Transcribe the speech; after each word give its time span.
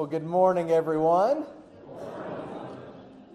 Well, 0.00 0.08
good 0.08 0.24
morning, 0.24 0.70
everyone. 0.70 1.44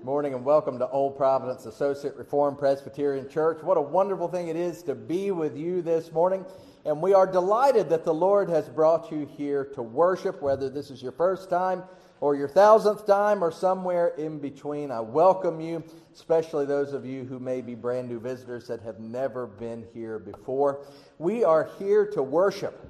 Morning 0.01 0.33
and 0.33 0.43
welcome 0.43 0.79
to 0.79 0.89
Old 0.89 1.15
Providence 1.15 1.67
Associate 1.67 2.15
Reformed 2.15 2.57
Presbyterian 2.57 3.29
Church. 3.29 3.61
What 3.61 3.77
a 3.77 3.81
wonderful 3.81 4.27
thing 4.27 4.47
it 4.47 4.55
is 4.55 4.81
to 4.81 4.95
be 4.95 5.29
with 5.29 5.55
you 5.55 5.83
this 5.83 6.11
morning. 6.11 6.43
And 6.83 7.03
we 7.03 7.13
are 7.13 7.31
delighted 7.31 7.87
that 7.89 8.03
the 8.03 8.15
Lord 8.15 8.49
has 8.49 8.67
brought 8.67 9.11
you 9.11 9.29
here 9.37 9.65
to 9.75 9.83
worship, 9.83 10.41
whether 10.41 10.67
this 10.67 10.89
is 10.89 11.03
your 11.03 11.11
first 11.11 11.51
time 11.51 11.83
or 12.19 12.35
your 12.35 12.49
thousandth 12.49 13.05
time 13.05 13.43
or 13.43 13.51
somewhere 13.51 14.15
in 14.17 14.39
between. 14.39 14.89
I 14.89 15.01
welcome 15.01 15.61
you, 15.61 15.83
especially 16.15 16.65
those 16.65 16.93
of 16.93 17.05
you 17.05 17.25
who 17.25 17.37
may 17.37 17.61
be 17.61 17.75
brand 17.75 18.09
new 18.09 18.19
visitors 18.19 18.65
that 18.69 18.81
have 18.81 18.99
never 18.99 19.45
been 19.45 19.85
here 19.93 20.17
before. 20.17 20.83
We 21.19 21.43
are 21.43 21.69
here 21.77 22.07
to 22.13 22.23
worship 22.23 22.89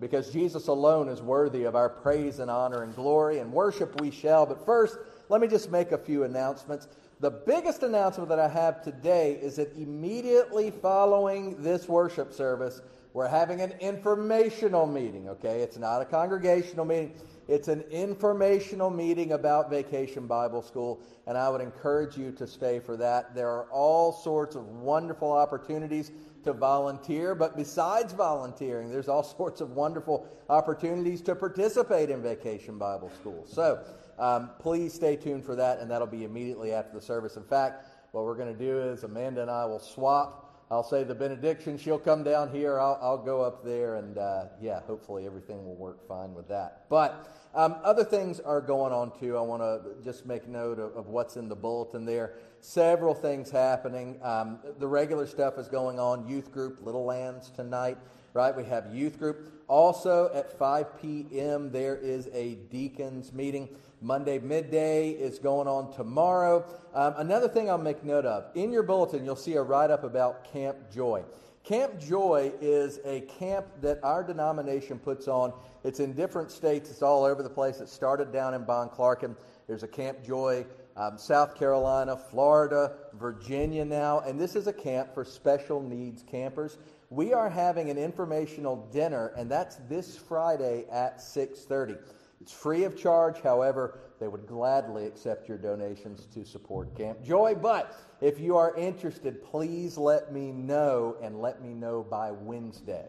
because 0.00 0.30
Jesus 0.30 0.68
alone 0.68 1.08
is 1.08 1.22
worthy 1.22 1.64
of 1.64 1.74
our 1.74 1.88
praise 1.88 2.38
and 2.38 2.50
honor 2.50 2.82
and 2.82 2.94
glory, 2.94 3.38
and 3.38 3.52
worship 3.52 4.00
we 4.00 4.10
shall. 4.10 4.46
But 4.46 4.64
first, 4.64 4.98
let 5.28 5.40
me 5.40 5.48
just 5.48 5.70
make 5.70 5.92
a 5.92 5.98
few 5.98 6.24
announcements. 6.24 6.88
The 7.20 7.30
biggest 7.30 7.82
announcement 7.82 8.28
that 8.28 8.38
I 8.38 8.48
have 8.48 8.82
today 8.82 9.38
is 9.40 9.56
that 9.56 9.74
immediately 9.74 10.70
following 10.70 11.62
this 11.62 11.88
worship 11.88 12.32
service, 12.32 12.82
we're 13.14 13.26
having 13.26 13.62
an 13.62 13.72
informational 13.80 14.86
meeting, 14.86 15.30
okay? 15.30 15.62
It's 15.62 15.78
not 15.78 16.02
a 16.02 16.04
congregational 16.04 16.84
meeting. 16.84 17.14
It's 17.48 17.68
an 17.68 17.80
informational 17.90 18.90
meeting 18.90 19.32
about 19.32 19.70
Vacation 19.70 20.26
Bible 20.26 20.60
School, 20.60 21.00
and 21.26 21.38
I 21.38 21.48
would 21.48 21.62
encourage 21.62 22.18
you 22.18 22.32
to 22.32 22.46
stay 22.46 22.78
for 22.78 22.96
that. 22.98 23.34
There 23.34 23.48
are 23.48 23.64
all 23.70 24.12
sorts 24.12 24.54
of 24.54 24.66
wonderful 24.68 25.32
opportunities 25.32 26.10
to 26.46 26.52
volunteer, 26.52 27.34
but 27.34 27.56
besides 27.56 28.12
volunteering, 28.12 28.90
there's 28.90 29.08
all 29.08 29.22
sorts 29.38 29.60
of 29.60 29.72
wonderful 29.72 30.26
opportunities 30.48 31.20
to 31.22 31.34
participate 31.34 32.10
in 32.10 32.22
Vacation 32.22 32.78
Bible 32.78 33.10
School. 33.20 33.44
So 33.46 33.84
um, 34.18 34.50
please 34.58 34.94
stay 34.94 35.16
tuned 35.16 35.44
for 35.44 35.54
that, 35.56 35.80
and 35.80 35.90
that'll 35.90 36.06
be 36.06 36.24
immediately 36.24 36.72
after 36.72 36.94
the 36.94 37.02
service. 37.02 37.36
In 37.36 37.44
fact, 37.44 37.86
what 38.12 38.24
we're 38.24 38.36
going 38.36 38.52
to 38.52 38.58
do 38.58 38.80
is 38.80 39.04
Amanda 39.04 39.42
and 39.42 39.50
I 39.50 39.66
will 39.66 39.78
swap. 39.78 40.42
I'll 40.68 40.82
say 40.82 41.04
the 41.04 41.14
benediction. 41.14 41.78
She'll 41.78 41.98
come 41.98 42.24
down 42.24 42.50
here. 42.50 42.80
I'll, 42.80 42.98
I'll 43.00 43.18
go 43.22 43.40
up 43.40 43.64
there, 43.64 43.96
and 43.96 44.18
uh, 44.18 44.46
yeah, 44.60 44.80
hopefully 44.80 45.24
everything 45.24 45.64
will 45.64 45.76
work 45.76 46.08
fine 46.08 46.34
with 46.34 46.48
that. 46.48 46.86
But 46.88 47.28
um, 47.54 47.76
other 47.84 48.02
things 48.02 48.40
are 48.40 48.60
going 48.60 48.92
on 48.92 49.16
too. 49.18 49.36
I 49.36 49.42
want 49.42 49.62
to 49.62 50.02
just 50.02 50.26
make 50.26 50.48
note 50.48 50.80
of, 50.80 50.96
of, 50.96 51.06
what's 51.06 51.36
in 51.36 51.48
the 51.48 51.54
bulletin 51.54 52.04
there. 52.04 52.34
Several 52.60 53.14
things 53.14 53.50
happening. 53.50 54.18
Um, 54.22 54.58
the 54.78 54.88
regular 54.88 55.26
stuff 55.26 55.58
is 55.58 55.68
going 55.68 56.00
on. 56.00 56.28
Youth 56.28 56.52
group, 56.52 56.84
Little 56.84 57.04
Lambs 57.04 57.50
tonight, 57.50 57.98
right? 58.34 58.56
We 58.56 58.64
have 58.64 58.94
youth 58.94 59.18
group. 59.18 59.52
Also 59.68 60.30
at 60.34 60.58
5 60.58 61.00
p.m., 61.00 61.70
there 61.70 61.96
is 61.96 62.28
a 62.32 62.54
deacons 62.70 63.32
meeting. 63.32 63.68
Monday 64.00 64.38
midday 64.38 65.10
is 65.10 65.38
going 65.38 65.66
on 65.66 65.92
tomorrow. 65.92 66.64
Um, 66.94 67.14
another 67.16 67.48
thing 67.48 67.70
I'll 67.70 67.78
make 67.78 68.04
note 68.04 68.26
of 68.26 68.44
in 68.54 68.72
your 68.72 68.82
bulletin, 68.82 69.24
you'll 69.24 69.36
see 69.36 69.54
a 69.54 69.62
write 69.62 69.90
up 69.90 70.04
about 70.04 70.44
Camp 70.52 70.90
Joy. 70.92 71.24
Camp 71.64 71.98
Joy 71.98 72.52
is 72.60 73.00
a 73.04 73.22
camp 73.22 73.66
that 73.80 73.98
our 74.04 74.22
denomination 74.22 75.00
puts 75.00 75.26
on. 75.26 75.52
It's 75.82 75.98
in 75.98 76.12
different 76.12 76.52
states, 76.52 76.90
it's 76.90 77.02
all 77.02 77.24
over 77.24 77.42
the 77.42 77.50
place. 77.50 77.80
It 77.80 77.88
started 77.88 78.32
down 78.32 78.54
in 78.54 78.64
Bonclarken. 78.64 79.34
There's 79.66 79.82
a 79.82 79.88
Camp 79.88 80.22
Joy, 80.22 80.64
um, 80.96 81.18
South 81.18 81.56
Carolina, 81.56 82.16
Florida, 82.16 82.94
Virginia 83.14 83.84
now, 83.84 84.20
and 84.20 84.40
this 84.40 84.56
is 84.56 84.66
a 84.66 84.72
camp 84.72 85.12
for 85.12 85.24
special 85.24 85.82
needs 85.82 86.22
campers. 86.22 86.78
We 87.10 87.32
are 87.32 87.50
having 87.50 87.90
an 87.90 87.98
informational 87.98 88.88
dinner, 88.92 89.32
and 89.36 89.50
that's 89.50 89.76
this 89.88 90.16
Friday 90.16 90.86
at 90.90 91.20
6:30. 91.20 91.98
It's 92.40 92.52
free 92.52 92.84
of 92.84 92.96
charge. 92.96 93.40
However, 93.40 93.98
they 94.18 94.28
would 94.28 94.46
gladly 94.46 95.06
accept 95.06 95.48
your 95.48 95.58
donations 95.58 96.26
to 96.34 96.44
support 96.44 96.94
Camp 96.94 97.22
Joy. 97.22 97.54
But 97.54 97.94
if 98.20 98.40
you 98.40 98.56
are 98.56 98.74
interested, 98.76 99.42
please 99.42 99.96
let 99.96 100.32
me 100.32 100.52
know 100.52 101.16
and 101.22 101.40
let 101.40 101.62
me 101.62 101.74
know 101.74 102.02
by 102.02 102.30
Wednesday 102.30 103.08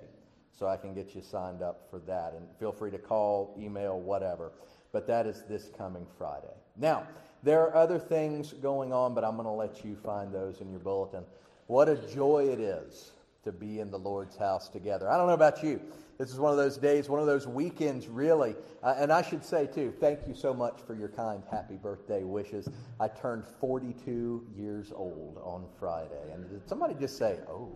so 0.51 0.67
I 0.67 0.77
can 0.77 0.93
get 0.93 1.13
you 1.13 1.21
signed 1.21 1.61
up 1.61 1.87
for 1.89 1.99
that. 1.99 2.33
And 2.33 2.47
feel 2.59 2.71
free 2.71 2.91
to 2.91 2.97
call, 2.97 3.55
email, 3.59 3.99
whatever. 3.99 4.53
But 4.91 5.07
that 5.07 5.27
is 5.27 5.43
this 5.49 5.69
coming 5.77 6.07
Friday. 6.17 6.53
Now, 6.75 7.05
there 7.43 7.61
are 7.61 7.75
other 7.75 7.99
things 7.99 8.53
going 8.53 8.91
on, 8.91 9.13
but 9.13 9.23
I'm 9.23 9.35
going 9.35 9.45
to 9.45 9.51
let 9.51 9.85
you 9.85 9.95
find 9.95 10.33
those 10.33 10.61
in 10.61 10.69
your 10.69 10.79
bulletin. 10.79 11.23
What 11.67 11.89
a 11.89 11.95
joy 11.95 12.49
it 12.49 12.59
is 12.59 13.11
to 13.43 13.51
be 13.51 13.79
in 13.79 13.91
the 13.91 13.99
Lord's 13.99 14.35
house 14.35 14.69
together. 14.69 15.09
I 15.09 15.17
don't 15.17 15.27
know 15.27 15.33
about 15.33 15.63
you. 15.63 15.81
This 16.17 16.31
is 16.31 16.39
one 16.39 16.51
of 16.51 16.57
those 16.57 16.77
days, 16.77 17.09
one 17.09 17.19
of 17.19 17.27
those 17.27 17.47
weekends, 17.47 18.07
really. 18.07 18.55
Uh, 18.81 18.95
and 18.97 19.11
I 19.11 19.21
should 19.21 19.45
say, 19.45 19.67
too, 19.67 19.93
thank 19.99 20.27
you 20.27 20.33
so 20.33 20.51
much 20.53 20.79
for 20.87 20.95
your 20.95 21.09
kind 21.09 21.43
happy 21.51 21.75
birthday 21.75 22.23
wishes. 22.23 22.67
I 22.99 23.07
turned 23.07 23.45
42 23.45 24.47
years 24.57 24.91
old 24.95 25.39
on 25.43 25.65
Friday. 25.79 26.31
And 26.33 26.49
did 26.49 26.67
somebody 26.67 26.95
just 26.95 27.17
say, 27.17 27.37
oh, 27.47 27.69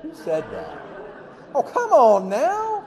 who 0.00 0.14
said 0.14 0.44
that? 0.50 0.78
Oh, 1.54 1.62
come 1.62 1.92
on 1.92 2.28
now. 2.30 2.86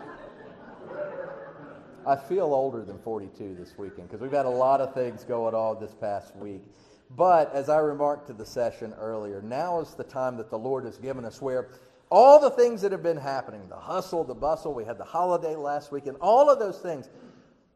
I 2.08 2.16
feel 2.16 2.54
older 2.54 2.86
than 2.86 3.00
42 3.00 3.56
this 3.60 3.78
weekend 3.78 4.08
because 4.08 4.22
we've 4.22 4.32
had 4.32 4.46
a 4.46 4.50
lot 4.50 4.80
of 4.80 4.94
things 4.94 5.26
going 5.26 5.54
on 5.54 5.82
this 5.82 5.94
past 5.94 6.34
week. 6.38 6.64
But 7.10 7.54
as 7.54 7.68
I 7.68 7.80
remarked 7.80 8.28
to 8.28 8.34
the 8.34 8.46
session 8.46 8.94
earlier, 8.98 9.42
now 9.42 9.82
is 9.82 9.94
the 9.94 10.06
time 10.06 10.38
that 10.38 10.50
the 10.50 10.58
Lord 10.58 10.86
has 10.86 10.98
given 10.98 11.26
us 11.26 11.42
where 11.42 11.68
all 12.10 12.40
the 12.40 12.50
things 12.52 12.82
that 12.84 12.94
have 12.94 13.04
been 13.04 13.18
happening 13.18 13.68
the 13.68 13.76
hustle, 13.76 14.24
the 14.24 14.34
bustle, 14.34 14.74
we 14.74 14.86
had 14.86 14.98
the 14.98 15.04
holiday 15.04 15.58
last 15.58 15.92
week, 15.92 16.08
and 16.08 16.16
all 16.22 16.50
of 16.50 16.60
those 16.60 16.80
things. 16.80 17.10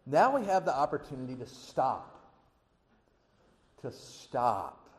Now 0.05 0.37
we 0.37 0.45
have 0.45 0.63
the 0.63 0.75
opportunity 0.75 1.35
to 1.35 1.45
stop. 1.45 2.17
To 3.81 3.91
stop 3.91 4.89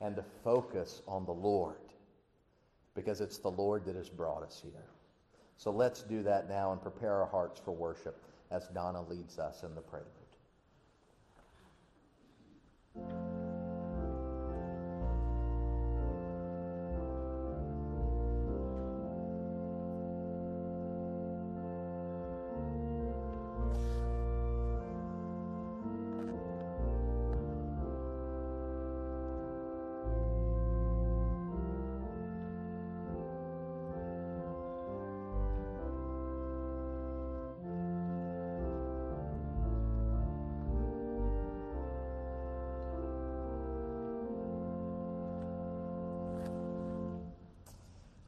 and 0.00 0.14
to 0.14 0.24
focus 0.44 1.02
on 1.08 1.24
the 1.26 1.32
Lord 1.32 1.76
because 2.94 3.20
it's 3.20 3.38
the 3.38 3.50
Lord 3.50 3.84
that 3.86 3.96
has 3.96 4.08
brought 4.08 4.44
us 4.44 4.60
here. 4.62 4.89
So 5.60 5.70
let's 5.70 6.00
do 6.00 6.22
that 6.22 6.48
now 6.48 6.72
and 6.72 6.80
prepare 6.80 7.16
our 7.16 7.26
hearts 7.26 7.60
for 7.62 7.72
worship 7.72 8.16
as 8.50 8.68
Donna 8.68 9.02
leads 9.02 9.38
us 9.38 9.62
in 9.62 9.74
the 9.74 9.82
prelude. 9.82 10.08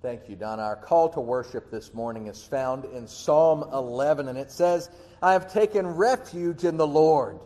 Thank 0.02 0.28
you, 0.28 0.34
Donna. 0.34 0.62
Our 0.62 0.74
call 0.74 1.10
to 1.10 1.20
worship 1.20 1.70
this 1.70 1.94
morning 1.94 2.26
is 2.26 2.42
found 2.42 2.86
in 2.86 3.06
Psalm 3.06 3.62
11, 3.72 4.26
and 4.26 4.36
it 4.36 4.50
says, 4.50 4.90
I 5.22 5.32
have 5.32 5.52
taken 5.52 5.86
refuge 5.86 6.64
in 6.64 6.76
the 6.76 6.86
Lord. 6.86 7.38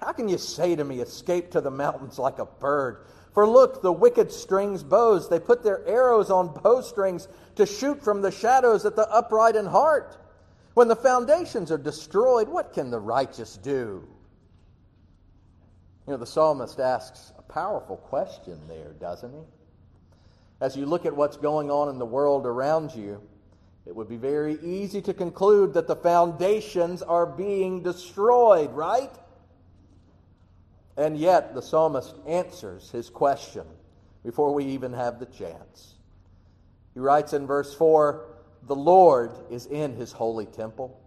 How 0.00 0.10
can 0.10 0.28
you 0.28 0.36
say 0.36 0.74
to 0.74 0.82
me, 0.82 0.98
Escape 0.98 1.52
to 1.52 1.60
the 1.60 1.70
mountains 1.70 2.18
like 2.18 2.40
a 2.40 2.46
bird? 2.46 3.06
For 3.32 3.46
look, 3.46 3.80
the 3.80 3.92
wicked 3.92 4.32
strings 4.32 4.82
bows. 4.82 5.28
They 5.28 5.38
put 5.38 5.62
their 5.62 5.86
arrows 5.86 6.32
on 6.32 6.52
bowstrings 6.52 7.28
to 7.54 7.64
shoot 7.64 8.02
from 8.02 8.22
the 8.22 8.32
shadows 8.32 8.84
at 8.84 8.96
the 8.96 9.08
upright 9.08 9.54
in 9.54 9.66
heart. 9.66 10.16
When 10.74 10.88
the 10.88 10.96
foundations 10.96 11.70
are 11.70 11.78
destroyed, 11.78 12.48
what 12.48 12.72
can 12.72 12.90
the 12.90 12.98
righteous 12.98 13.56
do? 13.56 14.04
You 16.08 16.14
know, 16.14 16.16
the 16.16 16.26
psalmist 16.26 16.80
asks 16.80 17.32
a 17.38 17.42
powerful 17.42 17.98
question 17.98 18.58
there, 18.66 18.94
doesn't 18.98 19.32
he? 19.32 19.44
As 20.60 20.76
you 20.76 20.86
look 20.86 21.06
at 21.06 21.14
what's 21.14 21.36
going 21.36 21.70
on 21.70 21.88
in 21.88 21.98
the 21.98 22.06
world 22.06 22.46
around 22.46 22.94
you, 22.94 23.20
it 23.86 23.96
would 23.96 24.08
be 24.08 24.16
very 24.16 24.58
easy 24.62 25.00
to 25.02 25.14
conclude 25.14 25.74
that 25.74 25.86
the 25.86 25.96
foundations 25.96 27.02
are 27.02 27.26
being 27.26 27.82
destroyed, 27.82 28.70
right? 28.72 29.10
And 30.96 31.16
yet, 31.16 31.54
the 31.54 31.62
psalmist 31.62 32.14
answers 32.26 32.90
his 32.90 33.08
question 33.08 33.64
before 34.22 34.52
we 34.52 34.66
even 34.66 34.92
have 34.92 35.18
the 35.18 35.26
chance. 35.26 35.94
He 36.92 37.00
writes 37.00 37.32
in 37.32 37.46
verse 37.46 37.74
4 37.74 38.26
The 38.66 38.76
Lord 38.76 39.32
is 39.50 39.66
in 39.66 39.94
his 39.94 40.12
holy 40.12 40.46
temple. 40.46 41.00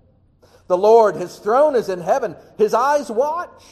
The 0.67 0.77
Lord, 0.77 1.15
his 1.15 1.37
throne 1.37 1.75
is 1.75 1.89
in 1.89 2.01
heaven. 2.01 2.35
His 2.57 2.73
eyes 2.73 3.11
watch 3.11 3.63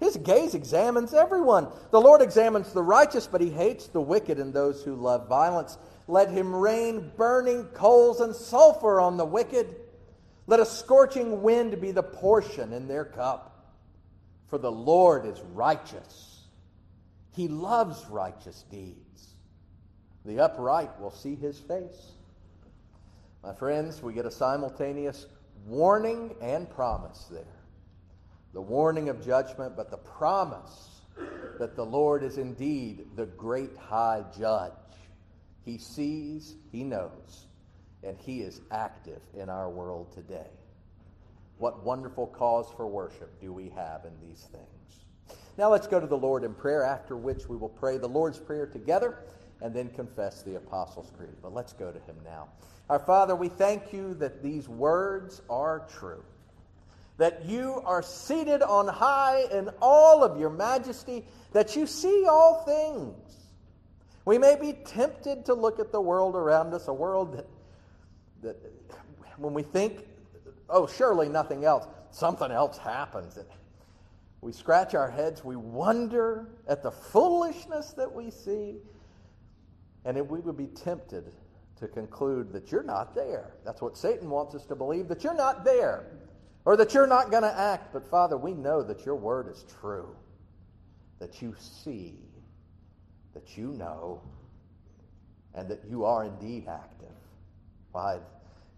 his 0.00 0.16
gaze 0.16 0.54
examines 0.54 1.12
everyone. 1.12 1.68
The 1.90 2.00
Lord 2.00 2.22
examines 2.22 2.72
the 2.72 2.82
righteous, 2.82 3.26
but 3.26 3.40
he 3.40 3.50
hates 3.50 3.88
the 3.88 4.00
wicked 4.00 4.38
and 4.38 4.52
those 4.52 4.82
who 4.82 4.94
love 4.94 5.28
violence. 5.28 5.76
Let 6.06 6.30
him 6.30 6.54
rain 6.54 7.10
burning 7.16 7.64
coals 7.74 8.20
and 8.20 8.34
sulfur 8.34 9.00
on 9.00 9.16
the 9.16 9.24
wicked. 9.24 9.74
Let 10.46 10.60
a 10.60 10.66
scorching 10.66 11.42
wind 11.42 11.80
be 11.80 11.90
the 11.90 12.02
portion 12.02 12.72
in 12.72 12.86
their 12.86 13.04
cup. 13.04 13.74
For 14.46 14.58
the 14.58 14.72
Lord 14.72 15.26
is 15.26 15.40
righteous. 15.52 16.46
He 17.34 17.48
loves 17.48 18.06
righteous 18.08 18.64
deeds. 18.70 19.34
The 20.24 20.40
upright 20.40 20.98
will 21.00 21.10
see 21.10 21.34
his 21.34 21.58
face. 21.58 22.12
My 23.42 23.52
friends, 23.52 24.02
we 24.02 24.12
get 24.12 24.26
a 24.26 24.30
simultaneous 24.30 25.26
warning 25.66 26.34
and 26.40 26.70
promise 26.70 27.26
there. 27.30 27.57
The 28.54 28.60
warning 28.60 29.08
of 29.08 29.24
judgment, 29.24 29.76
but 29.76 29.90
the 29.90 29.98
promise 29.98 31.02
that 31.58 31.76
the 31.76 31.84
Lord 31.84 32.22
is 32.22 32.38
indeed 32.38 33.06
the 33.16 33.26
great 33.26 33.76
high 33.76 34.24
judge. 34.36 34.72
He 35.64 35.78
sees, 35.78 36.54
he 36.72 36.84
knows, 36.84 37.46
and 38.02 38.16
he 38.18 38.40
is 38.40 38.60
active 38.70 39.20
in 39.34 39.48
our 39.48 39.68
world 39.68 40.12
today. 40.12 40.50
What 41.58 41.84
wonderful 41.84 42.28
cause 42.28 42.72
for 42.76 42.86
worship 42.86 43.40
do 43.40 43.52
we 43.52 43.68
have 43.70 44.04
in 44.04 44.12
these 44.26 44.46
things? 44.52 45.04
Now 45.58 45.70
let's 45.70 45.88
go 45.88 45.98
to 45.98 46.06
the 46.06 46.16
Lord 46.16 46.44
in 46.44 46.54
prayer, 46.54 46.84
after 46.84 47.16
which 47.16 47.48
we 47.48 47.56
will 47.56 47.68
pray 47.68 47.98
the 47.98 48.08
Lord's 48.08 48.38
Prayer 48.38 48.66
together 48.66 49.18
and 49.60 49.74
then 49.74 49.88
confess 49.88 50.42
the 50.42 50.54
Apostles' 50.54 51.10
Creed. 51.16 51.34
But 51.42 51.52
let's 51.52 51.72
go 51.72 51.90
to 51.90 51.98
him 51.98 52.16
now. 52.24 52.48
Our 52.88 53.00
Father, 53.00 53.34
we 53.34 53.48
thank 53.48 53.92
you 53.92 54.14
that 54.14 54.40
these 54.40 54.68
words 54.68 55.42
are 55.50 55.86
true, 55.98 56.22
that 57.18 57.44
you 57.44 57.82
are 57.84 58.02
seated 58.02 58.62
on 58.62 58.88
high 58.88 59.44
in 59.52 59.68
all 59.82 60.24
of 60.24 60.40
your 60.40 60.50
majesty, 60.50 61.24
that 61.52 61.76
you 61.76 61.86
see 61.86 62.24
all 62.28 62.62
things. 62.64 63.14
We 64.24 64.38
may 64.38 64.56
be 64.56 64.72
tempted 64.72 65.44
to 65.46 65.54
look 65.54 65.78
at 65.78 65.92
the 65.92 66.00
world 66.00 66.36
around 66.36 66.74
us, 66.74 66.88
a 66.88 66.92
world 66.92 67.36
that, 67.36 67.46
that 68.42 68.56
when 69.36 69.52
we 69.52 69.62
think 69.62 70.04
oh, 70.70 70.86
surely 70.86 71.28
nothing 71.28 71.64
else. 71.64 71.86
Something 72.10 72.50
else 72.50 72.78
happens. 72.78 73.38
We 74.40 74.52
scratch 74.52 74.94
our 74.94 75.10
heads. 75.10 75.44
We 75.44 75.56
wonder 75.56 76.48
at 76.68 76.82
the 76.82 76.90
foolishness 76.90 77.92
that 77.92 78.12
we 78.12 78.30
see. 78.30 78.76
And 80.04 80.16
we 80.28 80.40
would 80.40 80.56
be 80.56 80.68
tempted 80.68 81.32
to 81.80 81.88
conclude 81.88 82.52
that 82.52 82.72
you're 82.72 82.82
not 82.82 83.14
there. 83.14 83.54
That's 83.64 83.80
what 83.80 83.96
Satan 83.96 84.30
wants 84.30 84.54
us 84.54 84.64
to 84.66 84.74
believe, 84.74 85.08
that 85.08 85.24
you're 85.24 85.34
not 85.34 85.64
there 85.64 86.06
or 86.68 86.76
that 86.76 86.92
you're 86.92 87.06
not 87.06 87.30
going 87.30 87.42
to 87.42 87.58
act. 87.58 87.94
But 87.94 88.06
Father, 88.06 88.36
we 88.36 88.52
know 88.52 88.82
that 88.82 89.06
your 89.06 89.16
word 89.16 89.48
is 89.48 89.64
true, 89.80 90.14
that 91.18 91.40
you 91.40 91.54
see, 91.58 92.18
that 93.32 93.56
you 93.56 93.68
know, 93.68 94.20
and 95.54 95.66
that 95.70 95.80
you 95.88 96.04
are 96.04 96.24
indeed 96.24 96.66
active. 96.68 97.08
Why, 97.92 98.18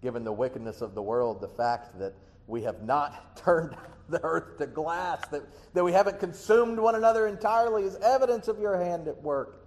given 0.02 0.22
the 0.22 0.30
wickedness 0.30 0.82
of 0.82 0.94
the 0.94 1.02
world, 1.02 1.40
the 1.40 1.48
fact 1.48 1.98
that 1.98 2.14
we 2.46 2.62
have 2.62 2.80
not 2.84 3.36
turned 3.44 3.74
the 4.08 4.22
earth 4.22 4.58
to 4.58 4.68
glass, 4.68 5.26
that, 5.26 5.42
that 5.74 5.82
we 5.82 5.90
haven't 5.90 6.20
consumed 6.20 6.78
one 6.78 6.94
another 6.94 7.26
entirely 7.26 7.82
is 7.82 7.96
evidence 7.96 8.46
of 8.46 8.60
your 8.60 8.80
hand 8.80 9.08
at 9.08 9.20
work. 9.20 9.66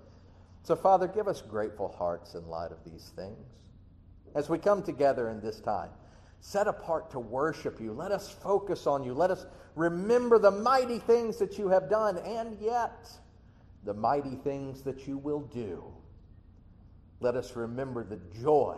So, 0.64 0.78
Father, 0.78 1.10
give 1.10 1.28
us 1.28 1.42
grateful 1.42 1.94
hearts 2.00 2.36
in 2.36 2.48
light 2.48 2.72
of 2.72 2.78
these 2.86 3.12
things. 3.18 3.50
As 4.34 4.48
we 4.48 4.60
come 4.60 4.82
together 4.82 5.28
in 5.30 5.42
this 5.42 5.60
time, 5.60 5.90
set 6.46 6.68
apart 6.68 7.10
to 7.10 7.20
worship 7.20 7.80
you, 7.80 7.94
let 7.94 8.12
us 8.12 8.30
focus 8.30 8.86
on 8.86 9.02
you, 9.02 9.14
let 9.14 9.32
us 9.32 9.46
remember 9.76 10.38
the 10.38 10.52
mighty 10.52 11.00
things 11.00 11.38
that 11.38 11.58
you 11.58 11.70
have 11.70 11.90
done, 11.90 12.18
and 12.18 12.58
yet 12.60 13.10
the 13.86 13.94
mighty 13.94 14.36
things 14.44 14.84
that 14.84 15.08
you 15.08 15.18
will 15.18 15.40
do. 15.40 15.82
Let 17.22 17.38
us 17.38 17.56
remember 17.56 18.04
the 18.04 18.20
joy 18.42 18.78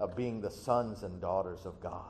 of 0.00 0.14
being 0.14 0.42
the 0.42 0.50
sons 0.50 1.02
and 1.02 1.18
daughters 1.18 1.64
of 1.64 1.80
God. 1.80 2.04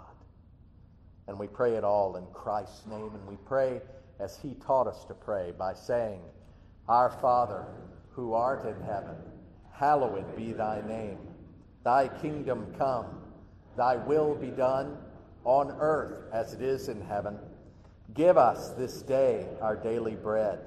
And 1.29 1.39
we 1.39 1.47
pray 1.47 1.75
it 1.77 1.85
all 1.85 2.17
in 2.17 2.27
Christ's 2.33 2.85
name. 2.87 3.13
And 3.15 3.27
we 3.29 3.37
pray 3.47 3.81
as 4.19 4.37
He 4.37 4.55
taught 4.55 4.89
us 4.89 5.05
to 5.05 5.15
pray 5.15 5.53
by 5.57 5.75
saying, 5.75 6.23
Our 6.89 7.11
Father, 7.11 7.67
who 8.11 8.33
art 8.33 8.67
in 8.67 8.81
heaven, 8.85 9.15
hallowed 9.73 10.37
be 10.37 10.53
thy 10.53 10.83
name. 10.89 11.19
Thy 11.85 12.09
kingdom 12.09 12.75
come, 12.77 13.20
thy 13.77 13.97
will 13.97 14.35
be 14.35 14.51
done 14.51 14.97
on 15.45 15.71
earth 15.81 16.25
as 16.33 16.53
it 16.53 16.63
is 16.63 16.89
in 16.89 17.01
heaven. 17.01 17.39
Give 18.15 18.37
us 18.37 18.71
this 18.71 19.03
day 19.03 19.47
our 19.61 19.77
daily 19.77 20.17
bread, 20.17 20.61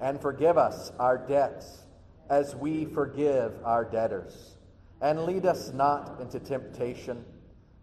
and 0.00 0.20
forgive 0.20 0.56
us 0.56 0.92
our 0.98 1.18
debts 1.18 1.84
as 2.30 2.54
we 2.54 2.84
forgive 2.84 3.52
our 3.64 3.84
debtors 3.84 4.58
and 5.00 5.24
lead 5.24 5.46
us 5.46 5.72
not 5.72 6.20
into 6.20 6.40
temptation, 6.40 7.24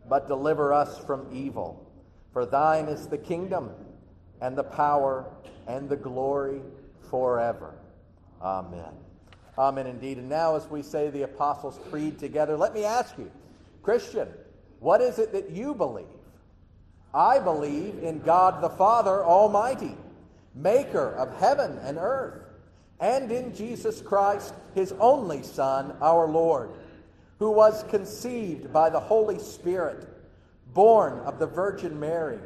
but 0.07 0.27
deliver 0.27 0.73
us 0.73 0.99
from 1.05 1.27
evil. 1.31 1.89
For 2.33 2.45
thine 2.45 2.85
is 2.85 3.07
the 3.07 3.17
kingdom, 3.17 3.71
and 4.41 4.57
the 4.57 4.63
power, 4.63 5.25
and 5.67 5.87
the 5.87 5.95
glory 5.95 6.61
forever. 7.09 7.73
Amen. 8.41 8.91
Amen 9.57 9.87
indeed. 9.87 10.17
And 10.17 10.27
now, 10.27 10.55
as 10.55 10.67
we 10.67 10.81
say 10.81 11.09
the 11.09 11.21
Apostles' 11.21 11.79
Creed 11.89 12.19
together, 12.19 12.57
let 12.57 12.73
me 12.73 12.83
ask 12.83 13.17
you, 13.17 13.31
Christian, 13.81 14.27
what 14.85 15.01
is 15.01 15.17
it 15.17 15.31
that 15.31 15.49
you 15.49 15.73
believe? 15.73 16.05
I 17.11 17.39
believe 17.39 18.03
in 18.03 18.19
God 18.19 18.61
the 18.61 18.69
Father 18.69 19.23
Almighty, 19.23 19.97
maker 20.53 21.09
of 21.15 21.35
heaven 21.39 21.79
and 21.81 21.97
earth, 21.97 22.43
and 22.99 23.31
in 23.31 23.55
Jesus 23.55 23.99
Christ, 24.01 24.53
his 24.75 24.93
only 24.99 25.41
Son, 25.41 25.97
our 26.01 26.27
Lord 26.27 26.69
who 27.39 27.51
was 27.51 27.83
conceived 27.89 28.71
by 28.71 28.89
the 28.89 28.99
Holy 28.99 29.39
Spirit, 29.39 30.07
born 30.73 31.19
of 31.21 31.39
the 31.39 31.47
Virgin 31.47 31.99
Mary, 31.99 32.39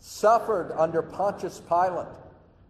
suffered 0.00 0.72
under 0.76 1.02
Pontius 1.02 1.60
Pilate, 1.68 2.08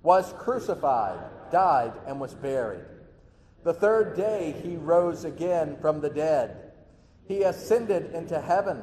was 0.03 0.35
crucified, 0.37 1.19
died, 1.51 1.93
and 2.07 2.21
was 2.21 2.35
buried. 2.35 2.85
The 3.65 3.73
third 3.73 4.17
day 4.17 4.55
he 4.63 4.77
rose 4.77 5.25
again 5.25 5.77
from 5.81 6.01
the 6.01 6.11
dead. 6.11 6.73
He 7.29 7.45
ascended 7.45 8.13
into 8.13 8.41
heaven 8.41 8.83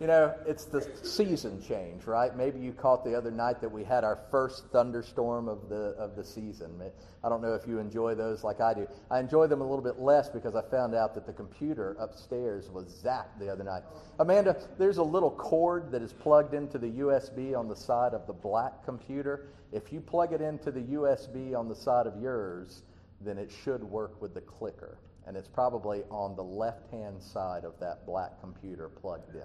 You 0.00 0.06
know, 0.06 0.32
it's 0.46 0.64
the 0.64 0.88
season 1.02 1.60
change, 1.60 2.04
right? 2.04 2.36
Maybe 2.36 2.60
you 2.60 2.72
caught 2.72 3.04
the 3.04 3.16
other 3.16 3.32
night 3.32 3.60
that 3.60 3.72
we 3.72 3.82
had 3.82 4.04
our 4.04 4.16
first 4.30 4.66
thunderstorm 4.70 5.48
of 5.48 5.68
the 5.68 5.96
of 5.98 6.14
the 6.14 6.22
season. 6.22 6.80
I 7.24 7.28
don't 7.28 7.42
know 7.42 7.54
if 7.54 7.66
you 7.66 7.80
enjoy 7.80 8.14
those 8.14 8.44
like 8.44 8.60
I 8.60 8.74
do. 8.74 8.86
I 9.10 9.18
enjoy 9.18 9.48
them 9.48 9.60
a 9.60 9.64
little 9.64 9.82
bit 9.82 9.98
less 9.98 10.28
because 10.28 10.54
I 10.54 10.62
found 10.62 10.94
out 10.94 11.14
that 11.16 11.26
the 11.26 11.32
computer 11.32 11.96
upstairs 11.98 12.70
was 12.70 13.02
zapped 13.02 13.40
the 13.40 13.48
other 13.48 13.64
night. 13.64 13.82
Amanda, 14.20 14.56
there's 14.78 14.98
a 14.98 15.02
little 15.02 15.32
cord 15.32 15.90
that 15.90 16.00
is 16.00 16.12
plugged 16.12 16.54
into 16.54 16.78
the 16.78 17.00
USB 17.00 17.58
on 17.58 17.66
the 17.66 17.76
side 17.76 18.14
of 18.14 18.24
the 18.28 18.32
black 18.32 18.84
computer. 18.84 19.48
If 19.72 19.92
you 19.92 20.00
plug 20.00 20.32
it 20.32 20.40
into 20.40 20.70
the 20.70 20.82
USB 20.94 21.58
on 21.58 21.68
the 21.68 21.74
side 21.74 22.06
of 22.06 22.14
yours, 22.22 22.84
then 23.20 23.36
it 23.36 23.50
should 23.64 23.82
work 23.82 24.22
with 24.22 24.32
the 24.32 24.42
clicker 24.42 24.96
and 25.28 25.36
it's 25.36 25.46
probably 25.46 26.02
on 26.10 26.34
the 26.34 26.42
left 26.42 26.90
hand 26.90 27.22
side 27.22 27.64
of 27.64 27.78
that 27.78 28.06
black 28.06 28.40
computer 28.40 28.88
plugged 28.88 29.34
in. 29.34 29.42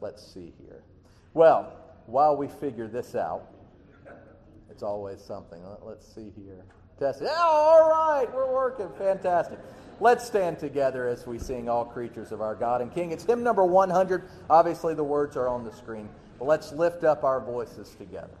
Let's 0.00 0.26
see 0.26 0.52
here. 0.60 0.82
Well, 1.34 1.72
while 2.06 2.36
we 2.36 2.48
figure 2.48 2.88
this 2.88 3.14
out, 3.14 3.46
it's 4.68 4.82
always 4.82 5.22
something. 5.22 5.62
Let's 5.82 6.04
see 6.12 6.32
here. 6.34 6.64
Test. 6.98 7.22
Oh, 7.22 7.28
all 7.28 7.88
right, 7.88 8.26
we're 8.34 8.52
working. 8.52 8.88
Fantastic. 8.98 9.60
Let's 10.00 10.26
stand 10.26 10.58
together 10.58 11.06
as 11.06 11.28
we 11.28 11.38
sing 11.38 11.68
All 11.68 11.84
Creatures 11.84 12.32
of 12.32 12.40
Our 12.40 12.56
God 12.56 12.80
and 12.80 12.92
King. 12.92 13.12
It's 13.12 13.24
hymn 13.24 13.44
number 13.44 13.64
100. 13.64 14.28
Obviously, 14.50 14.94
the 14.94 15.04
words 15.04 15.36
are 15.36 15.48
on 15.48 15.64
the 15.64 15.72
screen. 15.72 16.08
But 16.40 16.46
let's 16.46 16.72
lift 16.72 17.04
up 17.04 17.22
our 17.22 17.40
voices 17.40 17.94
together. 17.94 18.34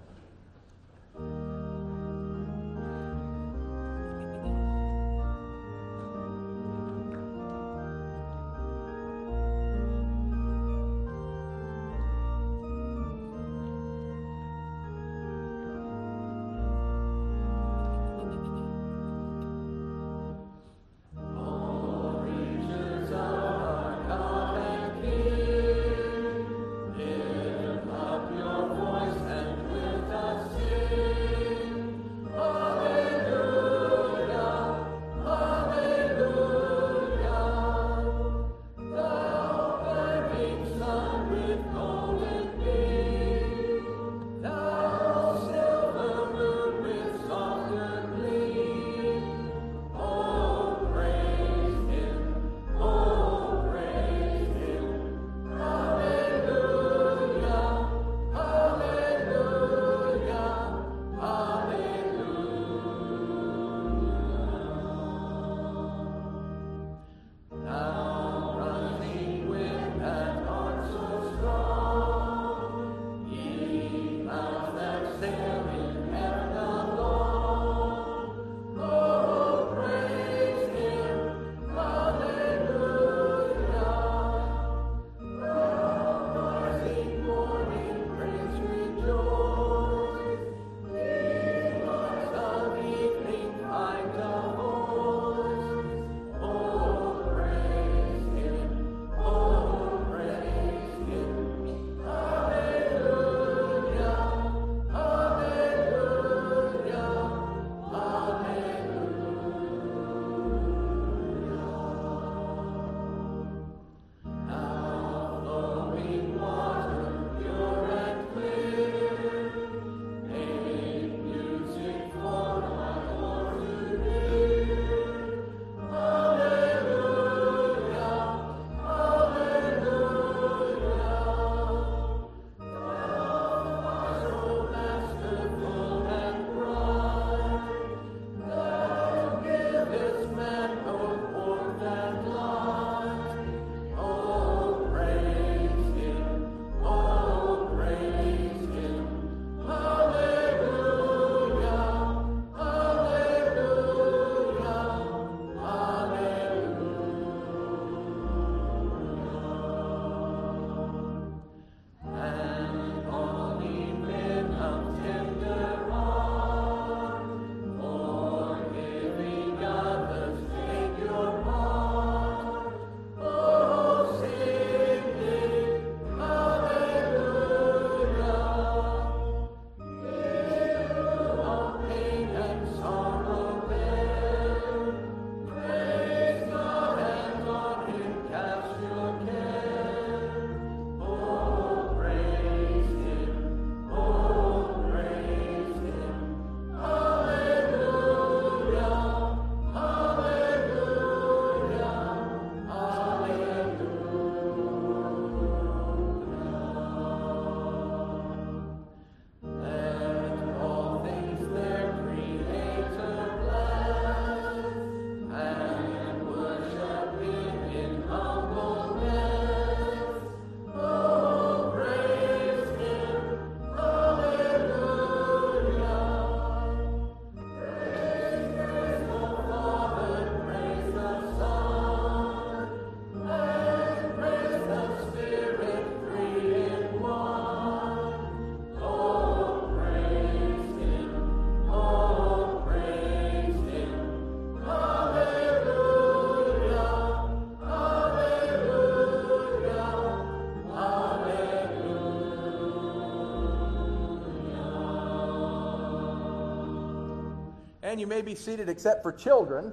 And 257.94 258.00
you 258.00 258.08
may 258.08 258.22
be 258.22 258.34
seated 258.34 258.68
except 258.68 259.04
for 259.04 259.12
children. 259.12 259.72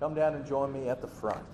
Come 0.00 0.14
down 0.14 0.34
and 0.34 0.44
join 0.44 0.72
me 0.72 0.88
at 0.88 1.00
the 1.00 1.06
front. 1.06 1.46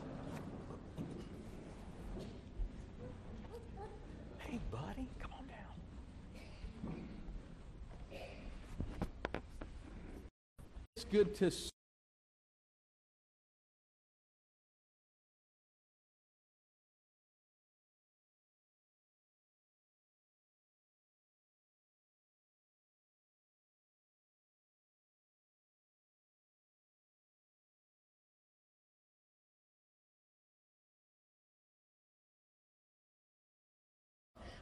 Hey, 4.38 4.58
buddy, 4.70 5.06
come 5.20 5.32
on 5.38 5.46
down. 5.46 6.94
It's 10.96 11.04
good 11.04 11.34
to 11.34 11.50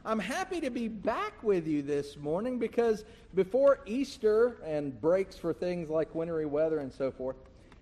I'm 0.03 0.17
happy 0.17 0.59
to 0.61 0.71
be 0.71 0.87
back 0.87 1.43
with 1.43 1.67
you 1.67 1.83
this 1.83 2.17
morning 2.17 2.57
because 2.57 3.05
before 3.35 3.81
Easter 3.85 4.57
and 4.65 4.99
breaks 4.99 5.37
for 5.37 5.53
things 5.53 5.91
like 5.91 6.15
wintry 6.15 6.47
weather 6.47 6.79
and 6.79 6.91
so 6.91 7.11
forth, 7.11 7.35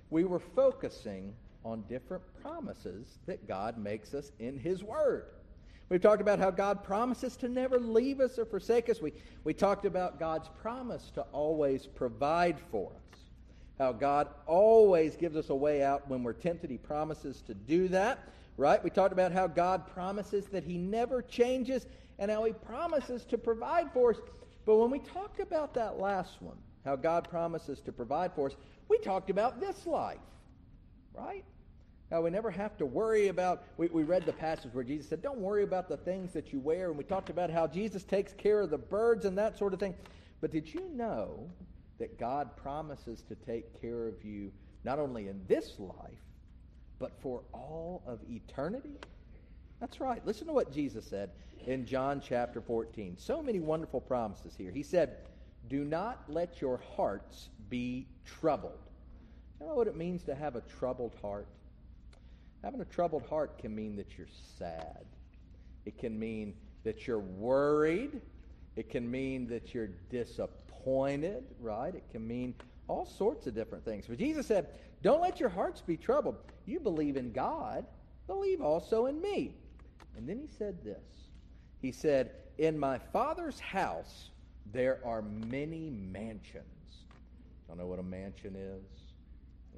we 0.10 0.26
were 0.26 0.40
focusing 0.40 1.34
on 1.64 1.86
different 1.88 2.24
promises 2.42 3.20
that 3.26 3.48
God 3.48 3.78
makes 3.78 4.14
us 4.14 4.34
in 4.38 4.58
His 4.58 4.84
Word. 4.84 5.28
We've 5.88 6.02
talked 6.02 6.22
about 6.22 6.40
how 6.40 6.52
God 6.52 6.84
promises 6.84 7.38
to 7.38 7.48
never 7.48 7.80
leave 7.80 8.20
us 8.20 8.38
or 8.38 8.44
forsake 8.44 8.90
us. 8.90 9.02
We, 9.02 9.14
we 9.46 9.54
talked 9.54 9.86
about 9.86 10.20
God's 10.20 10.50
promise 10.62 11.12
to 11.12 11.22
always 11.32 11.88
provide 11.88 12.60
for 12.70 12.92
us. 12.92 13.20
How 13.78 13.94
God 13.94 14.28
always 14.46 15.16
gives 15.16 15.38
us 15.38 15.50
a 15.52 15.56
way 15.56 15.84
out 15.84 16.10
when 16.10 16.24
we're 16.24 16.34
tempted. 16.34 16.70
He 16.70 16.78
promises 16.78 17.42
to 17.44 17.54
do 17.54 17.88
that, 17.88 18.28
right? 18.58 18.84
We 18.84 18.90
talked 18.90 19.14
about 19.14 19.32
how 19.32 19.48
God 19.48 19.88
promises 19.88 20.48
that 20.48 20.66
He 20.66 20.78
never 20.78 21.22
changes 21.22 21.86
and 22.20 22.30
how 22.30 22.44
he 22.44 22.54
promises 22.54 23.26
to 23.26 23.38
provide 23.38 23.92
for 23.92 24.12
us. 24.12 24.18
But 24.66 24.76
when 24.76 24.92
we 24.92 25.00
talked 25.00 25.40
about 25.40 25.74
that 25.74 26.00
last 26.00 26.42
one, 26.42 26.58
how 26.86 26.96
God 26.96 27.28
promises 27.30 27.80
to 27.82 27.92
provide 27.92 28.34
for 28.36 28.48
us, 28.48 28.56
we 28.90 29.00
talked 29.00 29.30
about 29.30 29.60
this 29.60 29.88
life, 29.88 30.20
right? 31.14 31.46
How 32.12 32.22
we 32.22 32.30
never 32.30 32.52
have 32.52 32.78
to 32.78 32.86
worry 32.86 33.28
about, 33.28 33.64
we, 33.78 33.88
we 33.88 34.04
read 34.04 34.26
the 34.26 34.34
passage 34.34 34.74
where 34.74 34.84
Jesus 34.84 35.08
said, 35.08 35.22
Don't 35.22 35.40
worry 35.40 35.64
about 35.64 35.88
the 35.88 35.98
things 35.98 36.34
that 36.34 36.52
you 36.52 36.60
wear. 36.60 36.90
And 36.90 36.98
we 36.98 37.04
talked 37.04 37.30
about 37.30 37.50
how 37.50 37.68
Jesus 37.68 38.04
takes 38.04 38.34
care 38.34 38.62
of 38.62 38.70
the 38.70 38.78
birds 38.78 39.26
and 39.26 39.38
that 39.38 39.58
sort 39.58 39.74
of 39.74 39.80
thing. 39.80 39.96
But 40.42 40.52
did 40.52 40.72
you 40.74 40.90
know 40.94 41.50
that 42.00 42.20
God 42.20 42.56
promises 42.58 43.24
to 43.28 43.36
take 43.36 43.80
care 43.80 44.08
of 44.08 44.24
you 44.24 44.52
not 44.84 44.98
only 44.98 45.28
in 45.28 45.42
this 45.48 45.76
life, 45.78 46.24
but 46.98 47.12
for 47.22 47.44
all 47.54 48.02
of 48.08 48.20
eternity? 48.30 48.98
That's 49.80 50.02
right. 50.02 50.26
Listen 50.26 50.48
to 50.48 50.54
what 50.54 50.72
Jesus 50.74 51.06
said 51.06 51.32
in 51.66 51.86
John 51.86 52.22
chapter 52.26 52.62
14. 52.62 53.16
So 53.18 53.42
many 53.42 53.60
wonderful 53.60 54.02
promises 54.02 54.56
here. 54.58 54.72
He 54.72 54.84
said, 54.84 55.18
Do 55.70 55.84
not 55.84 56.24
let 56.28 56.62
your 56.62 56.82
hearts 56.96 57.50
be 57.70 58.08
troubled. 58.26 58.80
You 59.60 59.68
know 59.68 59.76
what 59.76 59.88
it 59.88 59.96
means 59.96 60.24
to 60.24 60.36
have 60.36 60.56
a 60.56 60.62
troubled 60.62 61.16
heart? 61.22 61.48
Having 62.64 62.82
a 62.82 62.86
troubled 62.86 63.26
heart 63.28 63.58
can 63.58 63.74
mean 63.74 63.96
that 63.96 64.18
you're 64.18 64.28
sad. 64.58 65.06
It 65.86 65.98
can 65.98 66.20
mean 66.20 66.54
that 66.84 67.08
you're 67.08 67.20
worried. 67.20 68.22
It 68.76 68.90
can 68.90 69.10
mean 69.10 69.48
that 69.48 69.74
you're 69.74 69.90
disappointed, 70.10 71.44
right? 71.60 71.96
It 71.96 72.10
can 72.12 72.28
mean 72.28 72.54
all 72.88 73.06
sorts 73.06 73.48
of 73.48 73.56
different 73.56 73.86
things. 73.86 74.08
But 74.08 74.18
Jesus 74.18 74.46
said, 74.46 74.68
Don't 75.02 75.22
let 75.22 75.40
your 75.40 75.50
hearts 75.50 75.82
be 75.82 75.96
troubled. 75.96 76.36
You 76.66 76.80
believe 76.80 77.16
in 77.16 77.32
God, 77.32 77.86
believe 78.28 78.62
also 78.62 79.06
in 79.06 79.22
me. 79.22 79.56
And 80.18 80.28
then 80.28 80.40
he 80.40 80.48
said 80.48 80.84
this 80.84 81.28
He 81.82 81.92
said, 81.92 82.32
In 82.58 82.78
my 82.78 82.98
Father's 82.98 83.60
house 83.60 84.30
there 84.72 85.00
are 85.06 85.22
many 85.22 85.90
mansions. 85.90 86.66
Don't 87.68 87.78
know 87.78 87.88
what 87.88 88.00
a 88.00 88.04
mansion 88.04 88.56
is? 88.56 88.84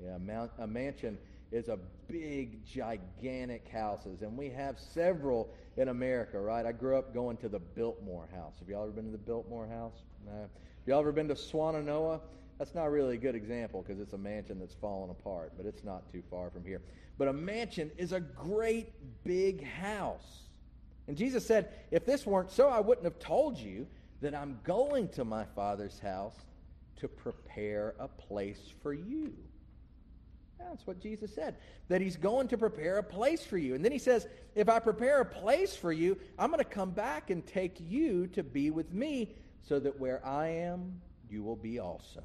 Yeah, 0.04 0.18
a 0.60 0.68
mansion 0.68 1.18
is 1.52 1.68
a 1.68 1.78
big, 2.08 2.66
gigantic 2.66 3.68
houses, 3.68 4.22
and 4.22 4.38
we 4.38 4.50
have 4.50 4.80
several 4.80 5.54
in 5.78 5.90
America, 5.90 6.40
right? 6.40 6.66
I 6.66 6.72
grew 6.72 6.98
up 6.98 7.14
going 7.14 7.38
to 7.38 7.50
the 7.50 7.60
Biltmore 7.60 8.28
House. 8.34 8.54
Have 8.60 8.70
y'all 8.70 8.84
ever 8.84 8.92
been 8.92 9.06
to 9.06 9.12
the 9.12 9.18
Biltmore 9.18 9.68
House? 9.68 10.04
No. 10.26 10.32
Have 10.32 10.50
y'all 10.88 11.00
ever 11.00 11.12
been 11.12 11.28
to 11.28 11.36
Swannanoa? 11.36 12.22
That's 12.58 12.74
not 12.74 12.92
really 12.92 13.16
a 13.16 13.20
good 13.20 13.36
example 13.36 13.84
because 13.86 14.02
it's 14.02 14.14
a 14.14 14.18
mansion 14.18 14.60
that's 14.60 14.76
fallen 14.76 15.10
apart, 15.10 15.54
but 15.58 15.66
it's 15.66 15.84
not 15.84 16.10
too 16.12 16.24
far 16.30 16.50
from 16.50 16.64
here. 16.64 16.82
But 17.22 17.28
a 17.28 17.34
mansion 17.34 17.92
is 18.00 18.14
a 18.14 18.20
great 18.20 18.88
big 19.24 19.64
house. 19.64 20.40
And 21.08 21.16
Jesus 21.16 21.46
said, 21.46 21.70
If 21.92 22.04
this 22.04 22.26
weren't 22.26 22.50
so, 22.50 22.68
I 22.68 22.80
wouldn't 22.80 23.06
have 23.06 23.20
told 23.20 23.60
you 23.60 23.86
that 24.22 24.34
I'm 24.34 24.60
going 24.64 25.08
to 25.10 25.24
my 25.24 25.46
Father's 25.56 26.00
house 26.00 26.34
to 26.96 27.08
prepare 27.08 27.94
a 28.00 28.08
place 28.08 28.74
for 28.82 28.92
you. 28.92 29.36
That's 30.58 30.88
what 30.88 31.00
Jesus 31.00 31.32
said, 31.36 31.58
that 31.90 32.02
he's 32.02 32.18
going 32.18 32.48
to 32.48 32.58
prepare 32.58 32.98
a 32.98 33.04
place 33.04 33.46
for 33.46 33.60
you. 33.60 33.76
And 33.76 33.86
then 33.86 33.92
he 33.92 34.00
says, 34.00 34.26
If 34.56 34.68
I 34.68 34.80
prepare 34.80 35.22
a 35.22 35.26
place 35.26 35.76
for 35.76 35.92
you, 35.92 36.18
I'm 36.40 36.50
going 36.50 36.58
to 36.58 36.68
come 36.68 36.90
back 36.90 37.30
and 37.30 37.46
take 37.46 37.78
you 37.80 38.26
to 38.30 38.42
be 38.42 38.72
with 38.72 38.92
me, 38.92 39.36
so 39.62 39.78
that 39.80 40.00
where 40.00 40.26
I 40.26 40.48
am, 40.48 41.00
you 41.30 41.44
will 41.44 41.56
be 41.56 41.78
also. 41.78 42.24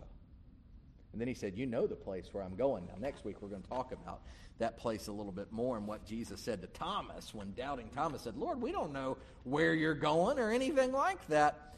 And 1.16 1.20
then 1.22 1.28
he 1.28 1.34
said, 1.34 1.56
You 1.56 1.64
know 1.64 1.86
the 1.86 1.96
place 1.96 2.28
where 2.32 2.44
I'm 2.44 2.56
going. 2.56 2.84
Now, 2.84 2.92
next 3.00 3.24
week, 3.24 3.40
we're 3.40 3.48
going 3.48 3.62
to 3.62 3.68
talk 3.70 3.90
about 3.90 4.20
that 4.58 4.76
place 4.76 5.08
a 5.08 5.12
little 5.12 5.32
bit 5.32 5.50
more 5.50 5.78
and 5.78 5.86
what 5.86 6.04
Jesus 6.04 6.42
said 6.42 6.60
to 6.60 6.66
Thomas 6.66 7.32
when 7.32 7.54
doubting 7.54 7.88
Thomas 7.94 8.20
said, 8.20 8.36
Lord, 8.36 8.60
we 8.60 8.70
don't 8.70 8.92
know 8.92 9.16
where 9.44 9.72
you're 9.72 9.94
going 9.94 10.38
or 10.38 10.50
anything 10.50 10.92
like 10.92 11.26
that. 11.28 11.74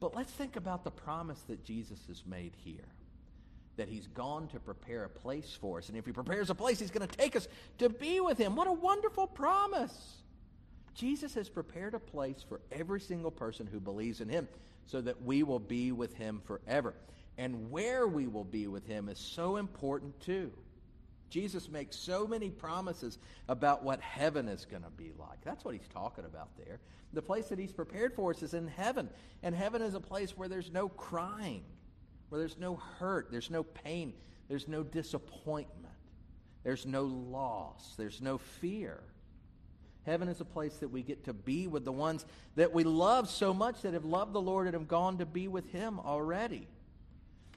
But 0.00 0.14
let's 0.14 0.30
think 0.32 0.56
about 0.56 0.84
the 0.84 0.90
promise 0.90 1.40
that 1.48 1.64
Jesus 1.64 1.98
has 2.08 2.24
made 2.26 2.52
here 2.62 2.84
that 3.76 3.88
he's 3.88 4.06
gone 4.08 4.48
to 4.48 4.60
prepare 4.60 5.04
a 5.04 5.08
place 5.08 5.56
for 5.58 5.78
us. 5.78 5.88
And 5.88 5.96
if 5.96 6.04
he 6.04 6.12
prepares 6.12 6.50
a 6.50 6.54
place, 6.54 6.78
he's 6.78 6.90
going 6.90 7.08
to 7.08 7.16
take 7.16 7.34
us 7.36 7.48
to 7.78 7.88
be 7.88 8.20
with 8.20 8.36
him. 8.36 8.54
What 8.54 8.68
a 8.68 8.72
wonderful 8.72 9.26
promise! 9.26 10.18
Jesus 10.94 11.32
has 11.36 11.48
prepared 11.48 11.94
a 11.94 11.98
place 11.98 12.44
for 12.46 12.60
every 12.70 13.00
single 13.00 13.30
person 13.30 13.66
who 13.66 13.80
believes 13.80 14.20
in 14.20 14.28
him 14.28 14.46
so 14.84 15.00
that 15.00 15.22
we 15.22 15.42
will 15.42 15.58
be 15.58 15.90
with 15.90 16.12
him 16.12 16.42
forever. 16.44 16.92
And 17.36 17.70
where 17.70 18.06
we 18.06 18.26
will 18.26 18.44
be 18.44 18.66
with 18.66 18.86
him 18.86 19.08
is 19.08 19.18
so 19.18 19.56
important 19.56 20.18
too. 20.20 20.52
Jesus 21.30 21.68
makes 21.68 21.96
so 21.96 22.28
many 22.28 22.48
promises 22.48 23.18
about 23.48 23.82
what 23.82 24.00
heaven 24.00 24.46
is 24.46 24.64
going 24.64 24.84
to 24.84 24.90
be 24.90 25.10
like. 25.18 25.40
That's 25.42 25.64
what 25.64 25.74
he's 25.74 25.88
talking 25.92 26.24
about 26.24 26.48
there. 26.56 26.78
The 27.12 27.22
place 27.22 27.46
that 27.48 27.58
he's 27.58 27.72
prepared 27.72 28.14
for 28.14 28.30
us 28.30 28.42
is 28.42 28.54
in 28.54 28.68
heaven. 28.68 29.08
And 29.42 29.52
heaven 29.54 29.82
is 29.82 29.94
a 29.94 30.00
place 30.00 30.36
where 30.36 30.48
there's 30.48 30.70
no 30.70 30.88
crying, 30.88 31.64
where 32.28 32.38
there's 32.38 32.58
no 32.58 32.76
hurt, 33.00 33.32
there's 33.32 33.50
no 33.50 33.64
pain, 33.64 34.14
there's 34.48 34.68
no 34.68 34.84
disappointment, 34.84 35.94
there's 36.62 36.86
no 36.86 37.02
loss, 37.02 37.94
there's 37.96 38.20
no 38.20 38.38
fear. 38.38 39.00
Heaven 40.06 40.28
is 40.28 40.40
a 40.40 40.44
place 40.44 40.76
that 40.76 40.88
we 40.88 41.02
get 41.02 41.24
to 41.24 41.32
be 41.32 41.66
with 41.66 41.84
the 41.84 41.92
ones 41.92 42.26
that 42.56 42.72
we 42.72 42.84
love 42.84 43.28
so 43.28 43.52
much 43.52 43.82
that 43.82 43.94
have 43.94 44.04
loved 44.04 44.34
the 44.34 44.40
Lord 44.40 44.66
and 44.66 44.74
have 44.74 44.86
gone 44.86 45.18
to 45.18 45.26
be 45.26 45.48
with 45.48 45.72
him 45.72 45.98
already. 45.98 46.68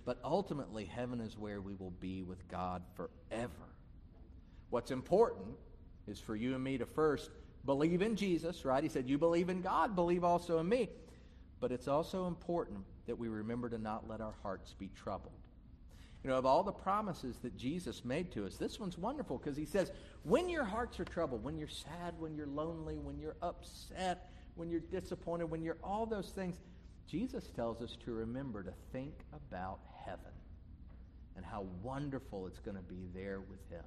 But 0.08 0.20
ultimately, 0.24 0.86
heaven 0.86 1.20
is 1.20 1.38
where 1.38 1.60
we 1.60 1.74
will 1.74 1.92
be 1.92 2.24
with 2.24 2.48
God 2.48 2.82
forever. 2.96 3.52
What's 4.70 4.90
important 4.90 5.50
is 6.08 6.18
for 6.18 6.34
you 6.34 6.56
and 6.56 6.64
me 6.64 6.78
to 6.78 6.86
first 6.86 7.30
believe 7.66 8.02
in 8.02 8.16
Jesus, 8.16 8.64
right? 8.64 8.82
He 8.82 8.88
said, 8.88 9.10
You 9.10 9.18
believe 9.18 9.50
in 9.50 9.62
God, 9.62 9.98
believe 9.98 10.24
also 10.24 10.60
in 10.60 10.70
me. 10.70 10.88
But 11.60 11.74
it's 11.74 11.90
also 11.90 12.26
important 12.28 12.86
that 13.06 13.20
we 13.20 13.28
remember 13.28 13.68
to 13.68 13.78
not 13.78 14.08
let 14.08 14.22
our 14.22 14.36
hearts 14.44 14.74
be 14.80 14.90
troubled. 14.96 15.34
You 16.24 16.30
know, 16.30 16.38
of 16.38 16.46
all 16.46 16.64
the 16.64 16.72
promises 16.72 17.36
that 17.40 17.58
Jesus 17.58 18.06
made 18.06 18.32
to 18.32 18.46
us, 18.46 18.56
this 18.56 18.80
one's 18.80 18.98
wonderful 18.98 19.38
because 19.38 19.58
he 19.58 19.66
says, 19.66 19.92
when 20.24 20.48
your 20.48 20.64
hearts 20.64 21.02
are 21.02 21.06
troubled, 21.06 21.44
when 21.44 21.58
you're 21.58 21.68
sad, 21.68 22.14
when 22.18 22.34
you're 22.34 22.48
lonely, 22.48 22.98
when 22.98 23.20
you're 23.20 23.36
upset, 23.42 24.30
when 24.56 24.70
you're 24.70 24.80
disappointed, 24.80 25.50
when 25.50 25.62
you're 25.62 25.80
all 25.84 26.06
those 26.06 26.30
things, 26.30 26.56
Jesus 27.08 27.50
tells 27.50 27.82
us 27.82 27.98
to 28.06 28.14
remember 28.14 28.64
to 28.64 28.74
think 28.94 29.14
about 29.34 29.80
heaven 30.08 30.32
and 31.36 31.46
how 31.46 31.66
wonderful 31.84 32.48
it's 32.48 32.60
going 32.60 32.78
to 32.78 32.84
be 32.84 33.08
there 33.14 33.40
with 33.40 33.60
him. 33.70 33.84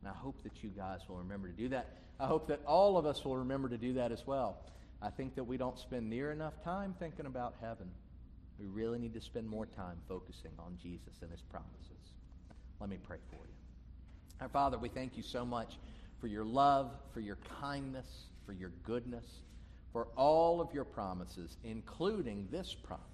And 0.00 0.10
I 0.10 0.12
hope 0.12 0.42
that 0.42 0.62
you 0.62 0.70
guys 0.70 1.00
will 1.08 1.16
remember 1.16 1.48
to 1.48 1.54
do 1.54 1.68
that. 1.68 1.86
I 2.18 2.26
hope 2.26 2.48
that 2.48 2.60
all 2.66 2.96
of 2.96 3.06
us 3.06 3.24
will 3.24 3.36
remember 3.36 3.68
to 3.68 3.78
do 3.78 3.92
that 3.94 4.10
as 4.10 4.26
well. 4.26 4.58
I 5.02 5.10
think 5.10 5.34
that 5.36 5.44
we 5.44 5.56
don't 5.56 5.78
spend 5.78 6.08
near 6.08 6.32
enough 6.32 6.62
time 6.64 6.94
thinking 6.98 7.26
about 7.26 7.54
heaven. 7.60 7.90
We 8.58 8.66
really 8.66 8.98
need 8.98 9.14
to 9.14 9.20
spend 9.20 9.46
more 9.46 9.66
time 9.66 9.98
focusing 10.08 10.52
on 10.58 10.78
Jesus 10.82 11.12
and 11.20 11.30
his 11.30 11.42
promises. 11.42 12.12
Let 12.80 12.88
me 12.88 12.98
pray 13.06 13.18
for 13.30 13.36
you. 13.46 13.54
Our 14.40 14.48
Father, 14.48 14.78
we 14.78 14.88
thank 14.88 15.16
you 15.16 15.22
so 15.22 15.44
much 15.44 15.78
for 16.20 16.26
your 16.26 16.44
love, 16.44 16.90
for 17.12 17.20
your 17.20 17.38
kindness, 17.60 18.06
for 18.46 18.52
your 18.52 18.72
goodness 18.82 19.24
for 19.96 20.08
all 20.14 20.60
of 20.60 20.74
your 20.74 20.84
promises, 20.84 21.56
including 21.64 22.46
this 22.50 22.74
promise 22.74 23.06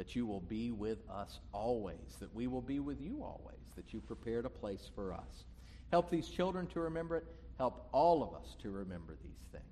that 0.00 0.16
you 0.16 0.24
will 0.24 0.40
be 0.40 0.70
with 0.70 0.96
us 1.10 1.40
always, 1.52 2.16
that 2.20 2.34
we 2.34 2.46
will 2.46 2.62
be 2.62 2.80
with 2.80 2.98
you 3.02 3.22
always, 3.22 3.60
that 3.76 3.92
you 3.92 4.00
prepared 4.00 4.46
a 4.46 4.48
place 4.48 4.90
for 4.94 5.12
us. 5.12 5.44
Help 5.90 6.08
these 6.08 6.26
children 6.26 6.66
to 6.68 6.80
remember 6.80 7.18
it. 7.18 7.24
Help 7.58 7.86
all 7.92 8.22
of 8.22 8.32
us 8.32 8.56
to 8.62 8.70
remember 8.70 9.14
these 9.22 9.42
things. 9.52 9.62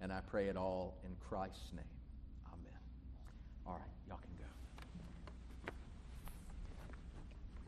And 0.00 0.10
I 0.10 0.20
pray 0.22 0.48
it 0.48 0.56
all 0.56 0.96
in 1.04 1.14
Christ's 1.28 1.70
name. 1.74 1.84
Amen. 2.50 2.80
All 3.66 3.74
right, 3.74 3.82
y'all 4.08 4.16
can 4.16 4.30
go. 4.38 4.46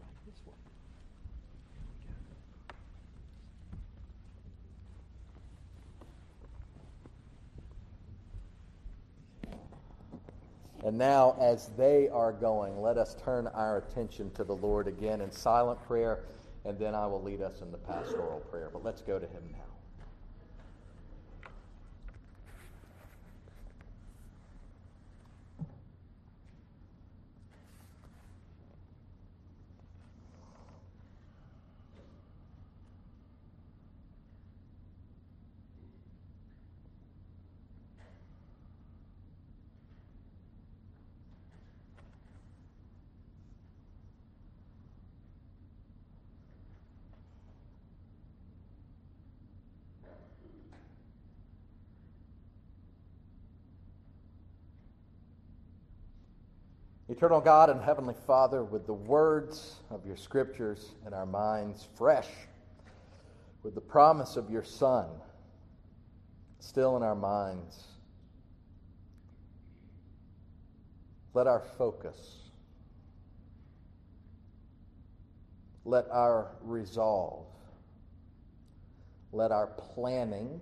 Right 0.00 0.08
this 0.24 0.40
way. 0.46 0.54
And 10.84 10.98
now, 10.98 11.34
as 11.40 11.70
they 11.78 12.08
are 12.10 12.32
going, 12.32 12.80
let 12.80 12.98
us 12.98 13.16
turn 13.24 13.46
our 13.48 13.78
attention 13.78 14.30
to 14.32 14.44
the 14.44 14.54
Lord 14.54 14.86
again 14.86 15.22
in 15.22 15.32
silent 15.32 15.82
prayer, 15.86 16.24
and 16.66 16.78
then 16.78 16.94
I 16.94 17.06
will 17.06 17.22
lead 17.22 17.40
us 17.40 17.62
in 17.62 17.72
the 17.72 17.78
pastoral 17.78 18.40
prayer. 18.50 18.68
But 18.70 18.84
let's 18.84 19.00
go 19.00 19.18
to 19.18 19.26
Him 19.26 19.42
now. 19.50 19.73
Eternal 57.16 57.40
God 57.40 57.70
and 57.70 57.80
Heavenly 57.80 58.16
Father, 58.26 58.64
with 58.64 58.88
the 58.88 58.92
words 58.92 59.76
of 59.88 60.04
your 60.04 60.16
scriptures 60.16 60.96
in 61.06 61.14
our 61.14 61.26
minds 61.26 61.86
fresh, 61.96 62.26
with 63.62 63.76
the 63.76 63.80
promise 63.80 64.34
of 64.34 64.50
your 64.50 64.64
Son 64.64 65.06
still 66.58 66.96
in 66.96 67.04
our 67.04 67.14
minds, 67.14 67.84
let 71.34 71.46
our 71.46 71.62
focus, 71.78 72.50
let 75.84 76.06
our 76.10 76.56
resolve, 76.62 77.46
let 79.30 79.52
our 79.52 79.68
planning, 79.68 80.60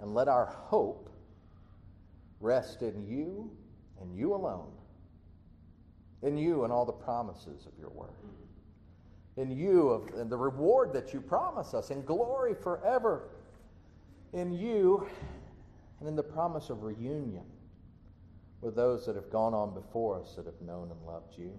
and 0.00 0.14
let 0.14 0.28
our 0.28 0.46
hope 0.46 1.10
rest 2.40 2.80
in 2.80 3.06
you 3.06 3.50
in 4.02 4.16
you 4.16 4.34
alone, 4.34 4.70
in 6.22 6.36
you 6.36 6.64
and 6.64 6.72
all 6.72 6.84
the 6.84 6.92
promises 6.92 7.66
of 7.66 7.72
your 7.78 7.90
word, 7.90 8.10
in 9.36 9.50
you 9.50 9.88
of, 9.88 10.08
and 10.14 10.30
the 10.30 10.36
reward 10.36 10.92
that 10.92 11.14
you 11.14 11.20
promise 11.20 11.74
us, 11.74 11.90
in 11.90 12.02
glory 12.04 12.54
forever, 12.54 13.28
in 14.32 14.52
you 14.52 15.06
and 16.00 16.08
in 16.08 16.16
the 16.16 16.22
promise 16.22 16.70
of 16.70 16.82
reunion 16.82 17.44
with 18.60 18.76
those 18.76 19.06
that 19.06 19.16
have 19.16 19.30
gone 19.30 19.54
on 19.54 19.74
before 19.74 20.20
us 20.20 20.34
that 20.36 20.46
have 20.46 20.60
known 20.60 20.90
and 20.90 21.06
loved 21.06 21.36
you. 21.36 21.52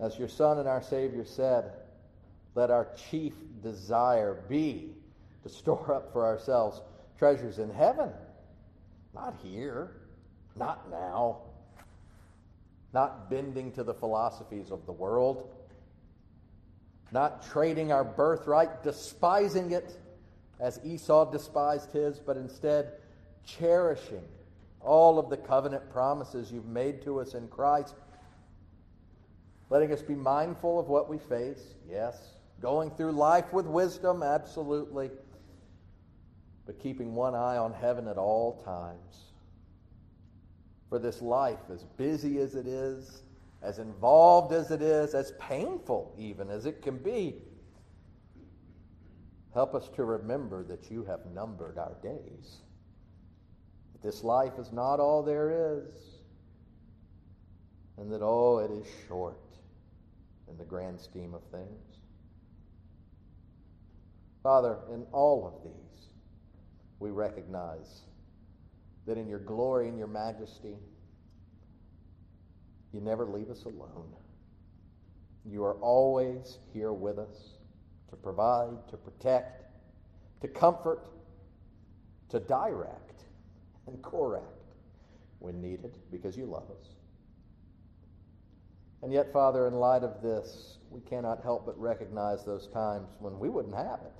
As 0.00 0.18
your 0.18 0.28
Son 0.28 0.58
and 0.58 0.68
our 0.68 0.82
Savior 0.82 1.24
said, 1.24 1.72
let 2.54 2.70
our 2.70 2.88
chief 3.10 3.34
desire 3.62 4.42
be 4.48 4.90
to 5.42 5.48
store 5.48 5.92
up 5.92 6.12
for 6.12 6.24
ourselves 6.24 6.80
treasures 7.18 7.58
in 7.58 7.70
heaven 7.70 8.10
not 9.18 9.34
here, 9.42 9.90
not 10.56 10.88
now, 10.90 11.38
not 12.92 13.28
bending 13.28 13.72
to 13.72 13.82
the 13.82 13.94
philosophies 13.94 14.70
of 14.70 14.86
the 14.86 14.92
world, 14.92 15.50
not 17.10 17.44
trading 17.50 17.90
our 17.90 18.04
birthright, 18.04 18.82
despising 18.82 19.72
it 19.72 19.98
as 20.60 20.80
Esau 20.84 21.30
despised 21.30 21.92
his, 21.92 22.20
but 22.20 22.36
instead 22.36 22.92
cherishing 23.44 24.22
all 24.80 25.18
of 25.18 25.30
the 25.30 25.36
covenant 25.36 25.90
promises 25.90 26.52
you've 26.52 26.66
made 26.66 27.02
to 27.02 27.18
us 27.20 27.34
in 27.34 27.48
Christ. 27.48 27.94
Letting 29.68 29.92
us 29.92 30.02
be 30.02 30.14
mindful 30.14 30.78
of 30.78 30.88
what 30.88 31.08
we 31.08 31.18
face, 31.18 31.74
yes. 31.90 32.34
Going 32.60 32.90
through 32.90 33.12
life 33.12 33.52
with 33.52 33.66
wisdom, 33.66 34.22
absolutely 34.22 35.10
but 36.68 36.78
keeping 36.78 37.14
one 37.14 37.34
eye 37.34 37.56
on 37.56 37.72
heaven 37.72 38.06
at 38.08 38.18
all 38.18 38.62
times. 38.62 39.32
For 40.90 40.98
this 40.98 41.22
life, 41.22 41.70
as 41.72 41.84
busy 41.96 42.40
as 42.40 42.54
it 42.54 42.66
is, 42.66 43.22
as 43.62 43.78
involved 43.78 44.52
as 44.52 44.70
it 44.70 44.82
is, 44.82 45.14
as 45.14 45.32
painful 45.40 46.14
even 46.18 46.50
as 46.50 46.66
it 46.66 46.82
can 46.82 46.98
be, 46.98 47.36
help 49.54 49.74
us 49.74 49.88
to 49.96 50.04
remember 50.04 50.62
that 50.64 50.90
you 50.90 51.04
have 51.04 51.24
numbered 51.34 51.78
our 51.78 51.96
days. 52.02 52.58
That 53.94 54.02
this 54.02 54.22
life 54.22 54.58
is 54.58 54.70
not 54.70 55.00
all 55.00 55.22
there 55.22 55.78
is, 55.78 55.90
and 57.96 58.12
that, 58.12 58.20
oh, 58.20 58.58
it 58.58 58.70
is 58.70 58.86
short 59.08 59.40
in 60.50 60.58
the 60.58 60.64
grand 60.64 61.00
scheme 61.00 61.32
of 61.32 61.42
things. 61.44 61.96
Father, 64.42 64.76
in 64.92 65.06
all 65.12 65.46
of 65.46 65.64
these, 65.64 65.87
we 67.00 67.10
recognize 67.10 68.02
that 69.06 69.16
in 69.16 69.28
your 69.28 69.38
glory 69.38 69.88
and 69.88 69.98
your 69.98 70.08
majesty, 70.08 70.76
you 72.92 73.00
never 73.00 73.26
leave 73.26 73.50
us 73.50 73.64
alone. 73.64 74.12
You 75.44 75.64
are 75.64 75.74
always 75.74 76.58
here 76.72 76.92
with 76.92 77.18
us 77.18 77.54
to 78.10 78.16
provide, 78.16 78.88
to 78.90 78.96
protect, 78.96 79.64
to 80.42 80.48
comfort, 80.48 81.08
to 82.30 82.40
direct, 82.40 83.22
and 83.86 84.02
correct 84.02 84.44
when 85.38 85.60
needed 85.60 85.96
because 86.10 86.36
you 86.36 86.46
love 86.46 86.70
us. 86.70 86.88
And 89.02 89.12
yet, 89.12 89.32
Father, 89.32 89.68
in 89.68 89.74
light 89.74 90.02
of 90.02 90.20
this, 90.22 90.78
we 90.90 91.00
cannot 91.00 91.42
help 91.42 91.64
but 91.66 91.78
recognize 91.80 92.44
those 92.44 92.66
times 92.68 93.08
when 93.20 93.38
we 93.38 93.48
wouldn't 93.48 93.76
have 93.76 94.00
it. 94.04 94.12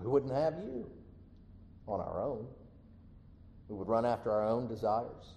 We 0.00 0.06
wouldn't 0.08 0.32
have 0.32 0.54
you 0.54 0.90
on 1.90 2.00
our 2.00 2.22
own. 2.22 2.46
We 3.68 3.76
would 3.76 3.88
run 3.88 4.04
after 4.04 4.30
our 4.30 4.46
own 4.46 4.68
desires. 4.68 5.34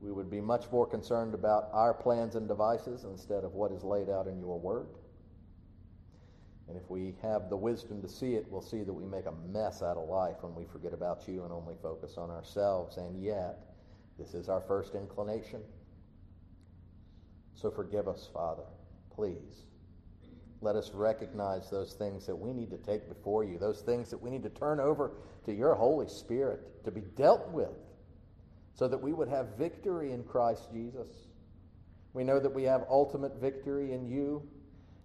We 0.00 0.12
would 0.12 0.30
be 0.30 0.40
much 0.40 0.70
more 0.70 0.86
concerned 0.86 1.34
about 1.34 1.68
our 1.72 1.92
plans 1.92 2.36
and 2.36 2.46
devices 2.46 3.04
instead 3.04 3.44
of 3.44 3.54
what 3.54 3.72
is 3.72 3.82
laid 3.82 4.08
out 4.08 4.26
in 4.26 4.38
your 4.38 4.58
word. 4.58 4.88
And 6.68 6.76
if 6.76 6.88
we 6.90 7.14
have 7.22 7.48
the 7.48 7.56
wisdom 7.56 8.02
to 8.02 8.08
see 8.08 8.34
it, 8.34 8.46
we'll 8.48 8.60
see 8.60 8.82
that 8.82 8.92
we 8.92 9.04
make 9.04 9.26
a 9.26 9.32
mess 9.50 9.82
out 9.82 9.96
of 9.96 10.08
life 10.08 10.36
when 10.42 10.54
we 10.54 10.64
forget 10.64 10.92
about 10.92 11.26
you 11.26 11.42
and 11.44 11.52
only 11.52 11.74
focus 11.82 12.16
on 12.18 12.30
ourselves. 12.30 12.98
And 12.98 13.20
yet, 13.22 13.58
this 14.18 14.34
is 14.34 14.48
our 14.48 14.60
first 14.60 14.94
inclination. 14.94 15.60
So 17.54 17.70
forgive 17.70 18.06
us, 18.06 18.28
Father, 18.32 18.64
please. 19.10 19.67
Let 20.60 20.74
us 20.74 20.90
recognize 20.92 21.70
those 21.70 21.94
things 21.94 22.26
that 22.26 22.34
we 22.34 22.52
need 22.52 22.70
to 22.70 22.78
take 22.78 23.08
before 23.08 23.44
you, 23.44 23.58
those 23.58 23.80
things 23.82 24.10
that 24.10 24.20
we 24.20 24.30
need 24.30 24.42
to 24.42 24.50
turn 24.50 24.80
over 24.80 25.12
to 25.44 25.52
your 25.52 25.74
Holy 25.74 26.08
Spirit 26.08 26.84
to 26.84 26.90
be 26.90 27.02
dealt 27.16 27.48
with, 27.50 27.70
so 28.74 28.88
that 28.88 28.98
we 28.98 29.12
would 29.12 29.28
have 29.28 29.56
victory 29.56 30.12
in 30.12 30.24
Christ 30.24 30.68
Jesus. 30.72 31.08
We 32.12 32.24
know 32.24 32.40
that 32.40 32.52
we 32.52 32.64
have 32.64 32.84
ultimate 32.88 33.40
victory 33.40 33.92
in 33.92 34.08
you, 34.08 34.42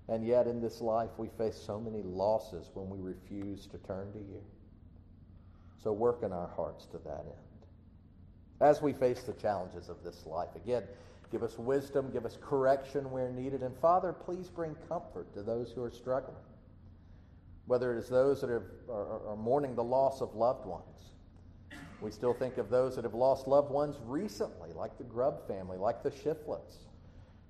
and 0.09 0.25
yet 0.25 0.47
in 0.47 0.59
this 0.59 0.81
life 0.81 1.11
we 1.17 1.29
face 1.37 1.55
so 1.55 1.79
many 1.79 2.01
losses 2.01 2.71
when 2.73 2.89
we 2.89 2.99
refuse 2.99 3.67
to 3.67 3.77
turn 3.79 4.11
to 4.13 4.19
you. 4.19 4.41
So 5.83 5.91
work 5.91 6.23
in 6.23 6.31
our 6.31 6.47
hearts 6.55 6.85
to 6.87 6.97
that 6.99 7.25
end. 7.25 7.67
As 8.61 8.81
we 8.81 8.93
face 8.93 9.23
the 9.23 9.33
challenges 9.33 9.89
of 9.89 10.03
this 10.03 10.25
life, 10.25 10.55
again, 10.55 10.83
Give 11.34 11.43
us 11.43 11.58
wisdom, 11.58 12.12
give 12.13 12.26
us 12.26 12.38
correction 12.39 13.10
where 13.10 13.30
needed. 13.32 13.63
And 13.63 13.76
Father, 13.80 14.13
please 14.13 14.50
bring 14.50 14.76
comfort 14.88 15.34
to 15.34 15.41
those 15.41 15.72
who 15.72 15.84
are 15.84 15.89
struggling, 15.89 16.38
whether 17.65 17.91
it 17.93 17.98
is 17.98 18.08
those 18.08 18.39
that 18.41 18.52
are, 18.52 18.72
are, 18.88 19.30
are 19.30 19.36
mourning 19.36 19.76
the 19.76 19.84
loss 19.84 20.22
of 20.22 20.36
loved 20.36 20.65
ones. 20.67 20.84
We 22.02 22.12
still 22.12 22.34
think 22.34 22.58
of 22.60 22.69
those 22.69 22.96
that 22.96 23.04
have 23.04 23.15
lost 23.15 23.48
loved 23.48 23.72
ones 23.72 23.96
recently, 24.06 24.74
like 24.74 24.98
the 25.00 25.06
Grubb 25.06 25.48
family, 25.48 25.78
like 25.78 26.04
the 26.04 26.12
Shiflets. 26.12 26.76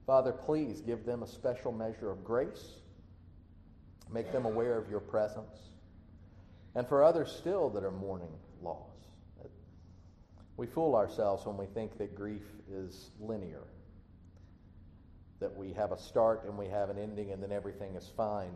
Father, 0.08 0.32
please 0.32 0.80
give 0.80 1.06
them 1.06 1.22
a 1.24 1.28
special 1.28 1.72
measure 1.74 2.10
of 2.10 2.24
grace. 2.24 2.76
Make 4.12 4.32
them 4.32 4.46
aware 4.46 4.78
of 4.78 4.90
your 4.90 5.00
presence. 5.02 5.60
And 6.76 6.88
for 6.88 7.04
others 7.04 7.32
still 7.32 7.70
that 7.72 7.84
are 7.84 7.92
mourning 7.92 8.32
loss, 8.62 8.94
We 10.56 10.68
fool 10.68 10.96
ourselves 10.96 11.46
when 11.46 11.58
we 11.58 11.66
think 11.66 11.98
that 11.98 12.16
grief 12.16 12.44
is 12.72 13.10
linear, 13.20 13.64
that 15.44 15.58
we 15.58 15.74
have 15.74 15.92
a 15.92 16.00
start 16.00 16.46
and 16.46 16.58
we 16.58 16.68
have 16.68 16.90
an 16.90 16.98
ending 16.98 17.32
and 17.34 17.44
then 17.44 17.52
everything 17.52 17.96
is 17.96 18.10
fine. 18.16 18.54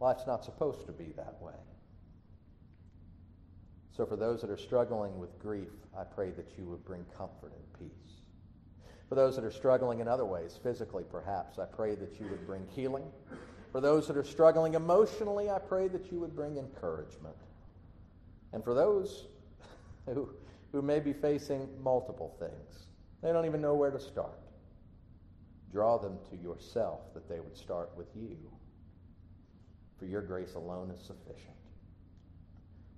Life's 0.00 0.26
not 0.26 0.42
supposed 0.42 0.86
to 0.86 0.92
be 0.92 1.12
that 1.16 1.36
way. 1.42 1.52
So, 3.94 4.06
for 4.06 4.16
those 4.16 4.40
that 4.40 4.48
are 4.48 4.56
struggling 4.56 5.18
with 5.18 5.38
grief, 5.38 5.68
I 5.94 6.04
pray 6.04 6.30
that 6.30 6.56
you 6.56 6.64
would 6.64 6.82
bring 6.84 7.04
comfort 7.14 7.52
and 7.52 7.78
peace. 7.78 8.14
For 9.10 9.16
those 9.16 9.36
that 9.36 9.44
are 9.44 9.50
struggling 9.50 10.00
in 10.00 10.08
other 10.08 10.24
ways, 10.24 10.58
physically 10.62 11.04
perhaps, 11.10 11.58
I 11.58 11.66
pray 11.66 11.94
that 11.96 12.18
you 12.18 12.26
would 12.28 12.46
bring 12.46 12.66
healing. 12.74 13.04
For 13.70 13.82
those 13.82 14.06
that 14.06 14.16
are 14.16 14.24
struggling 14.24 14.74
emotionally, 14.74 15.50
I 15.50 15.58
pray 15.58 15.88
that 15.88 16.10
you 16.10 16.20
would 16.20 16.34
bring 16.34 16.56
encouragement. 16.56 17.36
And 18.54 18.64
for 18.64 18.72
those 18.72 19.26
who, 20.06 20.30
who 20.72 20.80
may 20.80 21.00
be 21.00 21.12
facing 21.12 21.68
multiple 21.82 22.34
things, 22.38 22.86
they 23.20 23.30
don't 23.30 23.44
even 23.44 23.60
know 23.60 23.74
where 23.74 23.90
to 23.90 24.00
start, 24.00 24.38
draw 25.72 25.98
them 25.98 26.18
to 26.30 26.36
yourself 26.36 27.12
that 27.14 27.28
they 27.28 27.40
would 27.40 27.56
start 27.56 27.90
with 27.96 28.08
you. 28.14 28.36
For 29.98 30.06
your 30.06 30.22
grace 30.22 30.54
alone 30.54 30.90
is 30.90 31.02
sufficient. 31.02 31.56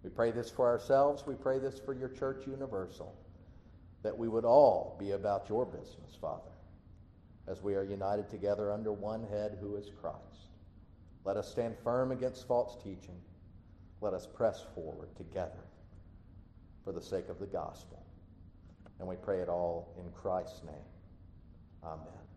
We 0.02 0.10
pray 0.10 0.30
this 0.30 0.50
for 0.50 0.68
ourselves. 0.68 1.24
We 1.26 1.34
pray 1.34 1.58
this 1.58 1.78
for 1.78 1.94
your 1.94 2.08
church 2.08 2.46
universal, 2.46 3.14
that 4.02 4.16
we 4.16 4.28
would 4.28 4.44
all 4.44 4.96
be 4.98 5.12
about 5.12 5.48
your 5.48 5.66
business, 5.66 6.16
Father, 6.20 6.52
as 7.46 7.62
we 7.62 7.74
are 7.74 7.84
united 7.84 8.30
together 8.30 8.72
under 8.72 8.92
one 8.92 9.24
head 9.24 9.58
who 9.60 9.76
is 9.76 9.90
Christ. 10.00 10.48
Let 11.24 11.36
us 11.36 11.50
stand 11.50 11.76
firm 11.84 12.12
against 12.12 12.46
false 12.46 12.76
teaching. 12.82 13.20
Let 14.00 14.14
us 14.14 14.26
press 14.26 14.64
forward 14.74 15.14
together 15.16 15.64
for 16.84 16.92
the 16.92 17.02
sake 17.02 17.28
of 17.28 17.38
the 17.38 17.46
gospel. 17.46 18.02
And 18.98 19.08
we 19.08 19.16
pray 19.16 19.40
it 19.40 19.48
all 19.48 19.94
in 19.98 20.10
Christ's 20.12 20.62
name. 20.64 20.74
Amen. 21.84 22.29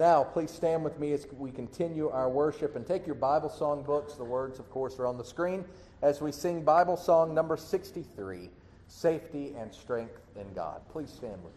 Now, 0.00 0.24
please 0.24 0.50
stand 0.50 0.82
with 0.82 0.98
me 0.98 1.12
as 1.12 1.26
we 1.38 1.50
continue 1.50 2.08
our 2.08 2.30
worship 2.30 2.74
and 2.74 2.86
take 2.86 3.04
your 3.06 3.16
Bible 3.16 3.50
song 3.50 3.82
books. 3.82 4.14
The 4.14 4.24
words, 4.24 4.58
of 4.58 4.70
course, 4.70 4.98
are 4.98 5.06
on 5.06 5.18
the 5.18 5.24
screen 5.24 5.62
as 6.00 6.22
we 6.22 6.32
sing 6.32 6.62
Bible 6.62 6.96
song 6.96 7.34
number 7.34 7.58
63 7.58 8.48
Safety 8.88 9.54
and 9.58 9.70
Strength 9.74 10.18
in 10.36 10.50
God. 10.54 10.80
Please 10.90 11.10
stand 11.10 11.36
with 11.44 11.52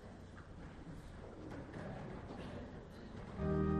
me. 3.66 3.73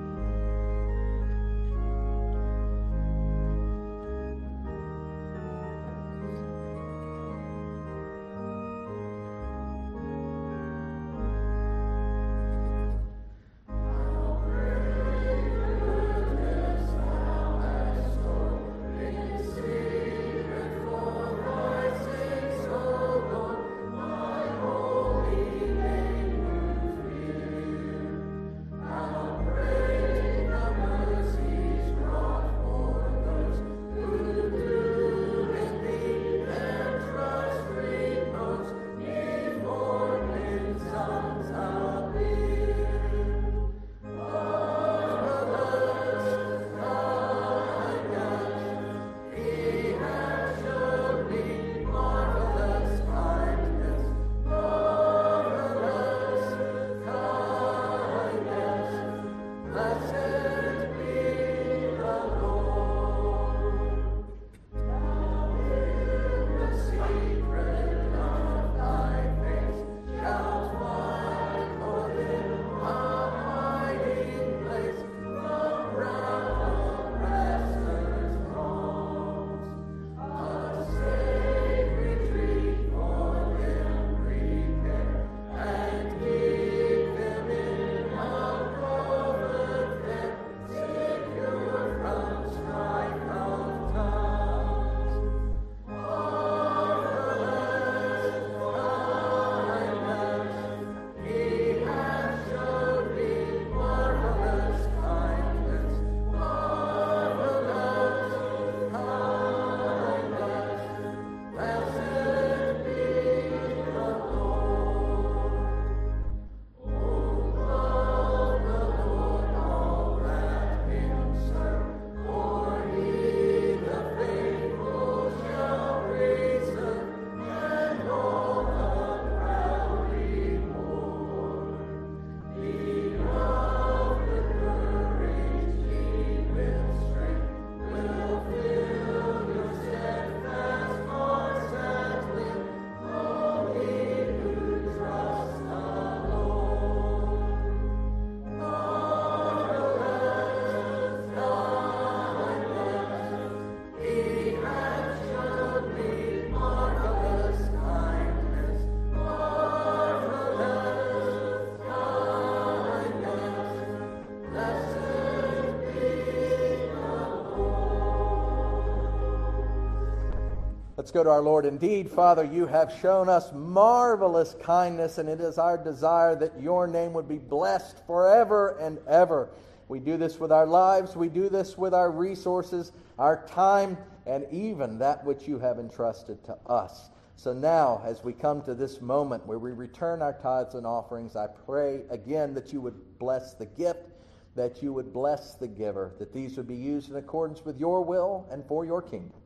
Go 171.14 171.24
to 171.24 171.30
our 171.30 171.42
Lord. 171.42 171.66
Indeed, 171.66 172.10
Father, 172.10 172.44
you 172.44 172.66
have 172.66 172.92
shown 173.00 173.30
us 173.30 173.52
marvelous 173.54 174.56
kindness, 174.60 175.20
and 175.20 175.30
it 175.30 175.40
is 175.40 175.60
our 175.60 175.78
desire 175.78 176.36
that 176.38 176.60
your 176.60 176.88
name 176.88 177.14
would 177.14 177.28
be 177.30 177.38
blessed 177.38 178.06
forever 178.08 178.78
and 178.82 178.98
ever. 179.08 179.50
We 179.90 180.00
do 180.00 180.18
this 180.18 180.40
with 180.40 180.52
our 180.52 180.66
lives, 180.66 181.16
we 181.16 181.30
do 181.30 181.50
this 181.50 181.78
with 181.78 181.94
our 181.94 182.10
resources, 182.10 182.92
our 183.20 183.46
time, 183.46 183.96
and 184.26 184.46
even 184.52 184.98
that 185.00 185.24
which 185.24 185.48
you 185.48 185.60
have 185.60 185.78
entrusted 185.78 186.44
to 186.46 186.58
us. 186.66 187.12
So 187.36 187.54
now, 187.54 188.02
as 188.06 188.24
we 188.24 188.34
come 188.34 188.64
to 188.64 188.74
this 188.74 189.00
moment 189.02 189.46
where 189.46 189.60
we 189.60 189.72
return 189.72 190.22
our 190.22 190.34
tithes 190.34 190.74
and 190.74 190.88
offerings, 190.88 191.36
I 191.36 191.48
pray 191.48 192.02
again 192.10 192.56
that 192.56 192.74
you 192.74 192.82
would 192.82 193.20
bless 193.20 193.54
the 193.54 193.66
gift, 193.66 194.10
that 194.56 194.82
you 194.82 194.94
would 194.94 195.14
bless 195.14 195.56
the 195.56 195.68
giver, 195.68 196.14
that 196.18 196.34
these 196.34 196.58
would 196.58 196.68
be 196.68 196.76
used 196.76 197.12
in 197.12 197.18
accordance 197.18 197.66
with 197.66 197.80
your 197.80 198.04
will 198.04 198.48
and 198.50 198.66
for 198.66 198.86
your 198.86 199.02
kingdom. 199.02 199.43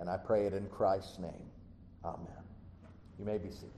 And 0.00 0.08
I 0.08 0.16
pray 0.16 0.46
it 0.46 0.54
in 0.54 0.66
Christ's 0.68 1.18
name. 1.18 1.50
Amen. 2.04 2.44
You 3.18 3.24
may 3.24 3.38
be 3.38 3.50
seated. 3.50 3.77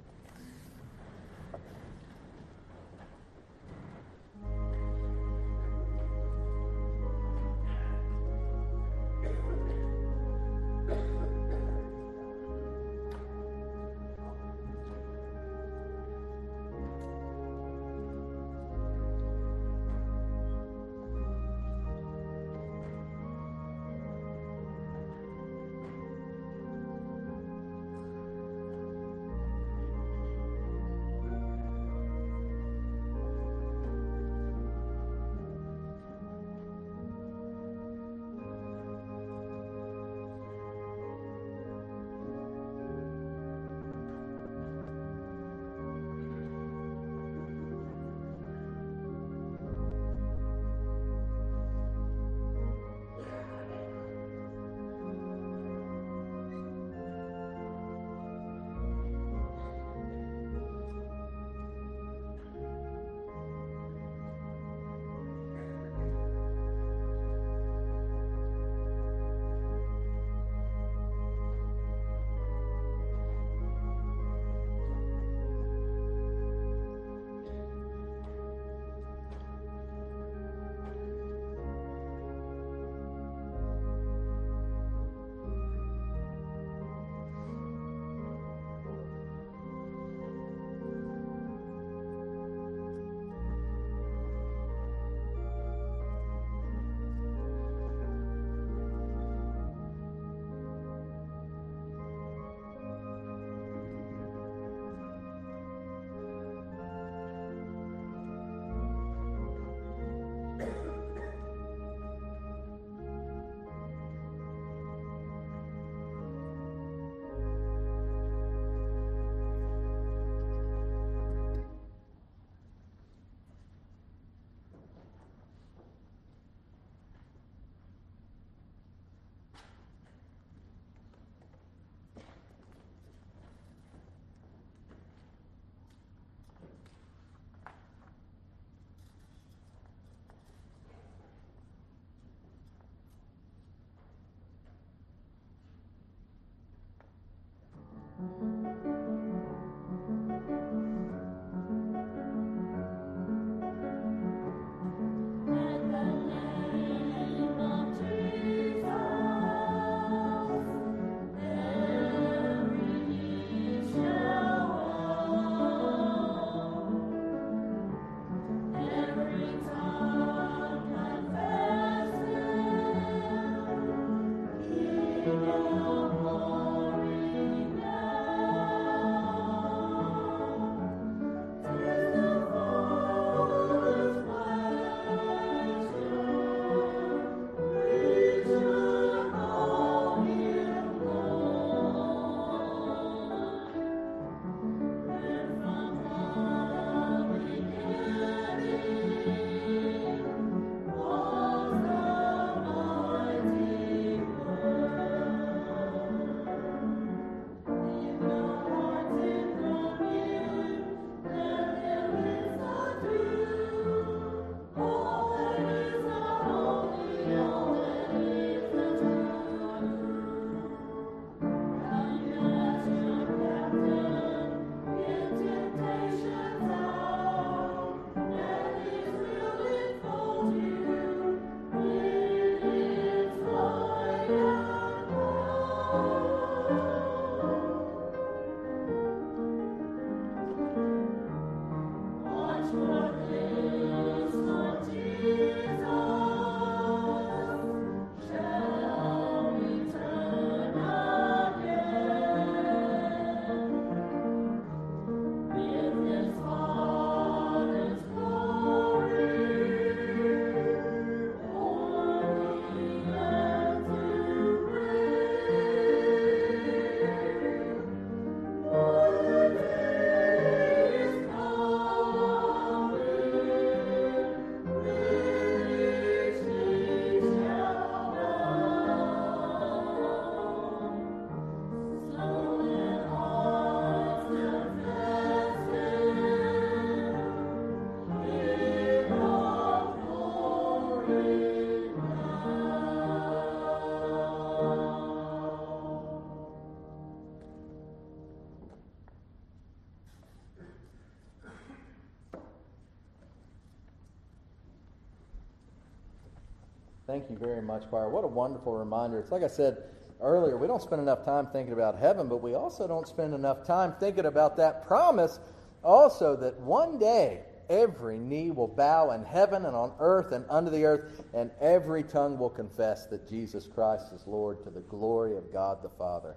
Thank 307.10 307.28
you 307.28 307.36
very 307.36 307.60
much, 307.60 307.88
choir. 307.88 308.08
What 308.08 308.22
a 308.22 308.28
wonderful 308.28 308.72
reminder. 308.72 309.18
It's 309.18 309.32
like 309.32 309.42
I 309.42 309.48
said 309.48 309.78
earlier, 310.20 310.56
we 310.56 310.68
don't 310.68 310.80
spend 310.80 311.02
enough 311.02 311.24
time 311.24 311.48
thinking 311.48 311.72
about 311.72 311.98
heaven, 311.98 312.28
but 312.28 312.36
we 312.36 312.54
also 312.54 312.86
don't 312.86 313.08
spend 313.08 313.34
enough 313.34 313.66
time 313.66 313.94
thinking 313.98 314.26
about 314.26 314.56
that 314.58 314.86
promise 314.86 315.40
also 315.82 316.36
that 316.36 316.56
one 316.60 317.00
day 317.00 317.40
every 317.68 318.16
knee 318.16 318.52
will 318.52 318.68
bow 318.68 319.10
in 319.10 319.24
heaven 319.24 319.66
and 319.66 319.74
on 319.74 319.92
earth 319.98 320.30
and 320.30 320.44
under 320.48 320.70
the 320.70 320.84
earth, 320.84 321.24
and 321.34 321.50
every 321.60 322.04
tongue 322.04 322.38
will 322.38 322.48
confess 322.48 323.06
that 323.06 323.28
Jesus 323.28 323.66
Christ 323.66 324.12
is 324.12 324.24
Lord 324.28 324.62
to 324.62 324.70
the 324.70 324.82
glory 324.82 325.36
of 325.36 325.52
God 325.52 325.82
the 325.82 325.88
Father. 325.88 326.36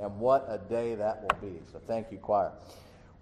And 0.00 0.20
what 0.20 0.46
a 0.48 0.58
day 0.58 0.94
that 0.94 1.20
will 1.20 1.50
be. 1.50 1.58
So 1.72 1.80
thank 1.88 2.12
you, 2.12 2.18
choir. 2.18 2.52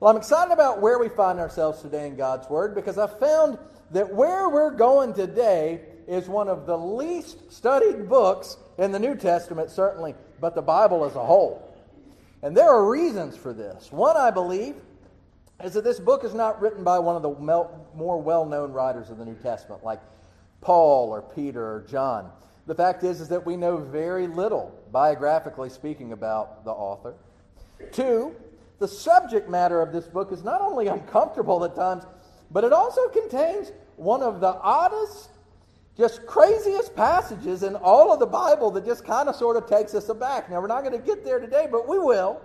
Well, 0.01 0.11
I'm 0.11 0.19
excited 0.19 0.53
about 0.53 0.83
where 0.83 0.99
we 0.99 1.09
find 1.09 1.39
ourselves 1.39 1.81
today 1.81 2.07
in 2.07 2.17
God's 2.17 2.51
Word 2.51 2.75
because 2.75 2.99
I 2.99 3.07
found 3.07 3.57
that 3.91 4.15
where 4.15 4.51
we're 4.51 4.77
going 4.77 5.15
today 5.15 5.81
is 6.11 6.29
one 6.29 6.49
of 6.49 6.67
the 6.67 6.77
least 6.77 7.53
studied 7.53 8.09
books 8.09 8.57
in 8.79 8.91
the 8.91 8.99
New 8.99 9.15
Testament, 9.15 9.71
certainly, 9.71 10.17
but 10.41 10.57
the 10.57 10.63
Bible 10.63 11.05
as 11.05 11.15
a 11.15 11.25
whole. 11.25 11.67
And 12.43 12.57
there 12.57 12.69
are 12.69 12.91
reasons 12.91 13.37
for 13.37 13.53
this. 13.53 13.93
One, 13.93 14.17
I 14.17 14.33
believe, 14.33 14.75
is 15.63 15.75
that 15.75 15.85
this 15.85 16.01
book 16.01 16.25
is 16.25 16.35
not 16.35 16.61
written 16.61 16.83
by 16.83 16.99
one 16.99 17.15
of 17.15 17.23
the 17.23 17.31
more 17.95 18.21
well 18.21 18.45
known 18.45 18.73
writers 18.73 19.09
of 19.09 19.19
the 19.19 19.25
New 19.25 19.37
Testament, 19.37 19.85
like 19.85 20.01
Paul 20.61 21.11
or 21.11 21.23
Peter 21.23 21.63
or 21.63 21.87
John. 21.89 22.31
The 22.67 22.75
fact 22.75 23.05
is, 23.05 23.21
is 23.21 23.29
that 23.29 23.47
we 23.47 23.57
know 23.57 23.77
very 23.77 24.27
little, 24.27 24.75
biographically 24.91 25.71
speaking, 25.71 26.13
about 26.13 26.65
the 26.65 26.73
author. 26.73 27.15
Two, 27.93 28.35
the 28.81 28.89
subject 28.89 29.49
matter 29.49 29.81
of 29.81 29.93
this 29.93 30.07
book 30.07 30.33
is 30.33 30.43
not 30.43 30.61
only 30.61 30.89
uncomfortable 30.89 31.65
at 31.65 31.77
times, 31.77 32.05
but 32.51 32.65
it 32.65 32.73
also 32.73 33.09
contains 33.09 33.71
one 33.97 34.23
of 34.23 34.41
the 34.41 34.55
oddest, 34.55 35.31
just 36.01 36.25
craziest 36.25 36.97
passages 36.97 37.63
in 37.63 37.77
all 37.77 38.11
of 38.11 38.19
the 38.19 38.27
Bible 38.27 38.71
that 38.71 38.87
just 38.87 39.05
kind 39.05 39.29
of 39.29 39.37
sort 39.37 39.59
of 39.59 39.69
takes 39.69 39.95
us 39.95 40.09
aback. 40.09 40.51
Now, 40.51 40.59
we're 40.59 40.67
not 40.67 40.83
going 40.83 40.99
to 40.99 41.07
get 41.07 41.25
there 41.27 41.39
today, 41.39 41.69
but 41.71 41.87
we 41.87 41.99
will. 41.99 42.41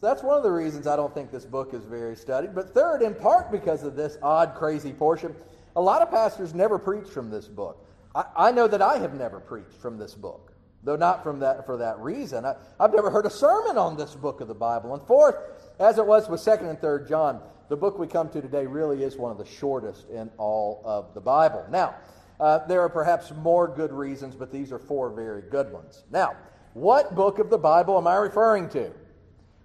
That's 0.00 0.24
one 0.24 0.36
of 0.36 0.42
the 0.42 0.50
reasons 0.50 0.88
I 0.88 0.96
don't 0.96 1.14
think 1.14 1.30
this 1.30 1.44
book 1.44 1.72
is 1.72 1.84
very 1.84 2.16
studied. 2.16 2.52
But 2.52 2.74
third, 2.74 3.00
in 3.00 3.14
part 3.14 3.52
because 3.52 3.84
of 3.84 3.94
this 3.94 4.18
odd, 4.22 4.56
crazy 4.56 4.92
portion, 4.92 5.36
a 5.76 5.80
lot 5.80 6.02
of 6.02 6.10
pastors 6.10 6.52
never 6.52 6.80
preach 6.80 7.06
from 7.06 7.30
this 7.30 7.46
book. 7.46 7.86
I, 8.12 8.24
I 8.36 8.50
know 8.50 8.66
that 8.66 8.82
I 8.82 8.98
have 8.98 9.14
never 9.14 9.38
preached 9.38 9.80
from 9.80 9.96
this 9.96 10.14
book, 10.14 10.52
though 10.82 10.96
not 10.96 11.22
from 11.22 11.38
that, 11.40 11.64
for 11.64 11.76
that 11.76 11.96
reason. 12.00 12.44
I, 12.44 12.56
I've 12.80 12.92
never 12.92 13.08
heard 13.08 13.26
a 13.26 13.30
sermon 13.30 13.78
on 13.78 13.96
this 13.96 14.16
book 14.16 14.40
of 14.40 14.48
the 14.48 14.54
Bible. 14.54 14.94
And 14.94 15.06
fourth, 15.06 15.36
as 15.78 15.98
it 15.98 16.06
was 16.06 16.28
with 16.28 16.40
2nd 16.40 16.68
and 16.70 16.78
3rd 16.80 17.08
John, 17.08 17.40
the 17.68 17.76
book 17.76 17.98
we 17.98 18.06
come 18.06 18.28
to 18.30 18.40
today 18.40 18.66
really 18.66 19.02
is 19.02 19.16
one 19.16 19.32
of 19.32 19.38
the 19.38 19.44
shortest 19.44 20.08
in 20.10 20.30
all 20.38 20.82
of 20.84 21.14
the 21.14 21.20
Bible. 21.20 21.64
Now, 21.70 21.96
uh, 22.38 22.66
there 22.66 22.80
are 22.82 22.88
perhaps 22.88 23.32
more 23.32 23.66
good 23.66 23.92
reasons, 23.92 24.34
but 24.34 24.52
these 24.52 24.72
are 24.72 24.78
four 24.78 25.10
very 25.10 25.42
good 25.42 25.72
ones. 25.72 26.04
Now, 26.10 26.36
what 26.74 27.14
book 27.14 27.38
of 27.38 27.50
the 27.50 27.58
Bible 27.58 27.96
am 27.96 28.06
I 28.06 28.16
referring 28.16 28.68
to? 28.70 28.92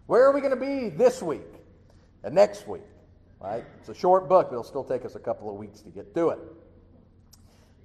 Where 0.07 0.25
are 0.25 0.33
we 0.33 0.41
going 0.41 0.57
to 0.57 0.65
be 0.65 0.89
this 0.89 1.21
week 1.21 1.41
and 2.23 2.33
next 2.33 2.67
week? 2.67 2.81
Right? 3.39 3.65
It's 3.79 3.89
a 3.89 3.93
short 3.93 4.29
book, 4.29 4.47
but 4.49 4.53
it'll 4.53 4.63
still 4.63 4.83
take 4.83 5.03
us 5.03 5.15
a 5.15 5.19
couple 5.19 5.49
of 5.49 5.55
weeks 5.55 5.81
to 5.81 5.89
get 5.89 6.13
through 6.13 6.31
it. 6.31 6.39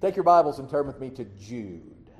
Take 0.00 0.14
your 0.14 0.24
Bibles 0.24 0.58
and 0.58 0.68
turn 0.68 0.86
with 0.86 1.00
me 1.00 1.10
to 1.10 1.24
Jude. 1.24 2.10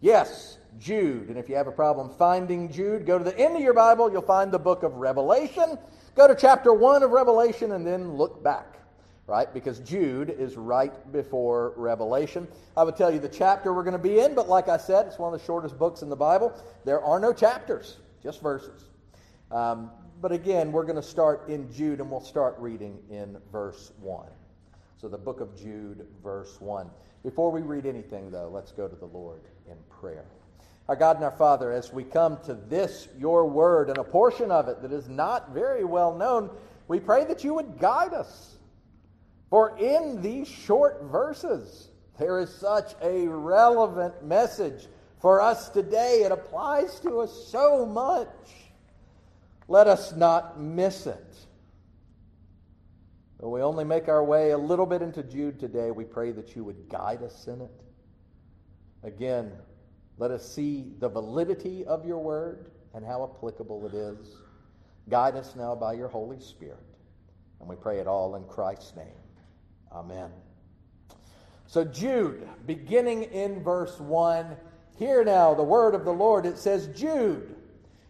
Yes, 0.00 0.58
Jude. 0.78 1.28
And 1.28 1.38
if 1.38 1.48
you 1.48 1.56
have 1.56 1.66
a 1.66 1.72
problem 1.72 2.10
finding 2.10 2.70
Jude, 2.70 3.06
go 3.06 3.18
to 3.18 3.24
the 3.24 3.36
end 3.38 3.56
of 3.56 3.62
your 3.62 3.74
Bible. 3.74 4.10
You'll 4.10 4.22
find 4.22 4.52
the 4.52 4.58
book 4.58 4.82
of 4.82 4.94
Revelation. 4.94 5.78
Go 6.14 6.28
to 6.28 6.34
chapter 6.36 6.72
1 6.72 7.02
of 7.02 7.10
Revelation 7.10 7.72
and 7.72 7.84
then 7.84 8.12
look 8.12 8.40
back, 8.40 8.78
right? 9.26 9.52
Because 9.52 9.80
Jude 9.80 10.30
is 10.30 10.56
right 10.56 10.92
before 11.12 11.72
Revelation. 11.76 12.46
I 12.76 12.84
would 12.84 12.96
tell 12.96 13.12
you 13.12 13.18
the 13.18 13.28
chapter 13.28 13.74
we're 13.74 13.82
going 13.82 13.96
to 13.96 13.98
be 13.98 14.20
in, 14.20 14.36
but 14.36 14.48
like 14.48 14.68
I 14.68 14.76
said, 14.76 15.06
it's 15.06 15.18
one 15.18 15.34
of 15.34 15.40
the 15.40 15.44
shortest 15.44 15.76
books 15.76 16.02
in 16.02 16.08
the 16.08 16.16
Bible. 16.16 16.56
There 16.84 17.02
are 17.02 17.18
no 17.18 17.32
chapters, 17.32 17.96
just 18.22 18.40
verses. 18.40 18.84
Um, 19.50 19.90
but 20.20 20.30
again, 20.30 20.70
we're 20.70 20.84
going 20.84 20.94
to 20.94 21.02
start 21.02 21.48
in 21.48 21.72
Jude 21.72 22.00
and 22.00 22.08
we'll 22.08 22.20
start 22.20 22.54
reading 22.60 22.96
in 23.10 23.36
verse 23.50 23.90
1. 24.00 24.28
So 25.00 25.08
the 25.08 25.18
book 25.18 25.40
of 25.40 25.56
Jude, 25.56 26.06
verse 26.22 26.60
1. 26.60 26.88
Before 27.24 27.50
we 27.50 27.62
read 27.62 27.86
anything, 27.86 28.30
though, 28.30 28.48
let's 28.48 28.70
go 28.70 28.86
to 28.86 28.94
the 28.94 29.06
Lord 29.06 29.40
in 29.68 29.76
prayer. 29.90 30.26
Our 30.88 30.96
God 30.96 31.16
and 31.16 31.24
our 31.24 31.30
Father, 31.30 31.72
as 31.72 31.92
we 31.92 32.04
come 32.04 32.38
to 32.44 32.54
this, 32.54 33.08
your 33.18 33.46
word, 33.46 33.88
and 33.88 33.98
a 33.98 34.04
portion 34.04 34.50
of 34.50 34.68
it 34.68 34.82
that 34.82 34.92
is 34.92 35.08
not 35.08 35.54
very 35.54 35.84
well 35.84 36.14
known, 36.14 36.50
we 36.88 37.00
pray 37.00 37.24
that 37.24 37.42
you 37.42 37.54
would 37.54 37.78
guide 37.78 38.12
us. 38.12 38.56
For 39.48 39.78
in 39.78 40.20
these 40.20 40.48
short 40.48 41.04
verses, 41.04 41.88
there 42.18 42.38
is 42.38 42.54
such 42.54 42.94
a 43.00 43.26
relevant 43.26 44.24
message 44.24 44.86
for 45.20 45.40
us 45.40 45.70
today. 45.70 46.22
It 46.24 46.32
applies 46.32 47.00
to 47.00 47.20
us 47.20 47.48
so 47.50 47.86
much. 47.86 48.28
Let 49.68 49.86
us 49.86 50.14
not 50.14 50.60
miss 50.60 51.06
it. 51.06 51.34
Though 53.40 53.48
we 53.48 53.62
only 53.62 53.84
make 53.84 54.08
our 54.08 54.22
way 54.22 54.50
a 54.50 54.58
little 54.58 54.86
bit 54.86 55.00
into 55.00 55.22
Jude 55.22 55.58
today, 55.58 55.90
we 55.90 56.04
pray 56.04 56.32
that 56.32 56.54
you 56.54 56.64
would 56.64 56.88
guide 56.90 57.22
us 57.22 57.46
in 57.46 57.62
it. 57.62 57.80
Again, 59.02 59.52
let 60.18 60.30
us 60.30 60.48
see 60.48 60.92
the 61.00 61.08
validity 61.08 61.84
of 61.84 62.06
your 62.06 62.18
word 62.18 62.70
and 62.94 63.04
how 63.04 63.24
applicable 63.24 63.86
it 63.86 63.94
is. 63.94 64.36
Guide 65.08 65.34
us 65.34 65.54
now 65.56 65.74
by 65.74 65.94
your 65.94 66.08
Holy 66.08 66.40
Spirit. 66.40 66.78
And 67.60 67.68
we 67.68 67.76
pray 67.76 67.98
it 67.98 68.06
all 68.06 68.36
in 68.36 68.44
Christ's 68.44 68.94
name. 68.96 69.06
Amen. 69.92 70.30
So, 71.66 71.84
Jude, 71.84 72.48
beginning 72.66 73.24
in 73.24 73.62
verse 73.62 73.98
1, 73.98 74.56
hear 74.96 75.24
now 75.24 75.54
the 75.54 75.62
word 75.62 75.94
of 75.94 76.04
the 76.04 76.12
Lord. 76.12 76.46
It 76.46 76.58
says, 76.58 76.86
Jude, 76.88 77.56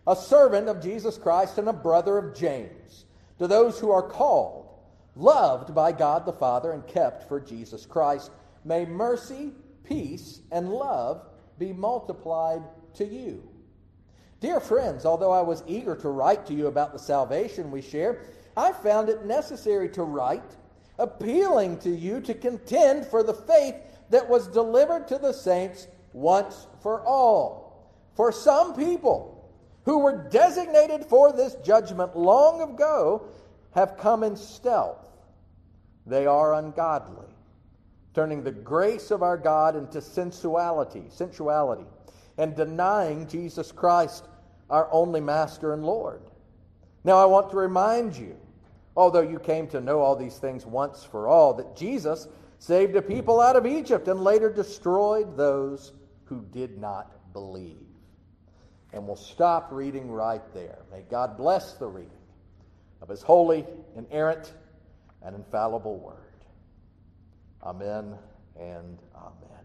a 0.07 0.15
servant 0.15 0.69
of 0.69 0.83
Jesus 0.83 1.17
Christ 1.17 1.57
and 1.57 1.69
a 1.69 1.73
brother 1.73 2.19
of 2.19 2.37
James, 2.37 3.07
to 3.39 3.47
those 3.47 3.79
who 3.79 3.91
are 3.91 4.03
called, 4.03 4.69
loved 5.17 5.75
by 5.75 5.93
God 5.93 6.27
the 6.27 6.33
Father, 6.33 6.73
and 6.73 6.87
kept 6.87 7.27
for 7.29 7.41
Jesus 7.41 7.87
Christ, 7.87 8.31
may 8.65 8.85
mercy, 8.85 9.53
peace, 9.85 10.41
and 10.53 10.71
love 10.71 11.23
be 11.59 11.73
multiplied 11.73 12.63
to 12.95 13.05
you. 13.05 13.49
Dear 14.41 14.61
friends, 14.61 15.07
although 15.07 15.33
I 15.33 15.41
was 15.41 15.63
eager 15.67 15.97
to 15.97 16.09
write 16.09 16.47
to 16.47 16.55
you 16.55 16.67
about 16.67 16.93
the 16.93 16.99
salvation 16.99 17.71
we 17.71 17.81
share, 17.81 18.23
I 18.57 18.73
found 18.73 19.09
it 19.09 19.25
necessary 19.25 19.89
to 19.91 20.03
write, 20.03 20.57
appealing 20.99 21.79
to 21.79 21.91
you 21.91 22.21
to 22.21 22.35
contend 22.35 23.07
for 23.07 23.23
the 23.23 23.35
faith 23.35 23.75
that 24.11 24.29
was 24.29 24.47
delivered 24.49 25.09
to 25.09 25.19
the 25.19 25.33
saints 25.33 25.87
once 26.13 26.67
for 26.83 27.01
all. 27.03 27.91
For 28.15 28.31
some 28.31 28.75
people 28.75 29.51
who 29.85 29.99
were 29.99 30.29
designated 30.31 31.05
for 31.07 31.33
this 31.33 31.57
judgment 31.65 32.17
long 32.17 32.63
ago 32.63 33.27
have 33.73 33.97
come 33.97 34.23
in 34.23 34.37
stealth. 34.37 35.09
They 36.07 36.27
are 36.27 36.55
ungodly 36.55 37.34
turning 38.15 38.43
the 38.43 38.53
grace 38.53 39.11
of 39.11 39.23
our 39.23 39.37
God 39.37 39.77
into 39.77 40.01
sensuality, 40.01 41.05
sensuality, 41.09 41.85
and 42.39 42.55
denying 42.55 43.27
Jesus 43.27 43.73
Christ, 43.73 44.27
our 44.71 44.89
only 44.93 45.21
master 45.21 45.73
and 45.75 45.85
Lord. 45.85 46.23
Now, 47.03 47.19
I 47.19 47.27
want 47.27 47.51
to 47.51 47.57
remind 47.57 48.17
you, 48.17 48.37
although 48.97 49.21
you 49.21 49.39
came 49.39 49.67
to 49.69 49.81
know 49.81 50.01
all 50.01 50.17
these 50.17 50.39
things 50.39 50.65
once 50.65 51.05
for 51.05 51.29
all, 51.29 51.55
that 51.55 51.77
Jesus 51.77 52.29
saved 52.59 52.97
a 52.97 53.03
people 53.03 53.41
out 53.41 53.57
of 53.57 53.67
Egypt 53.67 54.09
and 54.09 54.21
later 54.21 54.51
destroyed 54.51 55.37
those 55.37 55.93
who 56.25 56.45
did 56.53 56.79
not 56.79 57.33
believe. 57.33 57.77
And 58.93 59.07
we'll 59.07 59.17
stop 59.17 59.69
reading 59.73 60.11
right 60.11 60.43
there. 60.55 60.79
May 60.91 61.03
God 61.11 61.37
bless 61.37 61.75
the 61.75 61.89
reading 61.89 62.11
of 63.03 63.09
his 63.09 63.23
holy, 63.23 63.67
inerrant, 63.97 64.55
and 65.21 65.35
infallible 65.35 65.99
word. 65.99 66.34
Amen 67.65 68.19
and 68.61 68.99
amen. 69.17 69.65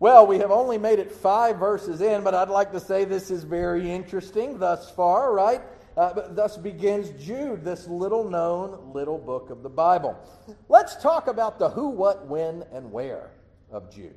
Well, 0.00 0.26
we 0.26 0.38
have 0.38 0.50
only 0.50 0.78
made 0.78 0.98
it 0.98 1.12
five 1.12 1.58
verses 1.58 2.00
in, 2.00 2.24
but 2.24 2.34
I'd 2.34 2.48
like 2.48 2.72
to 2.72 2.80
say 2.80 3.04
this 3.04 3.30
is 3.30 3.44
very 3.44 3.90
interesting 3.90 4.58
thus 4.58 4.90
far, 4.90 5.32
right? 5.32 5.62
Uh, 5.96 6.28
thus 6.30 6.56
begins 6.56 7.10
Jude, 7.24 7.64
this 7.64 7.86
little 7.86 8.28
known 8.28 8.92
little 8.92 9.16
book 9.16 9.50
of 9.50 9.62
the 9.62 9.68
Bible. 9.68 10.18
Let's 10.68 10.96
talk 10.96 11.28
about 11.28 11.60
the 11.60 11.70
who, 11.70 11.88
what, 11.88 12.26
when, 12.26 12.64
and 12.72 12.90
where 12.90 13.30
of 13.70 13.94
Jude, 13.94 14.16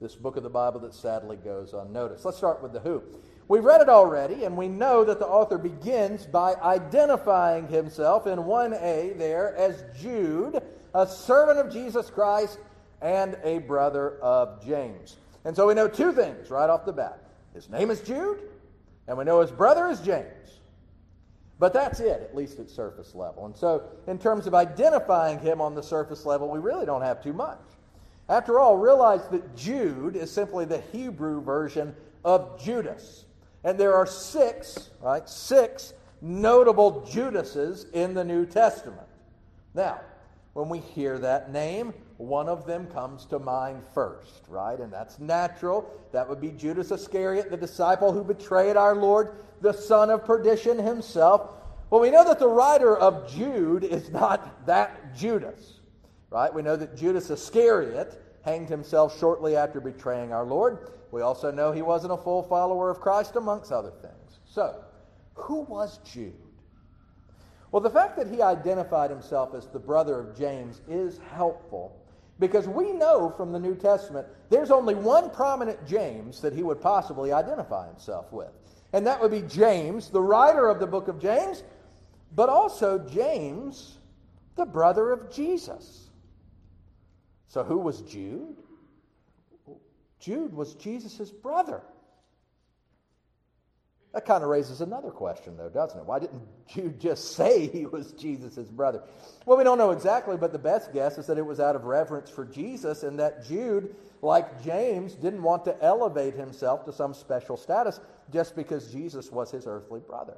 this 0.00 0.14
book 0.14 0.36
of 0.36 0.44
the 0.44 0.50
Bible 0.50 0.78
that 0.80 0.94
sadly 0.94 1.36
goes 1.36 1.72
unnoticed. 1.72 2.24
Let's 2.24 2.36
start 2.36 2.62
with 2.62 2.72
the 2.72 2.80
who. 2.80 3.02
We've 3.48 3.64
read 3.64 3.80
it 3.80 3.88
already, 3.88 4.44
and 4.44 4.56
we 4.56 4.68
know 4.68 5.04
that 5.04 5.18
the 5.18 5.26
author 5.26 5.58
begins 5.58 6.26
by 6.26 6.54
identifying 6.62 7.66
himself 7.66 8.28
in 8.28 8.38
1a 8.38 9.18
there 9.18 9.54
as 9.56 9.84
Jude, 10.00 10.62
a 10.94 11.06
servant 11.06 11.58
of 11.58 11.72
Jesus 11.72 12.08
Christ 12.08 12.58
and 13.02 13.36
a 13.42 13.58
brother 13.58 14.18
of 14.20 14.64
James. 14.64 15.16
And 15.44 15.54
so 15.54 15.66
we 15.66 15.74
know 15.74 15.88
two 15.88 16.12
things 16.12 16.50
right 16.50 16.70
off 16.70 16.86
the 16.86 16.92
bat. 16.92 17.22
His 17.52 17.68
name 17.68 17.90
is 17.90 18.00
Jude, 18.00 18.38
and 19.06 19.18
we 19.18 19.24
know 19.24 19.40
his 19.40 19.50
brother 19.50 19.88
is 19.88 20.00
James. 20.00 20.60
But 21.58 21.72
that's 21.72 22.00
it, 22.00 22.20
at 22.22 22.34
least 22.34 22.58
at 22.58 22.68
surface 22.68 23.14
level. 23.14 23.46
And 23.46 23.56
so, 23.56 23.84
in 24.06 24.18
terms 24.18 24.46
of 24.46 24.54
identifying 24.54 25.38
him 25.38 25.60
on 25.60 25.74
the 25.74 25.82
surface 25.82 26.26
level, 26.26 26.50
we 26.50 26.58
really 26.58 26.84
don't 26.84 27.02
have 27.02 27.22
too 27.22 27.32
much. 27.32 27.60
After 28.28 28.58
all, 28.58 28.76
realize 28.76 29.28
that 29.28 29.54
Jude 29.54 30.16
is 30.16 30.30
simply 30.32 30.64
the 30.64 30.80
Hebrew 30.92 31.42
version 31.42 31.94
of 32.24 32.60
Judas. 32.60 33.24
And 33.62 33.78
there 33.78 33.94
are 33.94 34.06
six, 34.06 34.90
right, 35.00 35.28
six 35.28 35.94
notable 36.20 37.06
Judases 37.06 37.86
in 37.92 38.14
the 38.14 38.24
New 38.24 38.46
Testament. 38.46 39.06
Now, 39.74 40.00
when 40.54 40.68
we 40.68 40.78
hear 40.78 41.18
that 41.18 41.52
name, 41.52 41.92
one 42.16 42.48
of 42.48 42.64
them 42.64 42.86
comes 42.86 43.26
to 43.26 43.38
mind 43.38 43.82
first, 43.92 44.44
right? 44.48 44.78
And 44.78 44.92
that's 44.92 45.18
natural. 45.18 45.90
That 46.12 46.28
would 46.28 46.40
be 46.40 46.50
Judas 46.50 46.92
Iscariot, 46.92 47.50
the 47.50 47.56
disciple 47.56 48.12
who 48.12 48.22
betrayed 48.22 48.76
our 48.76 48.94
Lord, 48.94 49.36
the 49.60 49.72
son 49.72 50.10
of 50.10 50.24
perdition 50.24 50.78
himself. 50.78 51.50
Well, 51.90 52.00
we 52.00 52.10
know 52.10 52.24
that 52.24 52.38
the 52.38 52.48
writer 52.48 52.96
of 52.96 53.30
Jude 53.30 53.82
is 53.82 54.10
not 54.10 54.64
that 54.66 55.14
Judas, 55.16 55.80
right? 56.30 56.54
We 56.54 56.62
know 56.62 56.76
that 56.76 56.96
Judas 56.96 57.30
Iscariot 57.30 58.20
hanged 58.44 58.68
himself 58.68 59.18
shortly 59.18 59.56
after 59.56 59.80
betraying 59.80 60.32
our 60.32 60.44
Lord. 60.44 60.90
We 61.10 61.22
also 61.22 61.50
know 61.50 61.72
he 61.72 61.82
wasn't 61.82 62.12
a 62.12 62.16
full 62.16 62.44
follower 62.44 62.90
of 62.90 63.00
Christ, 63.00 63.36
amongst 63.36 63.72
other 63.72 63.92
things. 64.02 64.38
So, 64.44 64.84
who 65.34 65.62
was 65.62 65.98
Jude? 65.98 66.34
Well, 67.74 67.80
the 67.80 67.90
fact 67.90 68.16
that 68.18 68.28
he 68.28 68.40
identified 68.40 69.10
himself 69.10 69.52
as 69.52 69.66
the 69.66 69.80
brother 69.80 70.20
of 70.20 70.38
James 70.38 70.80
is 70.88 71.18
helpful 71.32 72.00
because 72.38 72.68
we 72.68 72.92
know 72.92 73.34
from 73.36 73.50
the 73.50 73.58
New 73.58 73.74
Testament 73.74 74.28
there's 74.48 74.70
only 74.70 74.94
one 74.94 75.28
prominent 75.28 75.84
James 75.84 76.40
that 76.42 76.52
he 76.52 76.62
would 76.62 76.80
possibly 76.80 77.32
identify 77.32 77.88
himself 77.88 78.32
with. 78.32 78.52
And 78.92 79.04
that 79.08 79.20
would 79.20 79.32
be 79.32 79.42
James, 79.42 80.08
the 80.08 80.22
writer 80.22 80.68
of 80.68 80.78
the 80.78 80.86
book 80.86 81.08
of 81.08 81.18
James, 81.18 81.64
but 82.36 82.48
also 82.48 82.96
James, 82.96 83.98
the 84.54 84.66
brother 84.66 85.10
of 85.10 85.28
Jesus. 85.32 86.10
So 87.48 87.64
who 87.64 87.78
was 87.78 88.02
Jude? 88.02 88.62
Jude 90.20 90.54
was 90.54 90.74
Jesus' 90.76 91.32
brother. 91.32 91.82
That 94.14 94.26
kind 94.26 94.44
of 94.44 94.48
raises 94.48 94.80
another 94.80 95.10
question, 95.10 95.56
though, 95.56 95.68
doesn't 95.68 95.98
it? 95.98 96.06
Why 96.06 96.20
didn't 96.20 96.42
Jude 96.68 97.00
just 97.00 97.32
say 97.34 97.66
he 97.66 97.84
was 97.84 98.12
Jesus' 98.12 98.68
brother? 98.68 99.02
Well, 99.44 99.58
we 99.58 99.64
don't 99.64 99.76
know 99.76 99.90
exactly, 99.90 100.36
but 100.36 100.52
the 100.52 100.58
best 100.58 100.92
guess 100.92 101.18
is 101.18 101.26
that 101.26 101.36
it 101.36 101.44
was 101.44 101.58
out 101.58 101.74
of 101.74 101.84
reverence 101.84 102.30
for 102.30 102.44
Jesus 102.44 103.02
and 103.02 103.18
that 103.18 103.44
Jude, 103.44 103.94
like 104.22 104.62
James, 104.62 105.14
didn't 105.14 105.42
want 105.42 105.64
to 105.64 105.76
elevate 105.82 106.34
himself 106.34 106.84
to 106.84 106.92
some 106.92 107.12
special 107.12 107.56
status 107.56 107.98
just 108.32 108.54
because 108.54 108.92
Jesus 108.92 109.32
was 109.32 109.50
his 109.50 109.66
earthly 109.66 110.00
brother. 110.00 110.36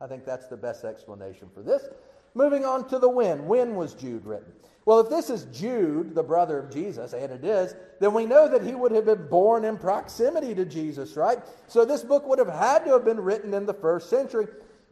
I 0.00 0.06
think 0.06 0.24
that's 0.24 0.46
the 0.46 0.56
best 0.56 0.84
explanation 0.84 1.50
for 1.52 1.62
this. 1.62 1.86
Moving 2.32 2.64
on 2.64 2.88
to 2.88 2.98
the 2.98 3.08
when. 3.08 3.46
When 3.46 3.74
was 3.74 3.92
Jude 3.92 4.24
written? 4.24 4.52
Well, 4.86 5.00
if 5.00 5.10
this 5.10 5.28
is 5.28 5.44
Jude, 5.56 6.14
the 6.14 6.22
brother 6.22 6.58
of 6.58 6.72
Jesus, 6.72 7.12
and 7.12 7.30
it 7.30 7.44
is, 7.44 7.74
then 8.00 8.14
we 8.14 8.24
know 8.24 8.48
that 8.48 8.62
he 8.62 8.74
would 8.74 8.92
have 8.92 9.04
been 9.04 9.28
born 9.28 9.64
in 9.64 9.76
proximity 9.76 10.54
to 10.54 10.64
Jesus, 10.64 11.16
right? 11.16 11.38
So 11.68 11.84
this 11.84 12.02
book 12.02 12.26
would 12.26 12.38
have 12.38 12.48
had 12.48 12.84
to 12.86 12.92
have 12.92 13.04
been 13.04 13.20
written 13.20 13.52
in 13.52 13.66
the 13.66 13.74
first 13.74 14.08
century. 14.08 14.46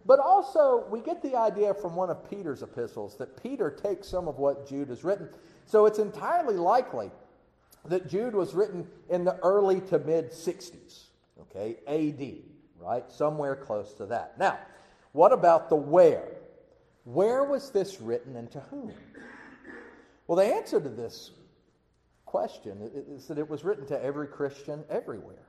But 0.05 0.21
also, 0.21 0.87
we 0.91 1.01
get 1.01 1.23
the 1.23 1.37
idea 1.37 1.75
from 1.75 1.95
one 1.97 2.11
of 2.11 2.29
Peter's 2.31 2.63
epistles 2.63 3.17
that 3.19 3.43
Peter 3.43 3.71
takes 3.71 4.09
some 4.09 4.29
of 4.29 4.39
what 4.39 4.69
Jude 4.69 4.89
has 4.89 5.05
written. 5.05 5.29
So 5.67 5.87
it's 5.87 5.99
entirely 5.99 6.57
likely 6.57 7.11
that 7.87 8.09
Jude 8.09 8.35
was 8.35 8.55
written 8.55 8.87
in 9.09 9.25
the 9.25 9.37
early 9.41 9.81
to 9.83 9.99
mid 9.99 10.31
60s, 10.31 11.05
okay, 11.43 11.77
AD, 11.87 12.37
right? 12.79 13.11
Somewhere 13.11 13.57
close 13.57 13.93
to 13.95 14.07
that. 14.07 14.39
Now, 14.39 14.59
what 15.13 15.33
about 15.33 15.69
the 15.69 15.77
where? 15.77 16.29
Where 17.05 17.45
was 17.45 17.71
this 17.71 18.01
written 18.01 18.37
and 18.37 18.51
to 18.53 18.61
whom? 18.61 18.93
Well, 20.29 20.37
the 20.37 20.55
answer 20.55 20.79
to 20.79 20.89
this 20.89 21.33
question 22.27 22.91
is 23.09 23.27
that 23.29 23.39
it 23.39 23.49
was 23.49 23.65
written 23.65 23.87
to 23.87 24.05
every 24.05 24.29
Christian 24.29 24.85
everywhere, 24.91 25.47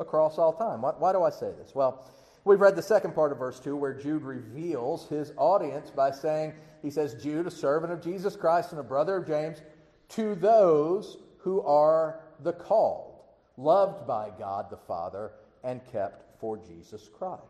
across 0.00 0.38
all 0.38 0.52
time. 0.52 0.82
Why, 0.82 0.90
why, 0.98 1.12
do 1.12 1.22
I 1.22 1.30
say 1.30 1.52
this? 1.56 1.72
Well, 1.74 2.04
we've 2.44 2.60
read 2.60 2.74
the 2.74 2.82
second 2.82 3.14
part 3.14 3.30
of 3.30 3.38
verse 3.38 3.60
2 3.60 3.76
where 3.76 3.94
Jude 3.94 4.22
reveals 4.22 5.08
his 5.08 5.32
audience 5.36 5.90
by 5.90 6.10
saying, 6.10 6.52
he 6.82 6.90
says, 6.90 7.14
Jude, 7.22 7.46
a 7.46 7.50
servant 7.50 7.92
of 7.92 8.02
Jesus 8.02 8.34
Christ 8.34 8.72
and 8.72 8.80
a 8.80 8.84
brother 8.84 9.16
of 9.16 9.26
James, 9.26 9.62
to 10.10 10.34
those 10.34 11.18
who 11.38 11.62
are 11.62 12.20
the 12.40 12.52
called, 12.52 13.20
loved 13.56 14.04
by 14.04 14.30
God 14.36 14.68
the 14.68 14.76
Father, 14.76 15.30
and 15.62 15.80
kept 15.92 16.40
for 16.40 16.56
Jesus 16.56 17.08
Christ. 17.16 17.42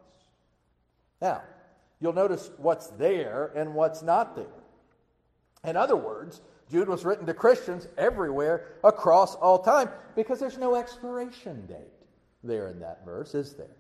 Now, 1.23 1.43
you'll 1.99 2.13
notice 2.13 2.51
what's 2.59 2.89
there 2.89 3.53
and 3.57 3.75
what's 3.75 4.03
not 4.03 4.37
there. 4.37 4.63
In 5.65 5.77
other 5.77 5.97
words, 5.97 6.41
Jude 6.71 6.89
was 6.89 7.05
written 7.05 7.27
to 7.27 7.35
Christians 7.35 7.87
everywhere 7.97 8.73
across 8.83 9.37
all 9.37 9.59
time 9.59 9.89
because 10.17 10.41
there's 10.41 10.59
no 10.59 10.75
expiration 10.75 11.67
date 11.67 11.93
there 12.43 12.69
in 12.69 12.81
that 12.81 13.05
verse, 13.05 13.35
is 13.35 13.55
there? 13.55 13.77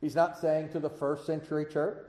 He's 0.00 0.16
not 0.16 0.36
saying 0.38 0.70
to 0.70 0.80
the 0.80 0.90
first 0.90 1.26
century 1.26 1.64
church. 1.64 2.04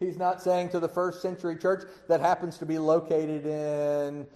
He's 0.00 0.16
not 0.16 0.42
saying 0.42 0.70
to 0.70 0.80
the 0.80 0.88
first 0.88 1.22
century 1.22 1.56
church 1.56 1.84
that 2.08 2.20
happens 2.20 2.58
to 2.58 2.66
be 2.66 2.78
located 2.78 3.46
in 3.46 4.26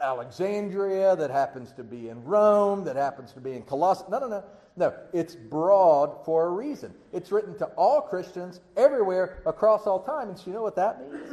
Alexandria, 0.00 1.16
that 1.16 1.30
happens 1.30 1.72
to 1.72 1.82
be 1.82 2.08
in 2.08 2.22
Rome, 2.24 2.84
that 2.84 2.96
happens 2.96 3.32
to 3.32 3.40
be 3.40 3.52
in 3.52 3.62
Colossae. 3.62 4.04
No, 4.10 4.20
no, 4.20 4.28
no. 4.28 4.44
No, 4.74 4.94
it's 5.12 5.34
broad 5.34 6.24
for 6.24 6.46
a 6.46 6.50
reason. 6.50 6.94
It's 7.12 7.30
written 7.30 7.58
to 7.58 7.66
all 7.76 8.00
Christians 8.00 8.60
everywhere 8.76 9.42
across 9.44 9.86
all 9.86 10.00
time. 10.00 10.30
And 10.30 10.38
so 10.38 10.46
you 10.46 10.54
know 10.54 10.62
what 10.62 10.76
that 10.76 10.98
means? 11.12 11.30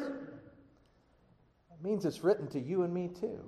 Means 1.82 2.06
it's 2.06 2.24
written 2.24 2.48
to 2.50 2.60
you 2.60 2.84
and 2.84 2.94
me 2.94 3.08
too. 3.08 3.40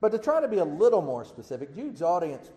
But 0.00 0.12
to 0.12 0.18
try 0.18 0.40
to 0.40 0.48
be 0.48 0.58
a 0.58 0.64
little 0.64 1.02
more 1.02 1.26
specific, 1.26 1.74
Jude's 1.74 2.00
audience, 2.00 2.50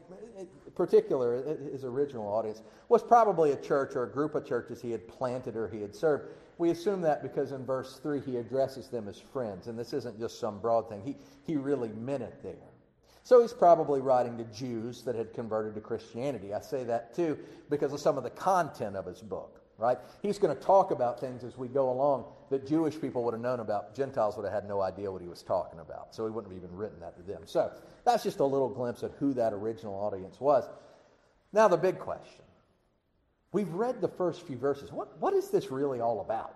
particular, 0.76 1.58
his 1.72 1.84
original 1.84 2.26
audience, 2.26 2.62
was 2.88 3.04
probably 3.04 3.52
a 3.52 3.58
church 3.58 3.96
or 3.96 4.04
a 4.04 4.10
group 4.10 4.34
of 4.36 4.46
churches 4.46 4.82
he 4.82 4.92
had 4.92 5.06
planted 5.10 5.58
or 5.58 5.68
he 5.68 5.82
had 5.82 5.94
served. 5.94 6.30
We 6.58 6.70
assume 6.70 7.02
that 7.02 7.22
because 7.22 7.52
in 7.52 7.66
verse 7.66 8.00
3 8.02 8.22
he 8.22 8.38
addresses 8.38 8.88
them 8.88 9.10
as 9.10 9.20
friends, 9.20 9.68
and 9.68 9.78
this 9.78 9.92
isn't 9.92 10.18
just 10.18 10.40
some 10.40 10.60
broad 10.60 10.88
thing. 10.88 11.02
He, 11.04 11.18
he 11.46 11.58
really 11.58 11.90
meant 11.90 12.24
it 12.24 12.42
there. 12.42 12.56
So 13.24 13.42
he's 13.42 13.54
probably 13.54 14.00
writing 14.00 14.38
to 14.38 14.46
Jews 14.46 15.02
that 15.04 15.16
had 15.16 15.34
converted 15.34 15.76
to 15.76 15.82
Christianity. 15.82 16.54
I 16.54 16.62
say 16.62 16.86
that 16.86 17.14
too 17.14 17.38
because 17.70 17.92
of 17.92 18.00
some 18.00 18.18
of 18.18 18.24
the 18.24 18.30
content 18.30 18.96
of 18.96 19.06
his 19.06 19.22
book 19.22 19.63
right? 19.84 19.98
He's 20.22 20.40
going 20.40 20.56
to 20.56 20.64
talk 20.64 20.92
about 20.92 21.20
things 21.20 21.44
as 21.44 21.58
we 21.58 21.68
go 21.68 21.92
along 21.92 22.24
that 22.50 22.66
Jewish 22.66 23.00
people 23.00 23.22
would 23.26 23.34
have 23.34 23.42
known 23.42 23.60
about. 23.60 23.94
Gentiles 23.94 24.38
would 24.38 24.46
have 24.46 24.54
had 24.54 24.66
no 24.66 24.82
idea 24.82 25.12
what 25.12 25.22
he 25.22 25.28
was 25.28 25.44
talking 25.44 25.82
about, 25.82 26.16
so 26.16 26.26
he 26.26 26.32
wouldn't 26.32 26.54
have 26.54 26.64
even 26.64 26.74
written 26.76 27.02
that 27.02 27.18
to 27.18 27.22
them. 27.22 27.42
So 27.46 27.70
that's 28.06 28.24
just 28.24 28.40
a 28.40 28.46
little 28.46 28.70
glimpse 28.70 29.04
at 29.04 29.12
who 29.20 29.34
that 29.34 29.52
original 29.52 29.94
audience 29.94 30.40
was. 30.40 30.64
Now, 31.52 31.68
the 31.68 31.78
big 31.78 32.00
question. 32.00 32.46
We've 33.52 33.72
read 33.74 34.00
the 34.00 34.08
first 34.08 34.48
few 34.48 34.58
verses. 34.58 34.92
What, 34.92 35.20
what 35.20 35.34
is 35.34 35.50
this 35.50 35.70
really 35.70 36.00
all 36.00 36.22
about? 36.22 36.56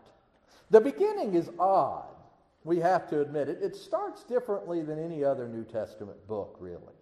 The 0.69 0.79
beginning 0.79 1.35
is 1.35 1.49
odd. 1.59 2.15
We 2.63 2.77
have 2.77 3.09
to 3.09 3.21
admit 3.21 3.49
it. 3.49 3.59
It 3.61 3.75
starts 3.75 4.23
differently 4.23 4.81
than 4.83 5.03
any 5.03 5.23
other 5.23 5.47
New 5.47 5.65
Testament 5.65 6.17
book, 6.27 6.55
really. 6.59 6.96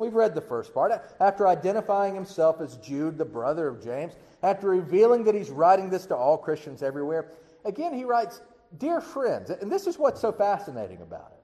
We've 0.00 0.14
read 0.14 0.34
the 0.34 0.40
first 0.40 0.72
part. 0.72 0.92
After 1.20 1.46
identifying 1.46 2.14
himself 2.14 2.62
as 2.62 2.78
Jude, 2.78 3.18
the 3.18 3.24
brother 3.26 3.68
of 3.68 3.84
James, 3.84 4.14
after 4.42 4.70
revealing 4.70 5.24
that 5.24 5.34
he's 5.34 5.50
writing 5.50 5.90
this 5.90 6.06
to 6.06 6.16
all 6.16 6.38
Christians 6.38 6.82
everywhere, 6.82 7.32
again 7.66 7.92
he 7.92 8.04
writes, 8.04 8.40
Dear 8.78 9.02
friends, 9.02 9.50
and 9.50 9.70
this 9.70 9.86
is 9.86 9.98
what's 9.98 10.22
so 10.22 10.32
fascinating 10.32 11.02
about 11.02 11.32
it. 11.32 11.42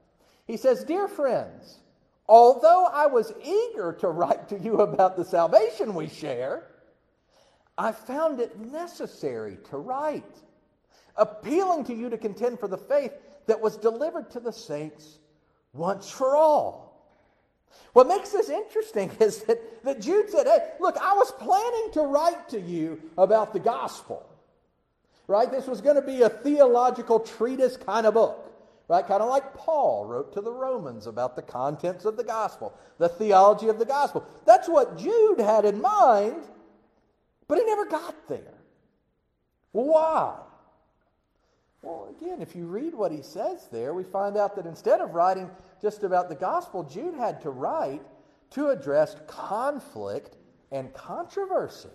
He 0.50 0.56
says, 0.56 0.84
Dear 0.84 1.06
friends, 1.06 1.80
although 2.28 2.86
I 2.86 3.06
was 3.06 3.30
eager 3.44 3.92
to 4.00 4.08
write 4.08 4.48
to 4.48 4.58
you 4.58 4.78
about 4.78 5.18
the 5.18 5.24
salvation 5.24 5.94
we 5.94 6.08
share, 6.08 6.68
I 7.76 7.92
found 7.92 8.40
it 8.40 8.58
necessary 8.58 9.58
to 9.68 9.76
write, 9.76 10.24
appealing 11.16 11.84
to 11.84 11.94
you 11.94 12.08
to 12.08 12.16
contend 12.16 12.58
for 12.58 12.68
the 12.68 12.78
faith 12.78 13.12
that 13.48 13.60
was 13.60 13.76
delivered 13.76 14.30
to 14.30 14.40
the 14.40 14.52
saints 14.52 15.18
once 15.74 16.08
for 16.08 16.36
all. 16.36 16.85
What 17.92 18.08
makes 18.08 18.30
this 18.30 18.50
interesting 18.50 19.10
is 19.20 19.42
that, 19.44 19.84
that 19.84 20.00
Jude 20.00 20.30
said, 20.30 20.46
Hey, 20.46 20.58
look, 20.80 20.96
I 20.98 21.14
was 21.14 21.32
planning 21.32 21.90
to 21.92 22.02
write 22.02 22.48
to 22.50 22.60
you 22.60 23.00
about 23.16 23.52
the 23.52 23.58
gospel. 23.58 24.28
Right? 25.28 25.50
This 25.50 25.66
was 25.66 25.80
going 25.80 25.96
to 25.96 26.02
be 26.02 26.22
a 26.22 26.28
theological 26.28 27.18
treatise 27.18 27.76
kind 27.76 28.06
of 28.06 28.14
book. 28.14 28.52
Right? 28.88 29.06
Kind 29.06 29.22
of 29.22 29.28
like 29.28 29.54
Paul 29.54 30.04
wrote 30.04 30.32
to 30.34 30.40
the 30.40 30.52
Romans 30.52 31.06
about 31.08 31.34
the 31.34 31.42
contents 31.42 32.04
of 32.04 32.16
the 32.16 32.22
gospel, 32.22 32.72
the 32.98 33.08
theology 33.08 33.68
of 33.68 33.78
the 33.78 33.84
gospel. 33.84 34.24
That's 34.44 34.68
what 34.68 34.96
Jude 34.96 35.40
had 35.40 35.64
in 35.64 35.80
mind, 35.80 36.44
but 37.48 37.58
he 37.58 37.64
never 37.64 37.86
got 37.86 38.28
there. 38.28 38.54
Why? 39.72 40.36
Well, 41.82 42.14
again, 42.20 42.40
if 42.40 42.54
you 42.54 42.66
read 42.66 42.94
what 42.94 43.12
he 43.12 43.22
says 43.22 43.68
there, 43.70 43.94
we 43.94 44.04
find 44.04 44.36
out 44.36 44.56
that 44.56 44.66
instead 44.66 45.00
of 45.00 45.14
writing 45.14 45.50
just 45.80 46.02
about 46.02 46.28
the 46.28 46.34
gospel, 46.34 46.84
Jude 46.84 47.14
had 47.14 47.40
to 47.42 47.50
write 47.50 48.02
to 48.50 48.68
address 48.68 49.16
conflict 49.26 50.36
and 50.70 50.92
controversy. 50.92 51.88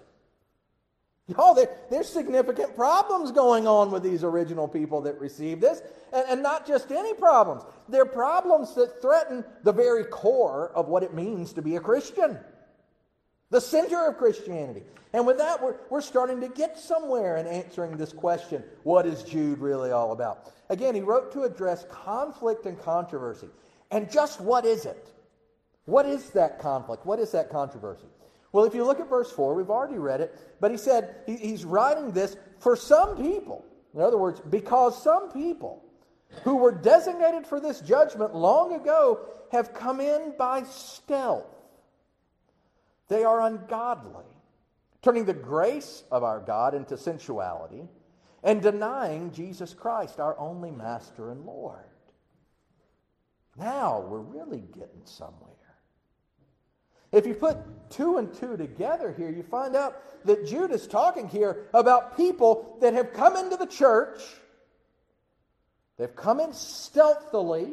Y'all, 1.28 1.54
there, 1.54 1.70
there's 1.90 2.10
significant 2.10 2.76
problems 2.76 3.32
going 3.32 3.68
on 3.68 3.92
with 3.92 4.04
these 4.04 4.24
original 4.24 4.68
people 4.68 5.02
that 5.02 5.20
received 5.20 5.62
this. 5.62 5.82
And, 6.12 6.26
and 6.28 6.44
not 6.44 6.68
just 6.68 6.92
any 6.92 7.14
problems, 7.14 7.64
they're 7.88 8.06
problems 8.06 8.76
that 8.76 9.02
threaten 9.02 9.46
the 9.64 9.72
very 9.72 10.04
core 10.04 10.72
of 10.76 10.88
what 10.88 11.04
it 11.04 11.14
means 11.14 11.54
to 11.54 11.62
be 11.62 11.76
a 11.78 11.80
Christian, 11.80 12.38
the 13.50 13.62
center 13.62 14.08
of 14.08 14.18
Christianity. 14.18 14.84
And 15.14 15.26
with 15.26 15.38
that, 15.38 15.62
we're, 15.62 15.76
we're 15.90 16.02
starting 16.02 16.42
to 16.42 16.50
get 16.50 16.78
somewhere 16.78 17.38
in 17.38 17.48
answering 17.48 17.98
this 17.98 18.14
question 18.14 18.64
what 18.84 19.06
is 19.06 19.24
Jude 19.24 19.60
really 19.60 19.92
all 19.92 20.12
about? 20.12 20.52
Again, 20.70 20.96
he 20.96 21.02
wrote 21.02 21.32
to 21.34 21.44
address 21.44 21.86
conflict 21.90 22.66
and 22.66 22.82
controversy. 22.82 23.48
And 23.92 24.10
just 24.10 24.40
what 24.40 24.66
is 24.66 24.86
it? 24.86 25.10
What 25.86 26.06
is 26.06 26.30
that 26.32 26.60
conflict? 26.60 27.06
What 27.06 27.20
is 27.20 27.32
that 27.32 27.50
controversy? 27.50 28.08
Well, 28.54 28.66
if 28.66 28.74
you 28.74 28.86
look 28.86 29.00
at 29.00 29.10
verse 29.10 29.32
4, 29.32 29.54
we've 29.54 29.70
already 29.70 29.98
read 29.98 30.22
it, 30.22 30.38
but 30.60 30.72
he 30.72 30.78
said 30.78 31.16
he, 31.26 31.38
he's 31.38 31.66
writing 31.66 32.12
this 32.12 32.36
for 32.60 32.76
some 32.76 33.18
people. 33.18 33.66
In 33.94 34.02
other 34.02 34.18
words, 34.18 34.40
because 34.50 35.02
some 35.02 35.32
people 35.32 35.84
who 36.44 36.58
were 36.58 36.72
designated 36.72 37.46
for 37.46 37.60
this 37.60 37.82
judgment 37.82 38.36
long 38.36 38.74
ago 38.74 39.20
have 39.52 39.74
come 39.74 40.00
in 40.00 40.34
by 40.38 40.64
stealth. 40.64 41.46
They 43.10 43.26
are 43.26 43.42
ungodly, 43.42 44.24
turning 45.02 45.26
the 45.26 45.34
grace 45.34 46.04
of 46.10 46.24
our 46.24 46.40
God 46.40 46.74
into 46.74 46.98
sensuality 46.98 47.90
and 48.44 48.62
denying 48.62 49.32
Jesus 49.32 49.74
Christ, 49.74 50.20
our 50.20 50.38
only 50.40 50.72
Master 50.72 51.32
and 51.32 51.46
Lord. 51.46 51.91
Now 53.62 54.02
we're 54.02 54.20
really 54.20 54.64
getting 54.74 55.06
somewhere. 55.06 55.50
If 57.12 57.28
you 57.28 57.36
put 57.36 57.58
two 57.92 58.18
and 58.18 58.34
two 58.34 58.58
together 58.58 59.14
here, 59.16 59.30
you 59.30 59.44
find 59.44 59.76
out 59.76 60.26
that 60.26 60.48
Jude 60.48 60.72
is 60.72 60.88
talking 60.88 61.28
here 61.28 61.68
about 61.74 62.18
people 62.18 62.78
that 62.82 62.94
have 62.94 63.14
come 63.14 63.38
into 63.38 63.58
the 63.58 63.68
church. 63.68 64.20
They've 65.98 66.16
come 66.16 66.40
in 66.40 66.54
stealthily. 66.54 67.68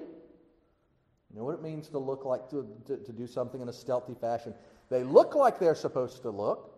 You 1.30 1.38
know 1.38 1.44
what 1.44 1.54
it 1.54 1.62
means 1.62 1.88
to 1.88 1.98
look 1.98 2.24
like, 2.26 2.50
to, 2.50 2.66
to, 2.86 2.96
to 2.98 3.12
do 3.12 3.26
something 3.26 3.60
in 3.60 3.68
a 3.68 3.72
stealthy 3.72 4.14
fashion? 4.20 4.54
They 4.90 5.04
look 5.04 5.34
like 5.34 5.58
they're 5.58 5.74
supposed 5.74 6.22
to 6.22 6.30
look. 6.30 6.74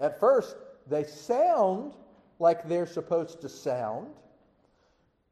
At 0.00 0.18
first, 0.18 0.56
they 0.88 1.04
sound 1.04 1.94
like 2.40 2.66
they're 2.68 2.86
supposed 2.86 3.42
to 3.42 3.48
sound. 3.48 4.08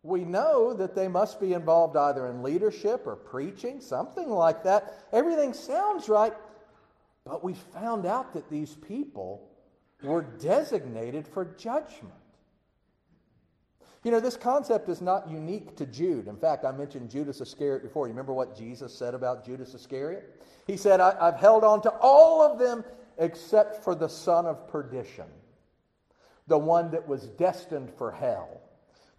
We 0.02 0.24
know 0.24 0.72
that 0.72 0.94
they 0.94 1.08
must 1.08 1.40
be 1.40 1.52
involved 1.52 1.96
either 1.96 2.26
in 2.28 2.42
leadership 2.42 3.06
or 3.06 3.16
preaching, 3.16 3.80
something 3.80 4.30
like 4.30 4.64
that. 4.64 5.04
Everything 5.12 5.52
sounds 5.52 6.08
right, 6.08 6.32
but 7.24 7.44
we 7.44 7.54
found 7.54 8.06
out 8.06 8.32
that 8.32 8.48
these 8.50 8.74
people 8.76 9.50
were 10.02 10.22
designated 10.22 11.28
for 11.28 11.44
judgment. 11.44 12.14
You 14.02 14.10
know, 14.10 14.20
this 14.20 14.38
concept 14.38 14.88
is 14.88 15.02
not 15.02 15.28
unique 15.28 15.76
to 15.76 15.84
Jude. 15.84 16.26
In 16.26 16.36
fact, 16.36 16.64
I 16.64 16.72
mentioned 16.72 17.10
Judas 17.10 17.42
Iscariot 17.42 17.82
before. 17.82 18.06
You 18.06 18.12
remember 18.12 18.32
what 18.32 18.56
Jesus 18.56 18.94
said 18.94 19.12
about 19.12 19.44
Judas 19.44 19.74
Iscariot? 19.74 20.42
He 20.66 20.78
said, 20.78 21.00
I, 21.00 21.26
have 21.26 21.38
held 21.38 21.62
on 21.62 21.82
to 21.82 21.90
all 22.00 22.40
of 22.40 22.58
them 22.58 22.82
except 23.18 23.84
for 23.84 23.94
the 23.94 24.08
son 24.08 24.46
of 24.46 24.66
perdition, 24.68 25.26
the 26.46 26.56
one 26.56 26.90
that 26.92 27.06
was 27.06 27.28
destined 27.28 27.90
for 27.90 28.10
hell 28.10 28.62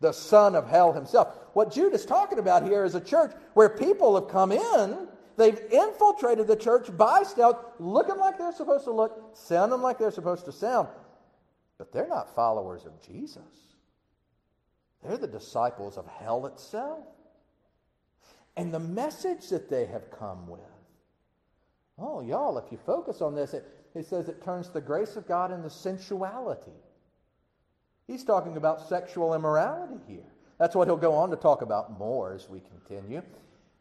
the 0.02 0.12
son 0.12 0.56
of 0.56 0.68
hell 0.68 0.92
himself. 0.92 1.38
What 1.54 1.72
Jude 1.72 1.94
is 1.94 2.06
talking 2.06 2.40
about 2.40 2.64
here 2.64 2.84
is 2.84 2.96
a 2.96 3.02
church 3.02 3.32
where 3.54 3.70
people 3.70 4.16
have 4.16 4.30
come 4.30 4.52
in, 4.52 5.08
they've 5.38 5.60
infiltrated 5.72 6.48
the 6.48 6.56
church 6.56 6.96
by 6.98 7.24
stealth, 7.24 7.58
looking 7.80 8.18
like 8.18 8.38
they're 8.38 8.52
supposed 8.52 8.84
to 8.86 8.92
look, 8.92 9.32
sounding 9.34 9.82
like 9.82 10.00
they're 10.00 10.12
supposed 10.12 10.46
to 10.46 10.52
sound, 10.52 10.90
but 11.78 11.94
they're 11.94 12.08
not 12.08 12.36
followers 12.36 12.86
of 12.86 13.00
Jesus. 13.08 13.44
They're 15.04 15.18
the 15.18 15.28
disciples 15.28 15.98
of 15.98 16.08
hell 16.08 16.48
itself. 16.48 17.06
And 18.58 18.74
the 18.74 18.80
message 18.80 19.50
that 19.50 19.70
they 19.70 19.86
have 19.86 20.12
come 20.12 20.48
with. 20.48 20.60
Oh, 21.98 22.22
y'all, 22.22 22.58
if 22.58 22.72
you 22.72 22.78
focus 22.86 23.22
on 23.22 23.34
this, 23.34 23.54
it, 23.54 23.66
it 23.96 24.06
says 24.06 24.28
it 24.28 24.44
turns 24.44 24.70
the 24.70 24.82
grace 24.82 25.16
of 25.16 25.28
God 25.28 25.52
into 25.52 25.70
sensuality. 25.70 26.72
He's 28.12 28.26
talking 28.26 28.58
about 28.58 28.90
sexual 28.90 29.34
immorality 29.34 29.96
here. 30.06 30.28
That's 30.60 30.76
what 30.76 30.86
he'll 30.90 30.98
go 30.98 31.14
on 31.14 31.30
to 31.30 31.38
talk 31.38 31.62
about 31.62 31.98
more 31.98 32.34
as 32.34 32.50
we 32.50 32.60
continue. 32.60 33.22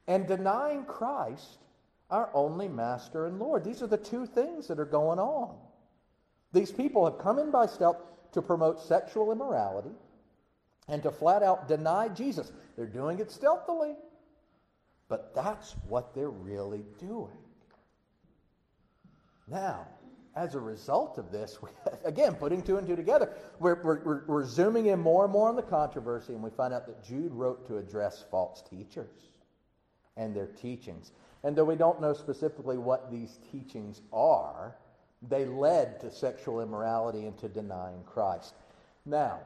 And 0.07 0.29
denying 0.29 0.85
Christ, 0.85 1.59
our 2.11 2.31
only 2.33 2.69
master 2.69 3.27
and 3.27 3.41
Lord. 3.41 3.65
These 3.65 3.83
are 3.83 3.89
the 3.89 3.97
two 3.97 4.27
things 4.27 4.69
that 4.69 4.79
are 4.79 4.85
going 4.85 5.19
on. 5.19 5.57
These 6.53 6.71
people 6.71 7.05
have 7.05 7.19
come 7.19 7.41
in 7.41 7.51
by 7.51 7.67
stealth 7.67 7.97
to 8.31 8.41
promote 8.41 8.81
sexual 8.81 9.33
immorality 9.33 9.91
and 10.87 11.03
to 11.03 11.11
flat 11.11 11.43
out 11.43 11.67
deny 11.67 12.07
Jesus. 12.09 12.53
They're 12.77 12.87
doing 12.87 13.19
it 13.19 13.33
stealthily, 13.33 13.97
but 15.09 15.35
that's 15.35 15.75
what 15.89 16.15
they're 16.15 16.31
really 16.31 16.85
doing. 17.01 17.37
Now, 19.49 19.89
as 20.37 20.55
a 20.55 20.61
result 20.61 21.19
of 21.19 21.31
this, 21.33 21.61
we, 21.63 21.69
again, 22.05 22.35
putting 22.35 22.63
two 22.63 22.77
and 22.77 22.87
two 22.87 22.97
together, 22.97 23.33
we're, 23.59 23.83
we're, 23.83 24.25
we're 24.27 24.45
zooming 24.47 24.87
in 24.87 25.01
more 25.01 25.25
and 25.25 25.33
more 25.33 25.49
on 25.49 25.57
the 25.57 25.63
controversy, 25.63 26.35
and 26.35 26.43
we 26.43 26.51
find 26.51 26.73
out 26.73 26.87
that 26.87 27.05
Jude 27.05 27.33
wrote 27.33 27.67
to 27.67 27.79
address 27.79 28.25
false 28.31 28.63
teachers 28.69 29.31
and 30.17 30.35
their 30.35 30.47
teachings. 30.47 31.13
And 31.43 31.57
though 31.57 31.65
we 31.65 31.77
don't 31.77 32.01
know 32.01 32.13
specifically 32.13 32.79
what 32.79 33.11
these 33.11 33.39
teachings 33.51 34.03
are, 34.13 34.77
they 35.29 35.45
led 35.45 36.01
to 36.01 36.11
sexual 36.11 36.61
immorality 36.61 37.27
and 37.27 37.37
to 37.39 37.49
denying 37.49 38.03
Christ. 38.05 38.55
Now, 39.07 39.41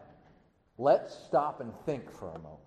let's 0.79 1.15
stop 1.15 1.61
and 1.61 1.73
think 1.87 2.11
for 2.11 2.29
a 2.29 2.39
moment. 2.39 2.61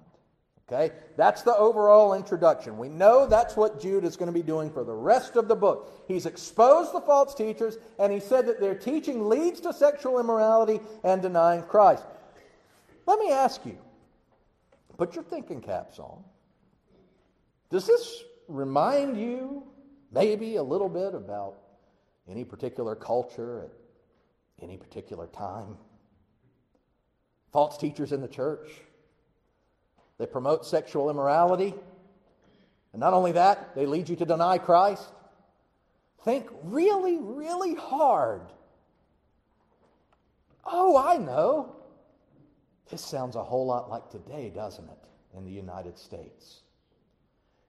Okay? 0.72 0.94
That's 1.16 1.44
the 1.44 1.56
overall 1.56 2.14
introduction. 2.14 2.78
We 2.78 2.90
know 2.90 3.26
that's 3.26 3.56
what 3.56 3.82
Jude 3.82 4.04
is 4.04 4.18
going 4.18 4.28
to 4.28 4.34
be 4.34 4.44
doing 4.44 4.70
for 4.70 4.84
the 4.84 4.94
rest 4.94 5.36
of 5.36 5.48
the 5.48 5.56
book. 5.56 6.04
He's 6.08 6.26
exposed 6.26 6.94
the 6.94 7.02
false 7.02 7.34
teachers, 7.34 7.78
and 8.00 8.12
he 8.12 8.20
said 8.20 8.46
that 8.48 8.60
their 8.60 8.76
teaching 8.76 9.30
leads 9.30 9.62
to 9.62 9.72
sexual 9.72 10.20
immorality 10.20 10.82
and 11.04 11.22
denying 11.22 11.64
Christ. 11.64 12.04
Let 13.06 13.20
me 13.20 13.32
ask 13.32 13.66
you 13.66 13.78
put 14.98 15.14
your 15.16 15.24
thinking 15.24 15.62
caps 15.62 16.00
on. 16.00 16.24
Does 17.70 17.86
this 17.86 18.24
remind 18.48 19.20
you 19.20 19.64
maybe 20.12 20.56
a 20.56 20.64
little 20.64 20.90
bit 20.90 21.14
about 21.14 21.60
any 22.28 22.44
particular 22.44 22.96
culture 22.96 23.62
at 23.62 23.72
any 24.64 24.76
particular 24.76 25.28
time? 25.28 25.78
False 27.54 27.78
teachers 27.78 28.12
in 28.12 28.22
the 28.22 28.28
church? 28.28 28.68
They 30.18 30.26
promote 30.26 30.66
sexual 30.66 31.10
immorality. 31.10 31.74
And 32.94 33.00
not 33.00 33.14
only 33.14 33.34
that, 33.34 33.76
they 33.76 33.86
lead 33.86 34.10
you 34.10 34.16
to 34.16 34.26
deny 34.26 34.58
Christ. 34.58 35.08
Think 36.24 36.50
really, 36.64 37.18
really 37.18 37.76
hard. 37.76 38.42
Oh, 40.66 40.98
I 40.98 41.18
know. 41.18 41.76
This 42.90 43.06
sounds 43.06 43.36
a 43.36 43.44
whole 43.44 43.66
lot 43.66 43.90
like 43.90 44.10
today, 44.10 44.50
doesn't 44.50 44.90
it, 44.90 45.38
in 45.38 45.46
the 45.46 45.52
United 45.52 45.98
States? 45.98 46.62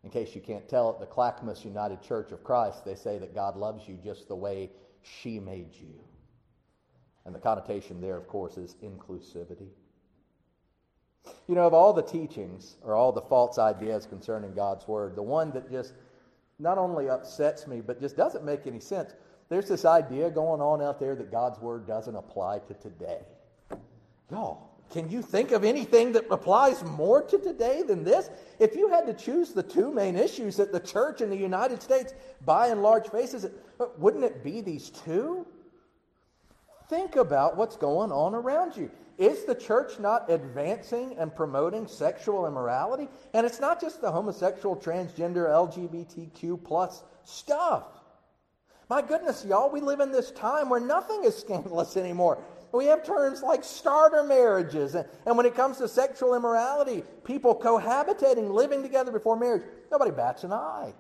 In 0.05 0.11
case 0.11 0.35
you 0.35 0.41
can't 0.41 0.69
tell 0.69 0.91
at 0.91 1.01
the 1.01 1.07
Clackamas 1.07 1.65
United 1.65 2.01
Church 2.03 2.33
of 2.33 2.45
Christ, 2.45 2.85
they 2.85 2.95
say 2.95 3.19
that 3.19 3.35
God 3.35 3.57
loves 3.57 3.89
you 3.89 3.99
just 4.03 4.29
the 4.29 4.37
way 4.37 4.71
she 5.03 5.41
made 5.41 5.75
you. 5.75 6.01
And 7.25 7.35
the 7.35 7.41
connotation 7.41 8.01
there, 8.01 8.17
of 8.17 8.27
course, 8.29 8.57
is 8.57 8.77
inclusivity. 8.83 9.69
You 11.49 11.55
know, 11.55 11.67
of 11.67 11.75
all 11.75 11.93
the 11.93 12.03
teachings 12.03 12.77
or 12.83 12.95
all 12.95 13.13
the 13.13 13.23
false 13.23 13.59
ideas 13.59 14.07
concerning 14.07 14.55
God's 14.55 14.87
Word, 14.87 15.17
the 15.17 15.23
one 15.23 15.51
that 15.53 15.71
just 15.71 15.95
not 16.59 16.79
only 16.79 17.09
upsets 17.09 17.67
me, 17.67 17.81
but 17.81 18.01
just 18.01 18.17
doesn't 18.17 18.45
make 18.45 18.67
any 18.67 18.81
sense. 18.81 19.15
There's 19.49 19.69
this 19.69 19.85
idea 19.85 20.31
going 20.31 20.61
on 20.61 20.83
out 20.83 21.01
there 21.01 21.15
that 21.15 21.31
God's 21.31 21.59
Word 21.59 21.87
doesn't 21.87 22.15
apply 22.15 22.61
to 22.61 22.75
today. 22.75 23.21
Y'all, 24.31 24.69
can 24.91 25.11
you 25.11 25.23
think 25.23 25.53
of 25.53 25.65
anything 25.65 26.13
that 26.13 26.27
applies 26.31 26.83
more 26.85 27.23
to 27.23 27.39
today 27.39 27.83
than 27.83 28.05
this? 28.05 28.31
If 28.59 28.75
you 28.75 28.89
had 28.89 29.07
to 29.07 29.15
choose 29.15 29.53
the 29.53 29.63
two 29.63 29.93
main 29.93 30.17
issues 30.17 30.57
that 30.57 30.73
the 30.73 30.81
church 30.81 31.21
in 31.21 31.31
the 31.31 31.37
United 31.37 31.83
States 31.83 32.15
by 32.45 32.69
and 32.69 32.83
large 32.83 33.09
faces, 33.09 33.47
wouldn't 33.99 34.25
it 34.25 34.43
be 34.43 34.61
these 34.61 34.91
two? 34.91 35.47
Think 36.89 37.17
about 37.17 37.57
what's 37.57 37.77
going 37.77 38.13
on 38.13 38.35
around 38.35 38.77
you. 38.77 38.91
Is 39.19 39.45
the 39.45 39.55
church 39.55 39.99
not 39.99 40.31
advancing 40.31 41.17
and 41.19 41.35
promoting 41.35 41.89
sexual 41.89 42.47
immorality? 42.47 43.09
And 43.35 43.45
it's 43.45 43.59
not 43.59 43.81
just 43.81 44.01
the 44.01 44.13
homosexual, 44.13 44.77
transgender, 44.77 45.49
LGBTQ 45.49 46.63
plus 46.63 47.03
stuff. 47.25 47.85
My 48.89 49.03
goodness, 49.03 49.45
y'all, 49.45 49.71
we 49.71 49.81
live 49.81 49.99
in 49.99 50.13
this 50.13 50.31
time 50.31 50.71
where 50.71 50.81
nothing 50.81 51.25
is 51.25 51.37
scandalous 51.37 51.97
anymore. 51.97 52.39
We 52.73 52.87
have 52.87 53.05
terms 53.05 53.43
like 53.43 53.65
starter 53.65 54.23
marriages. 54.23 54.95
And, 54.95 55.37
when 55.37 55.47
it 55.47 55.57
comes 55.57 55.79
to 55.79 55.89
sexual 55.89 56.35
immorality, 56.35 57.03
people 57.25 57.59
cohabitating, 57.59 58.51
living 58.51 58.83
together 58.83 59.11
before 59.11 59.37
marriage, 59.37 59.65
nobody 59.91 60.13
bats 60.13 60.45
an 60.45 60.53
eye. 60.53 60.95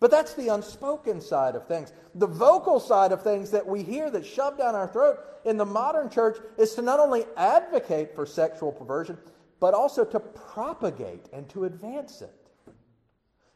But 0.00 0.10
that's 0.10 0.34
the 0.34 0.48
unspoken 0.48 1.20
side 1.20 1.54
of 1.54 1.66
things. 1.66 1.92
The 2.14 2.26
vocal 2.26 2.80
side 2.80 3.12
of 3.12 3.22
things 3.22 3.50
that 3.52 3.66
we 3.66 3.82
hear 3.82 4.10
that 4.10 4.26
shoved 4.26 4.58
down 4.58 4.74
our 4.74 4.88
throat 4.88 5.18
in 5.44 5.56
the 5.56 5.64
modern 5.64 6.10
church 6.10 6.38
is 6.58 6.74
to 6.74 6.82
not 6.82 7.00
only 7.00 7.24
advocate 7.36 8.14
for 8.14 8.26
sexual 8.26 8.72
perversion, 8.72 9.18
but 9.60 9.72
also 9.72 10.04
to 10.04 10.20
propagate 10.20 11.26
and 11.32 11.48
to 11.50 11.64
advance 11.64 12.20
it. 12.20 12.34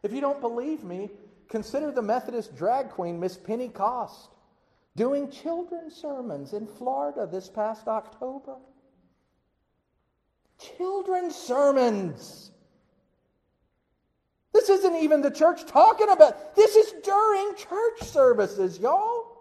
If 0.02 0.12
you 0.12 0.20
don't 0.20 0.40
believe 0.40 0.84
me, 0.84 1.10
consider 1.48 1.90
the 1.90 2.02
Methodist 2.02 2.56
drag 2.56 2.90
queen, 2.90 3.18
Miss 3.18 3.36
Penny 3.36 3.68
Cost, 3.68 4.30
doing 4.96 5.30
children's 5.30 5.94
sermons 5.94 6.52
in 6.52 6.66
Florida 6.66 7.28
this 7.30 7.48
past 7.48 7.88
October. 7.88 8.56
Children's 10.76 11.34
sermons. 11.34 12.52
This 14.52 14.68
isn't 14.68 14.96
even 14.96 15.20
the 15.20 15.30
church 15.30 15.66
talking 15.66 16.08
about. 16.08 16.56
This 16.56 16.74
is 16.74 16.94
during 17.02 17.54
church 17.54 18.02
services, 18.02 18.78
y'all. 18.78 19.38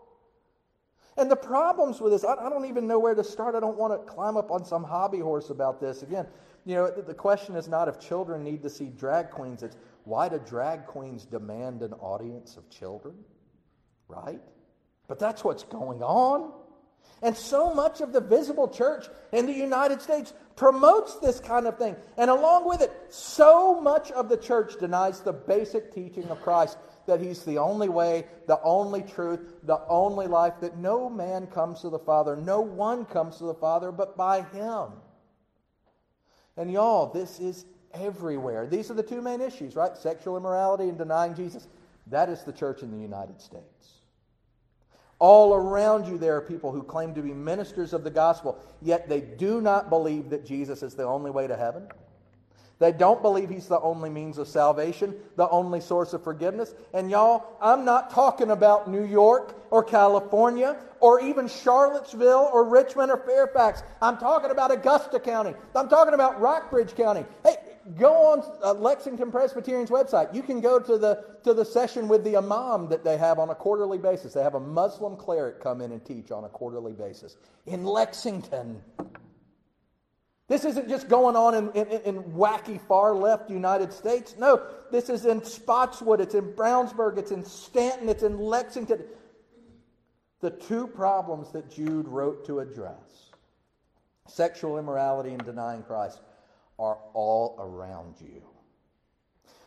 And 1.18 1.32
the 1.32 1.36
problems 1.36 2.00
with 2.00 2.12
this, 2.12 2.24
I, 2.24 2.36
I, 2.36 2.50
don't 2.50 2.66
even 2.66 2.86
know 2.86 3.00
where 3.00 3.16
to 3.16 3.24
start. 3.24 3.56
I 3.56 3.60
don't 3.60 3.78
want 3.78 3.94
to 3.94 4.12
climb 4.12 4.38
up 4.38 4.52
on 4.52 4.64
some 4.64 4.84
hobby 4.84 5.20
horse 5.20 5.50
about 5.50 5.82
this. 5.82 6.04
Again, 6.04 6.28
you 6.66 6.76
know, 6.76 6.92
the, 6.92 7.02
the 7.02 7.14
question 7.14 7.56
is 7.56 7.68
not 7.68 7.88
if 7.88 8.00
children 8.00 8.44
need 8.44 8.62
to 8.62 8.70
see 8.70 8.86
drag 8.86 9.32
queens, 9.32 9.64
it's 9.64 9.78
why 10.04 10.30
do 10.30 10.40
drag 10.46 10.86
queens 10.86 11.26
demand 11.26 11.82
an 11.82 11.94
audience 11.94 12.56
of 12.56 12.70
children? 12.70 13.16
Right? 14.08 14.42
But 15.08 15.18
that's 15.18 15.44
what's 15.44 15.64
going 15.64 16.04
on. 16.04 16.52
And 17.24 17.36
so 17.36 17.74
much 17.74 18.02
of 18.02 18.14
the 18.14 18.22
visible 18.22 18.68
church 18.68 19.08
in 19.32 19.48
the 19.48 19.54
United 19.54 20.02
States 20.02 20.34
promotes 20.56 21.16
this 21.16 21.40
kind 21.40 21.66
of 21.66 21.78
thing. 21.78 21.96
And 22.18 22.30
along 22.30 22.68
with 22.68 22.82
it, 22.82 22.92
so 23.10 23.82
much 23.82 24.12
of 24.12 24.30
the 24.30 24.38
church 24.38 24.80
denies 24.80 25.22
the 25.22 25.34
basic 25.34 25.94
teaching 25.94 26.26
of 26.26 26.42
Christ 26.42 26.78
that 27.08 27.20
He's 27.20 27.44
the 27.44 27.58
only 27.58 27.90
way, 27.90 28.26
the 28.46 28.62
only 28.62 29.02
truth, 29.02 29.40
the 29.64 29.80
only 29.88 30.28
life, 30.28 30.54
that 30.62 30.78
no 30.78 31.10
man 31.10 31.48
comes 31.48 31.82
to 31.82 31.90
the 31.90 32.00
Father, 32.00 32.36
no 32.36 32.62
one 32.62 33.06
comes 33.06 33.38
to 33.38 33.46
the 33.46 33.54
Father 33.54 33.92
but 33.92 34.16
by 34.16 34.42
Him. 34.42 34.90
And 36.56 36.72
y'all, 36.72 37.08
this 37.12 37.40
is 37.40 37.66
everywhere. 37.94 38.68
These 38.68 38.92
are 38.92 38.96
the 38.96 39.04
two 39.04 39.22
main 39.22 39.42
issues, 39.42 39.76
right? 39.76 39.96
Sexual 39.98 40.38
immorality 40.38 40.90
and 40.90 40.98
denying 40.98 41.36
Jesus. 41.36 41.68
That 42.08 42.30
is 42.30 42.44
the 42.44 42.54
church 42.54 42.84
in 42.84 42.92
the 42.92 43.02
United 43.02 43.42
States. 43.42 43.97
All 45.20 45.54
around 45.54 46.06
you, 46.06 46.18
there 46.18 46.36
are 46.36 46.42
people 46.42 46.72
who 46.72 46.84
claim 46.84 47.16
to 47.16 47.22
be 47.22 47.34
ministers 47.34 47.94
of 47.94 48.04
the 48.04 48.12
gospel, 48.12 48.60
yet 48.82 49.10
they 49.10 49.22
do 49.22 49.62
not 49.62 49.90
believe 49.90 50.30
that 50.30 50.46
Jesus 50.46 50.84
is 50.84 50.94
the 50.94 51.06
only 51.06 51.32
way 51.32 51.48
to 51.48 51.58
heaven. 51.58 51.88
They 52.80 52.92
don't 52.92 53.24
believe 53.24 53.50
he's 53.50 53.68
the 53.68 53.80
only 53.80 54.10
means 54.12 54.38
of 54.38 54.48
salvation, 54.48 55.16
the 55.36 55.50
only 55.50 55.82
source 55.82 56.14
of 56.14 56.24
forgiveness. 56.24 56.76
And 56.94 57.10
y'all, 57.10 57.58
I'm 57.60 57.86
not 57.86 58.12
talking 58.12 58.52
about 58.52 58.88
New 58.88 59.04
York 59.04 59.56
or 59.72 59.84
California 59.84 60.78
or 61.00 61.20
even 61.20 61.48
Charlottesville 61.48 62.52
or 62.54 62.64
Richmond 62.66 63.10
or 63.10 63.18
Fairfax. 63.18 63.82
I'm 64.00 64.18
talking 64.18 64.52
about 64.52 64.72
Augusta 64.72 65.20
County. 65.20 65.56
I'm 65.76 65.90
talking 65.90 66.14
about 66.14 66.40
Rockbridge 66.40 66.96
County. 66.96 67.26
Hey, 67.44 67.56
go 67.96 68.14
on 68.34 68.44
uh, 68.64 68.74
Lexington 68.74 69.32
Presbyterian's 69.32 69.90
website. 69.90 70.34
You 70.34 70.42
can 70.42 70.60
go 70.60 70.80
to 70.80 70.98
the, 70.98 71.24
to 71.44 71.54
the 71.54 71.64
session 71.64 72.08
with 72.08 72.24
the 72.24 72.38
imam 72.38 72.90
that 72.90 73.04
they 73.04 73.18
have 73.18 73.40
on 73.40 73.50
a 73.50 73.56
quarterly 73.56 73.98
basis. 73.98 74.34
They 74.34 74.44
have 74.44 74.56
a 74.56 74.60
Muslim 74.60 75.16
cleric 75.16 75.62
come 75.62 75.82
in 75.82 75.92
and 75.92 76.04
teach 76.04 76.32
on 76.32 76.44
a 76.44 76.50
quarterly 76.50 76.94
basis 76.94 77.38
in 77.66 77.86
Lexington. 77.86 78.82
This 80.48 80.64
isn't 80.64 80.88
just 80.88 81.10
going 81.10 81.36
on 81.36 81.56
in, 81.56 81.72
in, 81.72 82.02
in, 82.02 82.24
wacky 82.24 82.80
far 82.88 83.14
left 83.14 83.50
United 83.50 83.92
States. 83.92 84.36
No, 84.38 84.62
this 84.92 85.10
is 85.10 85.26
in 85.26 85.44
Spotswood, 85.44 86.22
it's 86.22 86.36
in 86.36 86.54
Brownsburg, 86.54 87.18
it's 87.18 87.32
in 87.32 87.44
Staunton, 87.44 88.08
it's 88.08 88.24
in 88.24 88.38
Lexington. 88.40 89.04
The 90.40 90.52
two 90.52 90.88
problems 90.88 91.52
that 91.52 91.70
Jude 91.70 92.08
wrote 92.08 92.46
to 92.46 92.60
address 92.60 93.32
sexual 94.28 94.78
immorality 94.78 95.32
and 95.32 95.44
denying 95.44 95.84
Christ 95.84 96.22
are 96.80 96.98
all 97.14 97.56
around 97.60 98.16
you. 98.20 98.42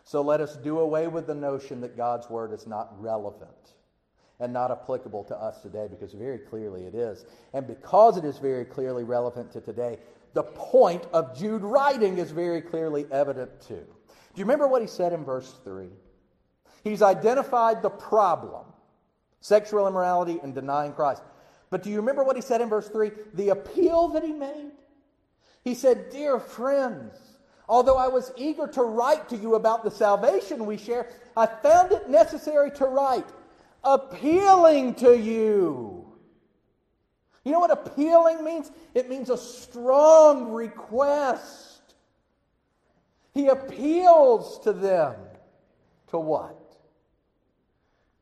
So 0.04 0.22
let 0.22 0.40
us 0.40 0.56
do 0.56 0.80
away 0.80 1.06
with 1.06 1.26
the 1.26 1.34
notion 1.34 1.80
that 1.82 1.96
God's 1.96 2.28
word 2.28 2.52
is 2.52 2.66
not 2.66 3.00
relevant 3.00 3.74
and 4.40 4.52
not 4.52 4.70
applicable 4.70 5.24
to 5.24 5.36
us 5.36 5.60
today 5.60 5.86
because 5.88 6.12
very 6.12 6.38
clearly 6.38 6.84
it 6.84 6.94
is. 6.94 7.26
And 7.52 7.66
because 7.66 8.16
it 8.16 8.24
is 8.24 8.38
very 8.38 8.64
clearly 8.64 9.04
relevant 9.04 9.52
to 9.52 9.60
today, 9.60 9.98
the 10.32 10.42
point 10.42 11.04
of 11.12 11.38
Jude 11.38 11.62
writing 11.62 12.18
is 12.18 12.30
very 12.30 12.60
clearly 12.60 13.06
evident 13.12 13.60
too. 13.60 13.86
Do 14.34 14.38
you 14.38 14.44
remember 14.44 14.66
what 14.66 14.82
he 14.82 14.88
said 14.88 15.12
in 15.12 15.24
verse 15.24 15.54
3? 15.64 15.88
He's 16.82 17.02
identified 17.02 17.82
the 17.82 17.90
problem 17.90 18.64
sexual 19.40 19.88
immorality 19.88 20.38
and 20.42 20.54
denying 20.54 20.92
Christ. 20.92 21.22
But 21.70 21.82
do 21.82 21.90
you 21.90 21.96
remember 21.96 22.24
what 22.24 22.36
he 22.36 22.42
said 22.42 22.60
in 22.60 22.68
verse 22.68 22.88
3? 22.88 23.10
The 23.34 23.50
appeal 23.50 24.08
that 24.08 24.22
he 24.22 24.32
made? 24.32 24.72
He 25.62 25.74
said, 25.74 26.10
Dear 26.10 26.40
friends, 26.40 27.14
although 27.68 27.96
I 27.96 28.08
was 28.08 28.32
eager 28.36 28.66
to 28.68 28.82
write 28.82 29.28
to 29.28 29.36
you 29.36 29.54
about 29.54 29.84
the 29.84 29.90
salvation 29.90 30.66
we 30.66 30.76
share, 30.76 31.08
I 31.36 31.46
found 31.46 31.92
it 31.92 32.08
necessary 32.08 32.70
to 32.72 32.86
write, 32.86 33.26
appealing 33.84 34.94
to 34.96 35.16
you 35.16 36.00
you 37.44 37.52
know 37.52 37.60
what 37.60 37.70
appealing 37.70 38.44
means? 38.44 38.70
It 38.94 39.08
means 39.08 39.30
a 39.30 39.38
strong 39.38 40.52
request. 40.52 41.80
He 43.32 43.46
appeals 43.46 44.58
to 44.60 44.72
them. 44.72 45.16
To 46.08 46.18
what? 46.18 46.76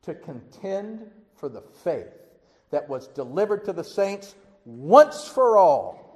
To 0.03 0.13
contend 0.13 1.11
for 1.35 1.49
the 1.49 1.61
faith 1.83 2.13
that 2.71 2.87
was 2.87 3.07
delivered 3.07 3.65
to 3.65 3.73
the 3.73 3.83
saints 3.83 4.35
once 4.65 5.27
for 5.27 5.57
all. 5.57 6.08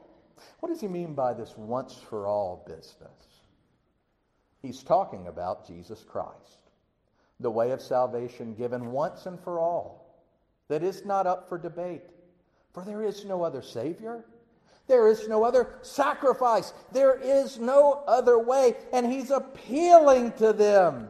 What 0.59 0.69
does 0.69 0.81
he 0.81 0.87
mean 0.87 1.13
by 1.13 1.33
this 1.33 1.55
once 1.57 1.95
for 2.09 2.27
all 2.27 2.63
business? 2.67 3.43
He's 4.61 4.81
talking 4.81 5.27
about 5.27 5.67
Jesus 5.67 6.03
Christ, 6.07 6.69
the 7.39 7.51
way 7.51 7.71
of 7.71 7.81
salvation 7.81 8.53
given 8.53 8.91
once 8.91 9.25
and 9.25 9.39
for 9.39 9.59
all, 9.59 10.23
that 10.69 10.83
is 10.83 11.05
not 11.05 11.27
up 11.27 11.49
for 11.49 11.57
debate. 11.57 12.03
For 12.73 12.83
there 12.83 13.03
is 13.03 13.25
no 13.25 13.43
other 13.43 13.61
Savior. 13.61 14.25
There 14.87 15.07
is 15.07 15.27
no 15.27 15.43
other 15.43 15.75
sacrifice. 15.81 16.73
There 16.91 17.19
is 17.21 17.59
no 17.59 18.03
other 18.07 18.39
way. 18.39 18.75
And 18.91 19.11
he's 19.11 19.31
appealing 19.31 20.33
to 20.33 20.53
them. 20.53 21.07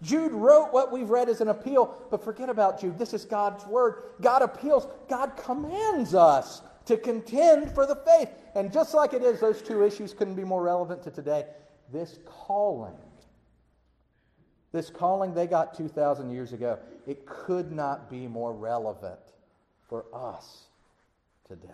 Jude 0.00 0.32
wrote 0.32 0.72
what 0.72 0.92
we've 0.92 1.10
read 1.10 1.28
as 1.28 1.40
an 1.40 1.48
appeal, 1.48 1.96
but 2.10 2.22
forget 2.22 2.48
about 2.48 2.80
Jude. 2.80 2.98
This 2.98 3.12
is 3.12 3.24
God's 3.24 3.66
word. 3.66 4.04
God 4.20 4.42
appeals, 4.42 4.86
God 5.08 5.36
commands 5.36 6.14
us 6.14 6.62
to 6.88 6.96
contend 6.96 7.70
for 7.70 7.86
the 7.86 7.94
faith. 7.94 8.30
And 8.54 8.72
just 8.72 8.94
like 8.94 9.12
it 9.12 9.22
is, 9.22 9.40
those 9.40 9.60
two 9.60 9.84
issues 9.84 10.14
couldn't 10.14 10.34
be 10.34 10.44
more 10.44 10.62
relevant 10.62 11.02
to 11.02 11.10
today. 11.10 11.44
This 11.92 12.18
calling, 12.24 12.96
this 14.72 14.88
calling 14.88 15.34
they 15.34 15.46
got 15.46 15.76
2,000 15.76 16.30
years 16.30 16.54
ago, 16.54 16.78
it 17.06 17.26
could 17.26 17.70
not 17.70 18.10
be 18.10 18.26
more 18.26 18.54
relevant 18.54 19.20
for 19.86 20.06
us 20.14 20.64
today. 21.46 21.68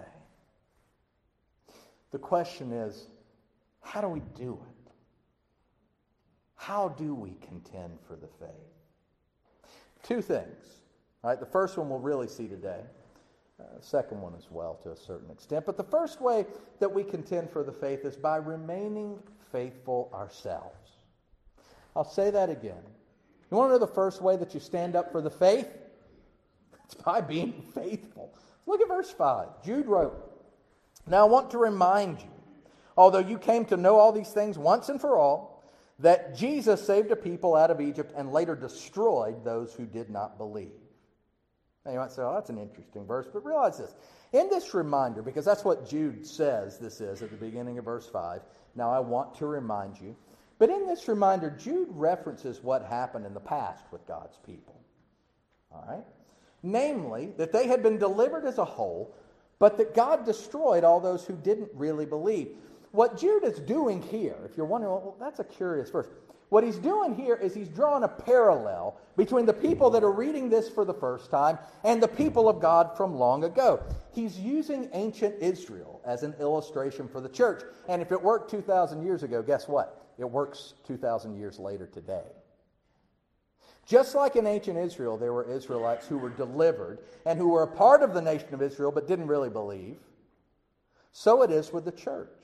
The 2.10 2.18
question 2.18 2.72
is 2.72 3.06
how 3.80 4.00
do 4.00 4.08
we 4.08 4.20
do 4.36 4.58
it? 4.68 4.92
How 6.56 6.88
do 6.88 7.14
we 7.14 7.36
contend 7.40 7.98
for 8.06 8.16
the 8.16 8.28
faith? 8.40 9.70
Two 10.02 10.22
things. 10.22 10.64
All 11.22 11.30
right, 11.30 11.38
the 11.38 11.46
first 11.46 11.76
one 11.76 11.88
we'll 11.88 11.98
really 12.00 12.28
see 12.28 12.48
today. 12.48 12.80
Uh, 13.64 13.80
second 13.80 14.20
one 14.20 14.34
as 14.36 14.50
well 14.50 14.78
to 14.82 14.90
a 14.90 14.96
certain 14.96 15.30
extent. 15.30 15.64
But 15.64 15.76
the 15.76 15.84
first 15.84 16.20
way 16.20 16.46
that 16.80 16.92
we 16.92 17.04
contend 17.04 17.50
for 17.50 17.62
the 17.62 17.72
faith 17.72 18.04
is 18.04 18.16
by 18.16 18.36
remaining 18.36 19.18
faithful 19.52 20.10
ourselves. 20.12 20.90
I'll 21.96 22.04
say 22.04 22.30
that 22.30 22.50
again. 22.50 22.82
You 23.50 23.56
want 23.56 23.68
to 23.68 23.74
know 23.74 23.78
the 23.78 23.86
first 23.86 24.20
way 24.20 24.36
that 24.36 24.52
you 24.52 24.60
stand 24.60 24.96
up 24.96 25.12
for 25.12 25.20
the 25.20 25.30
faith? 25.30 25.68
It's 26.86 26.94
by 26.96 27.22
being 27.22 27.62
faithful. 27.74 28.34
Look 28.66 28.82
at 28.82 28.88
verse 28.88 29.10
5. 29.10 29.64
Jude 29.64 29.86
wrote, 29.86 30.14
Now 31.06 31.22
I 31.22 31.30
want 31.30 31.50
to 31.52 31.58
remind 31.58 32.20
you, 32.20 32.28
although 32.94 33.20
you 33.20 33.38
came 33.38 33.64
to 33.66 33.78
know 33.78 33.96
all 33.96 34.12
these 34.12 34.28
things 34.28 34.58
once 34.58 34.90
and 34.90 35.00
for 35.00 35.16
all, 35.16 35.64
that 36.00 36.36
Jesus 36.36 36.86
saved 36.86 37.10
a 37.10 37.16
people 37.16 37.56
out 37.56 37.70
of 37.70 37.80
Egypt 37.80 38.12
and 38.14 38.34
later 38.34 38.54
destroyed 38.54 39.44
those 39.44 39.72
who 39.72 39.86
did 39.86 40.10
not 40.10 40.36
believe. 40.36 40.72
Now 41.84 41.92
you 41.92 41.98
might 41.98 42.12
say, 42.12 42.22
oh, 42.22 42.32
that's 42.34 42.50
an 42.50 42.58
interesting 42.58 43.06
verse, 43.06 43.26
but 43.32 43.44
realize 43.44 43.78
this. 43.78 43.94
In 44.32 44.48
this 44.48 44.74
reminder, 44.74 45.22
because 45.22 45.44
that's 45.44 45.64
what 45.64 45.88
Jude 45.88 46.26
says 46.26 46.78
this 46.78 47.00
is 47.00 47.22
at 47.22 47.30
the 47.30 47.36
beginning 47.36 47.78
of 47.78 47.84
verse 47.84 48.08
5, 48.08 48.40
now 48.74 48.90
I 48.90 49.00
want 49.00 49.34
to 49.36 49.46
remind 49.46 50.00
you. 50.00 50.16
But 50.58 50.70
in 50.70 50.86
this 50.86 51.08
reminder, 51.08 51.50
Jude 51.50 51.88
references 51.90 52.62
what 52.62 52.84
happened 52.84 53.26
in 53.26 53.34
the 53.34 53.40
past 53.40 53.84
with 53.90 54.06
God's 54.06 54.38
people. 54.46 54.80
All 55.72 55.84
right? 55.88 56.04
namely, 56.64 57.32
that 57.36 57.52
they 57.52 57.68
had 57.68 57.82
been 57.82 57.98
delivered 57.98 58.46
as 58.46 58.58
a 58.58 58.64
whole, 58.64 59.14
but 59.58 59.76
that 59.76 59.94
God 59.94 60.24
destroyed 60.24 60.82
all 60.82 60.98
those 60.98 61.24
who 61.24 61.36
didn't 61.36 61.68
really 61.74 62.06
believe. 62.06 62.48
What 62.90 63.18
Jude 63.18 63.44
is 63.44 63.60
doing 63.60 64.02
here, 64.02 64.36
if 64.44 64.56
you're 64.56 64.66
wondering, 64.66 64.92
well, 64.92 65.16
that's 65.20 65.40
a 65.40 65.44
curious 65.44 65.90
verse. 65.90 66.06
What 66.54 66.62
he's 66.62 66.78
doing 66.78 67.16
here 67.16 67.34
is 67.34 67.52
he's 67.52 67.68
drawing 67.68 68.04
a 68.04 68.08
parallel 68.08 68.96
between 69.16 69.44
the 69.44 69.52
people 69.52 69.90
that 69.90 70.04
are 70.04 70.12
reading 70.12 70.48
this 70.48 70.68
for 70.68 70.84
the 70.84 70.94
first 70.94 71.28
time 71.28 71.58
and 71.82 72.00
the 72.00 72.06
people 72.06 72.48
of 72.48 72.60
God 72.60 72.96
from 72.96 73.16
long 73.16 73.42
ago. 73.42 73.82
He's 74.12 74.38
using 74.38 74.88
ancient 74.92 75.34
Israel 75.40 76.00
as 76.04 76.22
an 76.22 76.32
illustration 76.38 77.08
for 77.08 77.20
the 77.20 77.28
church. 77.28 77.64
And 77.88 78.00
if 78.00 78.12
it 78.12 78.22
worked 78.22 78.52
2,000 78.52 79.04
years 79.04 79.24
ago, 79.24 79.42
guess 79.42 79.66
what? 79.66 80.06
It 80.16 80.30
works 80.30 80.74
2,000 80.86 81.36
years 81.36 81.58
later 81.58 81.88
today. 81.88 82.22
Just 83.84 84.14
like 84.14 84.36
in 84.36 84.46
ancient 84.46 84.78
Israel, 84.78 85.18
there 85.18 85.32
were 85.32 85.50
Israelites 85.50 86.06
who 86.06 86.18
were 86.18 86.30
delivered 86.30 87.00
and 87.26 87.36
who 87.36 87.48
were 87.48 87.64
a 87.64 87.66
part 87.66 88.00
of 88.00 88.14
the 88.14 88.22
nation 88.22 88.54
of 88.54 88.62
Israel 88.62 88.92
but 88.92 89.08
didn't 89.08 89.26
really 89.26 89.50
believe. 89.50 89.96
So 91.10 91.42
it 91.42 91.50
is 91.50 91.72
with 91.72 91.84
the 91.84 91.90
church. 91.90 92.43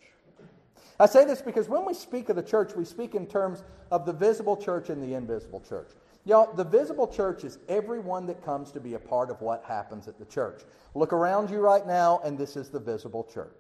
I 1.01 1.07
say 1.07 1.25
this 1.25 1.41
because 1.41 1.67
when 1.67 1.87
we 1.87 1.95
speak 1.95 2.29
of 2.29 2.37
the 2.37 2.43
church, 2.43 2.77
we 2.77 2.85
speak 2.85 3.15
in 3.15 3.27
terms 3.27 3.65
of 3.91 4.05
the 4.05 4.13
visible 4.13 4.55
church 4.55 4.91
and 4.91 5.03
the 5.03 5.15
invisible 5.15 5.61
church. 5.67 5.89
Y'all, 6.27 6.53
the 6.55 6.63
visible 6.63 7.09
church 7.09 7.43
is 7.43 7.59
everyone 7.71 8.27
that 8.27 8.45
comes 8.45 8.71
to 8.73 8.81
be 8.81 8.93
a 8.93 8.99
part 8.99 9.31
of 9.31 9.41
what 9.41 9.65
happens 9.65 10.07
at 10.09 10.19
the 10.19 10.27
church. 10.27 10.61
Look 10.95 11.15
around 11.15 11.49
you 11.49 11.61
right 11.61 11.87
now, 11.87 12.21
and 12.23 12.37
this 12.37 12.55
is 12.55 12.69
the 12.69 12.79
visible 12.79 13.25
church. 13.33 13.57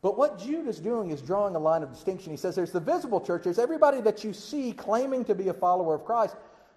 But 0.00 0.16
what 0.16 0.38
Jude 0.38 0.68
is 0.68 0.80
doing 0.80 1.10
is 1.10 1.20
drawing 1.20 1.54
a 1.54 1.58
line 1.58 1.82
of 1.82 1.92
distinction. 1.92 2.30
He 2.30 2.38
says 2.38 2.54
there's 2.54 2.72
the 2.72 2.80
visible 2.80 3.20
church, 3.20 3.44
there's 3.44 3.58
everybody 3.58 4.00
that 4.00 4.24
you 4.24 4.32
see 4.32 4.72
claiming 4.72 5.22
to 5.26 5.34
be 5.34 5.48
a 5.48 5.54
follower 5.54 5.94
of 5.94 6.04
Christ. 6.06 6.36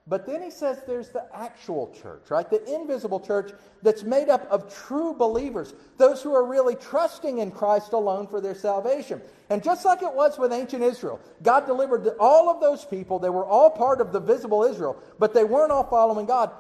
But 0.10 0.26
then 0.26 0.42
he 0.42 0.50
says 0.50 0.82
there's 0.88 1.10
the 1.10 1.24
actual 1.36 1.94
church, 2.02 2.32
right? 2.32 2.50
The 2.50 2.64
invisible 2.74 3.20
church 3.20 3.52
that's 3.84 4.02
made 4.02 4.28
up 4.28 4.48
of 4.50 4.74
true 4.74 5.14
believers, 5.14 5.76
those 5.98 6.24
who 6.24 6.34
are 6.34 6.44
really 6.44 6.74
trusting 6.74 7.38
in 7.38 7.52
Christ 7.52 7.94
alone 7.94 8.26
for 8.26 8.42
their 8.42 8.56
salvation. 8.56 9.22
And 9.52 9.64
just 9.64 9.86
like 9.86 10.02
it 10.02 10.12
was 10.12 10.40
with 10.40 10.52
ancient 10.52 10.82
Israel, 10.82 11.20
God 11.44 11.68
delivered 11.68 12.16
all 12.20 12.50
of 12.50 12.60
those 12.60 12.84
people. 12.86 13.20
They 13.20 13.30
were 13.30 13.46
all 13.46 13.70
part 13.70 14.02
of 14.02 14.12
the 14.12 14.20
visible 14.20 14.64
Israel, 14.64 15.00
but 15.20 15.32
they 15.32 15.44
weren't 15.44 15.72
all 15.72 15.84
following 15.84 16.26
God. 16.26 16.52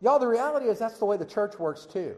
Y'all, 0.00 0.18
the 0.18 0.26
reality 0.26 0.66
is 0.66 0.78
that's 0.78 0.98
the 0.98 1.04
way 1.04 1.18
the 1.18 1.26
church 1.26 1.58
works 1.58 1.84
too. 1.84 2.16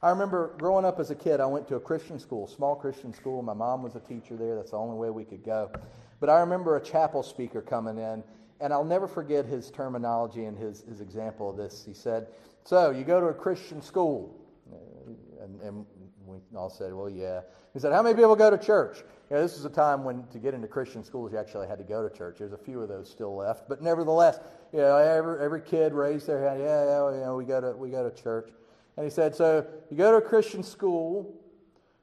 I 0.00 0.10
remember 0.10 0.54
growing 0.58 0.84
up 0.84 1.00
as 1.00 1.10
a 1.10 1.16
kid, 1.16 1.40
I 1.40 1.46
went 1.46 1.66
to 1.68 1.74
a 1.74 1.80
Christian 1.80 2.20
school, 2.20 2.46
small 2.46 2.76
Christian 2.76 3.12
school. 3.12 3.42
My 3.42 3.54
mom 3.54 3.82
was 3.82 3.96
a 3.96 4.00
teacher 4.00 4.36
there. 4.36 4.54
That's 4.54 4.70
the 4.70 4.76
only 4.76 4.96
way 4.96 5.10
we 5.10 5.24
could 5.24 5.42
go. 5.42 5.72
But 6.20 6.30
I 6.30 6.38
remember 6.38 6.76
a 6.76 6.80
chapel 6.80 7.24
speaker 7.24 7.60
coming 7.60 7.98
in 7.98 8.22
and 8.60 8.72
I'll 8.72 8.84
never 8.84 9.06
forget 9.06 9.46
his 9.46 9.70
terminology 9.70 10.44
and 10.44 10.58
his, 10.58 10.82
his 10.88 11.00
example 11.00 11.50
of 11.50 11.56
this. 11.56 11.84
He 11.86 11.94
said, 11.94 12.28
So, 12.64 12.90
you 12.90 13.04
go 13.04 13.20
to 13.20 13.26
a 13.26 13.34
Christian 13.34 13.80
school. 13.80 14.34
Uh, 14.70 15.44
and, 15.44 15.60
and 15.60 15.86
we 16.26 16.38
all 16.56 16.70
said, 16.70 16.92
Well, 16.92 17.08
yeah. 17.08 17.42
He 17.72 17.78
said, 17.78 17.92
How 17.92 18.02
many 18.02 18.14
people 18.14 18.34
go 18.36 18.50
to 18.50 18.58
church? 18.58 18.98
You 19.30 19.36
know, 19.36 19.42
this 19.42 19.56
is 19.56 19.64
a 19.64 19.70
time 19.70 20.04
when 20.04 20.26
to 20.28 20.38
get 20.38 20.54
into 20.54 20.66
Christian 20.66 21.04
schools, 21.04 21.32
you 21.32 21.38
actually 21.38 21.68
had 21.68 21.78
to 21.78 21.84
go 21.84 22.06
to 22.06 22.14
church. 22.14 22.36
There's 22.38 22.52
a 22.52 22.58
few 22.58 22.80
of 22.80 22.88
those 22.88 23.08
still 23.08 23.36
left. 23.36 23.68
But 23.68 23.82
nevertheless, 23.82 24.40
you 24.72 24.80
know, 24.80 24.96
every, 24.96 25.44
every 25.44 25.60
kid 25.60 25.92
raised 25.92 26.26
their 26.26 26.42
hand, 26.42 26.60
Yeah, 26.60 26.84
yeah, 26.84 27.10
you 27.14 27.20
know, 27.20 27.36
we 27.36 27.44
go, 27.44 27.60
to, 27.60 27.76
we 27.76 27.90
go 27.90 28.08
to 28.08 28.22
church. 28.22 28.50
And 28.96 29.04
he 29.04 29.10
said, 29.10 29.34
So, 29.34 29.66
you 29.90 29.96
go 29.96 30.10
to 30.10 30.18
a 30.18 30.28
Christian 30.28 30.62
school, 30.62 31.34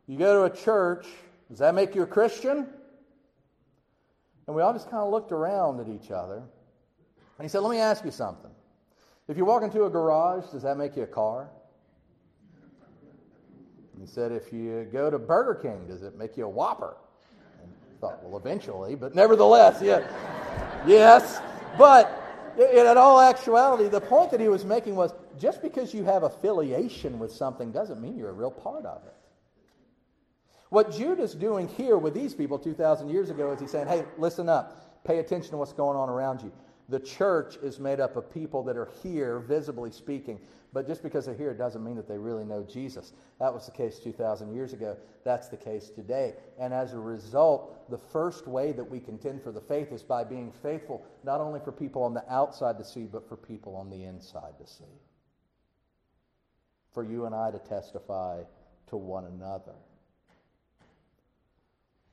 you 0.08 0.18
go 0.18 0.48
to 0.48 0.54
a 0.54 0.56
church, 0.56 1.08
does 1.50 1.60
that 1.60 1.76
make 1.76 1.96
you 1.96 2.04
a 2.04 2.08
Christian? 2.08 2.68
And 4.48 4.56
we 4.56 4.62
all 4.62 4.74
just 4.74 4.90
kind 4.90 5.04
of 5.04 5.12
looked 5.12 5.32
around 5.32 5.80
at 5.80 5.88
each 5.88 6.12
other. 6.12 6.38
And 7.38 7.46
he 7.46 7.50
said, 7.50 7.60
Let 7.60 7.72
me 7.72 7.80
ask 7.80 8.06
you 8.06 8.12
something. 8.12 8.52
If 9.28 9.38
you 9.38 9.46
walk 9.46 9.64
into 9.64 9.86
a 9.86 9.90
garage, 9.90 10.46
does 10.52 10.64
that 10.64 10.78
make 10.78 10.96
you 10.96 11.04
a 11.04 11.08
car? 11.08 11.50
And 13.94 14.02
he 14.02 14.08
said, 14.08 14.32
If 14.32 14.54
you 14.54 14.88
go 14.92 15.10
to 15.10 15.18
Burger 15.18 15.56
King, 15.56 15.88
does 15.88 16.04
it 16.04 16.18
make 16.18 16.38
you 16.38 16.46
a 16.46 16.50
Whopper? 16.50 16.96
And 17.62 17.72
I 17.72 18.00
thought, 18.00 18.24
Well, 18.24 18.38
eventually, 18.38 18.96
but 18.96 19.16
nevertheless, 19.16 19.82
yeah. 19.82 20.08
yes. 20.86 21.42
But 21.78 22.22
in 22.58 22.86
all 22.98 23.20
actuality, 23.20 23.90
the 23.90 24.02
point 24.02 24.32
that 24.32 24.40
he 24.40 24.48
was 24.48 24.64
making 24.64 24.96
was 24.96 25.14
just 25.38 25.62
because 25.62 25.94
you 25.94 26.04
have 26.06 26.24
affiliation 26.24 27.20
with 27.20 27.32
something 27.32 27.72
doesn't 27.72 28.02
mean 28.02 28.18
you're 28.18 28.30
a 28.30 28.34
real 28.34 28.52
part 28.52 28.86
of 28.86 29.02
it. 29.06 29.14
What 30.70 30.92
Jude 30.92 31.20
is 31.20 31.36
doing 31.36 31.68
here 31.68 31.98
with 31.98 32.14
these 32.14 32.34
people 32.34 32.58
2,000 32.58 33.10
years 33.10 33.30
ago 33.30 33.52
is 33.52 33.60
he's 33.60 33.72
saying, 33.72 33.88
hey, 33.88 34.04
listen 34.18 34.50
up. 34.50 35.04
Pay 35.04 35.20
attention 35.20 35.52
to 35.52 35.58
what's 35.58 35.74
going 35.74 35.98
on 35.98 36.10
around 36.10 36.42
you. 36.42 36.52
The 36.90 37.00
church 37.00 37.58
is 37.64 37.80
made 37.80 38.00
up 38.00 38.16
of 38.16 38.32
people 38.32 38.64
that 38.64 38.78
are 38.78 38.90
here, 39.02 39.40
visibly 39.40 39.92
speaking. 39.92 40.40
But 40.74 40.86
just 40.86 41.02
because 41.02 41.26
they're 41.26 41.34
here 41.34 41.54
doesn't 41.54 41.84
mean 41.84 41.96
that 41.96 42.08
they 42.08 42.18
really 42.18 42.44
know 42.44 42.64
Jesus. 42.64 43.14
That 43.40 43.54
was 43.54 43.66
the 43.66 43.72
case 43.72 43.98
2,000 44.00 44.54
years 44.54 44.74
ago. 44.74 44.98
That's 45.24 45.48
the 45.48 45.58
case 45.58 45.90
today. 45.90 46.34
And 46.60 46.74
as 46.74 46.94
a 46.94 47.00
result, 47.00 47.90
the 47.90 47.98
first 47.98 48.46
way 48.46 48.72
that 48.74 48.84
we 48.84 49.00
contend 49.00 49.42
for 49.42 49.52
the 49.52 49.62
faith 49.62 49.92
is 49.92 50.04
by 50.04 50.24
being 50.24 50.52
faithful, 50.52 51.06
not 51.24 51.40
only 51.40 51.60
for 51.60 51.72
people 51.72 52.04
on 52.04 52.14
the 52.14 52.30
outside 52.32 52.78
to 52.78 52.84
see, 52.84 53.04
but 53.04 53.28
for 53.28 53.38
people 53.38 53.76
on 53.76 53.90
the 53.90 54.04
inside 54.04 54.58
to 54.60 54.68
see. 54.68 54.84
For 56.94 57.04
you 57.04 57.26
and 57.26 57.34
I 57.34 57.52
to 57.52 57.60
testify 57.60 58.44
to 58.88 58.98
one 58.98 59.26
another. 59.26 59.76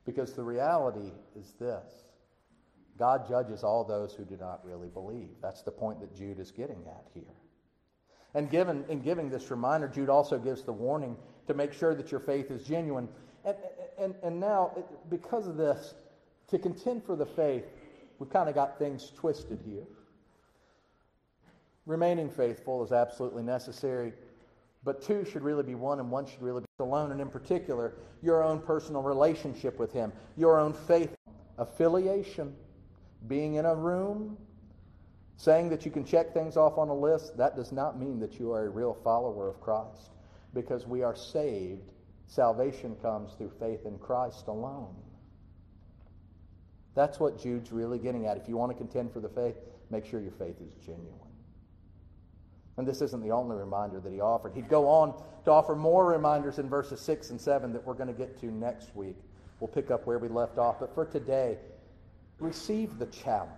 Because 0.05 0.33
the 0.33 0.43
reality 0.43 1.11
is 1.35 1.53
this 1.59 2.03
God 2.97 3.27
judges 3.27 3.63
all 3.63 3.83
those 3.83 4.13
who 4.13 4.23
do 4.23 4.37
not 4.37 4.63
really 4.63 4.89
believe. 4.89 5.29
That's 5.41 5.61
the 5.61 5.71
point 5.71 5.99
that 6.01 6.15
Jude 6.15 6.39
is 6.39 6.51
getting 6.51 6.83
at 6.87 7.05
here. 7.13 7.23
And 8.35 8.49
given, 8.49 8.83
in 8.89 9.01
giving 9.01 9.29
this 9.29 9.51
reminder, 9.51 9.87
Jude 9.87 10.09
also 10.09 10.37
gives 10.37 10.63
the 10.63 10.73
warning 10.73 11.15
to 11.47 11.53
make 11.53 11.73
sure 11.73 11.95
that 11.95 12.11
your 12.11 12.19
faith 12.19 12.51
is 12.51 12.63
genuine. 12.63 13.07
And, 13.45 13.55
and, 13.99 14.15
and 14.23 14.39
now, 14.39 14.71
because 15.09 15.47
of 15.47 15.57
this, 15.57 15.93
to 16.49 16.57
contend 16.59 17.03
for 17.03 17.15
the 17.15 17.25
faith, 17.25 17.65
we've 18.19 18.29
kind 18.29 18.49
of 18.49 18.55
got 18.55 18.79
things 18.79 19.11
twisted 19.15 19.59
here. 19.65 19.85
Remaining 21.85 22.29
faithful 22.29 22.83
is 22.83 22.91
absolutely 22.91 23.43
necessary, 23.43 24.13
but 24.83 25.01
two 25.01 25.25
should 25.25 25.43
really 25.43 25.63
be 25.63 25.75
one, 25.75 25.99
and 25.99 26.11
one 26.11 26.25
should 26.25 26.41
really 26.41 26.61
be 26.61 26.83
alone. 26.83 27.11
And 27.11 27.21
in 27.21 27.29
particular, 27.29 27.93
your 28.21 28.43
own 28.43 28.59
personal 28.59 29.01
relationship 29.01 29.79
with 29.79 29.93
Him, 29.93 30.11
your 30.35 30.59
own 30.59 30.73
faith, 30.73 31.15
affiliation, 31.57 32.55
being 33.27 33.55
in 33.55 33.65
a 33.65 33.75
room, 33.75 34.37
saying 35.37 35.69
that 35.69 35.85
you 35.85 35.91
can 35.91 36.03
check 36.03 36.33
things 36.33 36.57
off 36.57 36.77
on 36.77 36.89
a 36.89 36.93
list, 36.93 37.37
that 37.37 37.55
does 37.55 37.71
not 37.71 37.99
mean 37.99 38.19
that 38.19 38.39
you 38.39 38.51
are 38.51 38.65
a 38.65 38.69
real 38.69 38.97
follower 39.03 39.47
of 39.47 39.61
Christ. 39.61 40.11
Because 40.53 40.85
we 40.85 41.01
are 41.01 41.15
saved, 41.15 41.91
salvation 42.27 42.95
comes 43.01 43.33
through 43.33 43.51
faith 43.59 43.85
in 43.85 43.97
Christ 43.97 44.47
alone. 44.47 44.95
That's 46.95 47.19
what 47.19 47.41
Jude's 47.41 47.71
really 47.71 47.97
getting 47.97 48.27
at. 48.27 48.37
If 48.37 48.47
you 48.47 48.57
want 48.57 48.71
to 48.71 48.77
contend 48.77 49.11
for 49.11 49.19
the 49.19 49.29
faith, 49.29 49.55
make 49.89 50.05
sure 50.05 50.19
your 50.19 50.31
faith 50.33 50.57
is 50.61 50.73
genuine. 50.85 51.32
And 52.77 52.87
this 52.87 53.01
isn't 53.01 53.21
the 53.21 53.31
only 53.31 53.55
reminder 53.55 53.99
that 53.99 54.11
he 54.11 54.19
offered. 54.19 54.53
He'd 54.53 54.69
go 54.69 54.87
on 54.87 55.13
to 55.45 55.51
offer 55.51 55.75
more 55.75 56.05
reminders 56.05 56.57
in 56.57 56.69
verses 56.69 56.99
6 57.01 57.29
and 57.29 57.39
7 57.39 57.71
that 57.73 57.85
we're 57.85 57.93
going 57.93 58.07
to 58.07 58.13
get 58.13 58.39
to 58.41 58.47
next 58.47 58.95
week. 58.95 59.17
We'll 59.59 59.67
pick 59.67 59.91
up 59.91 60.07
where 60.07 60.17
we 60.19 60.27
left 60.27 60.57
off. 60.57 60.79
But 60.79 60.93
for 60.95 61.05
today, 61.05 61.57
receive 62.39 62.97
the 62.97 63.05
challenge 63.07 63.51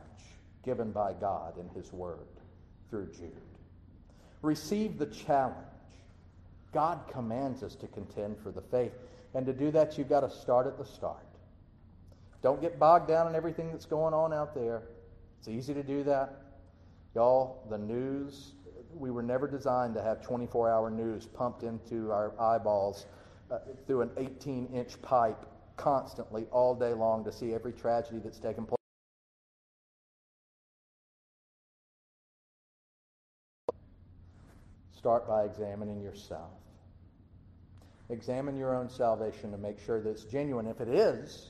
given 0.63 0.91
by 0.91 1.13
God 1.13 1.57
in 1.57 1.69
his 1.69 1.93
word 1.93 2.27
through 2.89 3.07
Jude. 3.13 3.31
Receive 4.41 4.97
the 4.97 5.05
challenge. 5.07 5.55
God 6.73 6.99
commands 7.09 7.63
us 7.63 7.75
to 7.75 7.87
contend 7.87 8.37
for 8.37 8.51
the 8.51 8.61
faith. 8.61 8.91
And 9.33 9.45
to 9.45 9.53
do 9.53 9.71
that, 9.71 9.97
you've 9.97 10.09
got 10.09 10.21
to 10.21 10.29
start 10.29 10.67
at 10.67 10.77
the 10.77 10.85
start. 10.85 11.25
Don't 12.41 12.61
get 12.61 12.77
bogged 12.77 13.07
down 13.07 13.27
in 13.27 13.35
everything 13.35 13.71
that's 13.71 13.85
going 13.85 14.13
on 14.13 14.33
out 14.33 14.53
there. 14.53 14.83
It's 15.39 15.47
easy 15.47 15.73
to 15.73 15.83
do 15.83 16.03
that. 16.03 16.41
Y'all, 17.15 17.63
the 17.69 17.77
news 17.77 18.51
we 18.97 19.11
were 19.11 19.23
never 19.23 19.47
designed 19.47 19.93
to 19.95 20.01
have 20.01 20.21
24 20.21 20.69
hour 20.69 20.89
news 20.89 21.25
pumped 21.25 21.63
into 21.63 22.11
our 22.11 22.33
eyeballs 22.39 23.05
uh, 23.51 23.59
through 23.85 24.01
an 24.01 24.11
18 24.17 24.67
inch 24.73 25.01
pipe 25.01 25.45
constantly 25.77 26.45
all 26.51 26.73
day 26.73 26.93
long 26.93 27.23
to 27.25 27.31
see 27.31 27.53
every 27.53 27.73
tragedy 27.73 28.19
that's 28.23 28.39
taken 28.39 28.65
place. 28.65 28.75
Start 34.97 35.27
by 35.27 35.43
examining 35.43 36.01
yourself. 36.01 36.51
Examine 38.09 38.55
your 38.55 38.75
own 38.75 38.89
salvation 38.89 39.51
to 39.51 39.57
make 39.57 39.79
sure 39.79 40.01
that 40.01 40.09
it's 40.09 40.23
genuine. 40.23 40.67
If 40.67 40.79
it 40.79 40.87
is, 40.87 41.49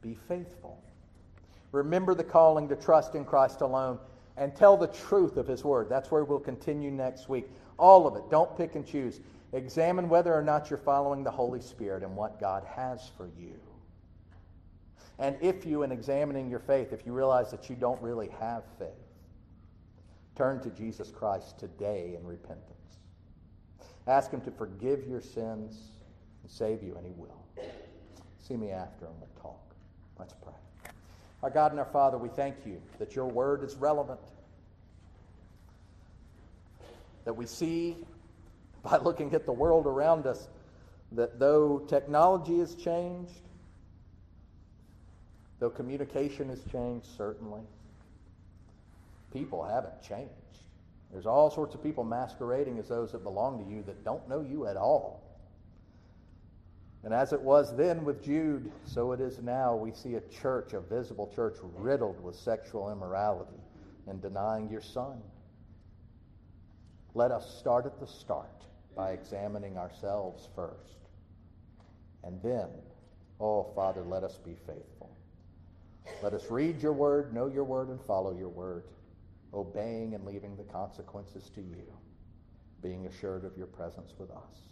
be 0.00 0.16
faithful. 0.28 0.82
Remember 1.72 2.14
the 2.14 2.24
calling 2.24 2.68
to 2.68 2.76
trust 2.76 3.14
in 3.14 3.24
Christ 3.24 3.60
alone 3.60 3.98
and 4.38 4.54
tell 4.54 4.76
the 4.76 4.86
truth 4.86 5.36
of 5.36 5.46
His 5.46 5.64
Word. 5.64 5.88
That's 5.88 6.10
where 6.10 6.24
we'll 6.24 6.38
continue 6.38 6.90
next 6.90 7.28
week. 7.28 7.50
All 7.76 8.06
of 8.06 8.16
it. 8.16 8.30
Don't 8.30 8.56
pick 8.56 8.76
and 8.76 8.86
choose. 8.86 9.20
Examine 9.52 10.08
whether 10.08 10.32
or 10.34 10.42
not 10.42 10.70
you're 10.70 10.78
following 10.78 11.24
the 11.24 11.30
Holy 11.30 11.60
Spirit 11.60 12.02
and 12.02 12.14
what 12.14 12.38
God 12.38 12.64
has 12.64 13.10
for 13.16 13.28
you. 13.38 13.54
And 15.18 15.36
if 15.40 15.66
you, 15.66 15.82
in 15.82 15.90
examining 15.90 16.48
your 16.48 16.60
faith, 16.60 16.92
if 16.92 17.04
you 17.04 17.12
realize 17.12 17.50
that 17.50 17.68
you 17.68 17.74
don't 17.74 18.00
really 18.00 18.28
have 18.38 18.62
faith, 18.78 18.88
turn 20.36 20.60
to 20.60 20.70
Jesus 20.70 21.10
Christ 21.10 21.58
today 21.58 22.16
in 22.16 22.24
repentance. 22.24 22.64
Ask 24.06 24.30
Him 24.30 24.40
to 24.42 24.50
forgive 24.52 25.06
your 25.08 25.20
sins 25.20 25.90
and 26.42 26.50
save 26.50 26.82
you, 26.82 26.94
and 26.96 27.04
He 27.04 27.12
will. 27.16 27.44
See 28.46 28.56
me 28.56 28.70
after, 28.70 29.06
and 29.06 29.14
we'll 29.18 29.42
talk. 29.42 29.74
Let's 30.18 30.34
pray. 30.34 30.54
Our 31.42 31.50
God 31.50 31.70
and 31.70 31.78
our 31.78 31.86
Father, 31.86 32.18
we 32.18 32.28
thank 32.28 32.56
you 32.66 32.80
that 32.98 33.14
your 33.14 33.26
word 33.26 33.62
is 33.62 33.76
relevant. 33.76 34.20
That 37.24 37.34
we 37.34 37.46
see 37.46 37.96
by 38.82 38.98
looking 38.98 39.34
at 39.34 39.46
the 39.46 39.52
world 39.52 39.86
around 39.86 40.26
us 40.26 40.48
that 41.12 41.38
though 41.38 41.78
technology 41.88 42.58
has 42.58 42.74
changed, 42.74 43.40
though 45.58 45.70
communication 45.70 46.48
has 46.48 46.62
changed, 46.70 47.06
certainly, 47.16 47.62
people 49.32 49.64
haven't 49.64 50.02
changed. 50.02 50.32
There's 51.12 51.26
all 51.26 51.50
sorts 51.50 51.74
of 51.74 51.82
people 51.82 52.04
masquerading 52.04 52.78
as 52.78 52.88
those 52.88 53.12
that 53.12 53.22
belong 53.22 53.64
to 53.64 53.70
you 53.70 53.82
that 53.84 54.04
don't 54.04 54.28
know 54.28 54.42
you 54.42 54.66
at 54.66 54.76
all. 54.76 55.22
And 57.04 57.14
as 57.14 57.32
it 57.32 57.40
was 57.40 57.76
then 57.76 58.04
with 58.04 58.22
Jude, 58.22 58.72
so 58.84 59.12
it 59.12 59.20
is 59.20 59.40
now. 59.40 59.76
We 59.76 59.92
see 59.92 60.16
a 60.16 60.20
church, 60.20 60.72
a 60.72 60.80
visible 60.80 61.30
church, 61.34 61.56
riddled 61.76 62.22
with 62.22 62.34
sexual 62.34 62.90
immorality 62.90 63.60
and 64.06 64.20
denying 64.20 64.68
your 64.68 64.80
Son. 64.80 65.20
Let 67.14 67.30
us 67.30 67.58
start 67.58 67.86
at 67.86 68.00
the 68.00 68.06
start 68.06 68.64
by 68.96 69.12
examining 69.12 69.76
ourselves 69.76 70.48
first. 70.54 70.98
And 72.24 72.42
then, 72.42 72.68
oh, 73.40 73.70
Father, 73.74 74.02
let 74.02 74.24
us 74.24 74.38
be 74.44 74.56
faithful. 74.66 75.16
Let 76.22 76.32
us 76.32 76.50
read 76.50 76.82
your 76.82 76.92
word, 76.92 77.32
know 77.32 77.46
your 77.46 77.64
word, 77.64 77.88
and 77.88 78.00
follow 78.00 78.36
your 78.36 78.48
word, 78.48 78.84
obeying 79.54 80.14
and 80.14 80.24
leaving 80.24 80.56
the 80.56 80.64
consequences 80.64 81.50
to 81.54 81.60
you, 81.60 81.86
being 82.82 83.06
assured 83.06 83.44
of 83.44 83.56
your 83.56 83.66
presence 83.66 84.14
with 84.18 84.30
us. 84.30 84.68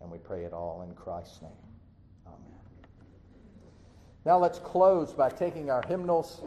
And 0.00 0.10
we 0.10 0.18
pray 0.18 0.44
it 0.44 0.52
all 0.52 0.86
in 0.88 0.94
Christ's 0.94 1.42
name. 1.42 1.50
Amen. 2.26 2.38
Now 4.24 4.38
let's 4.38 4.58
close 4.58 5.12
by 5.12 5.28
taking 5.28 5.70
our 5.70 5.82
hymnals 5.86 6.42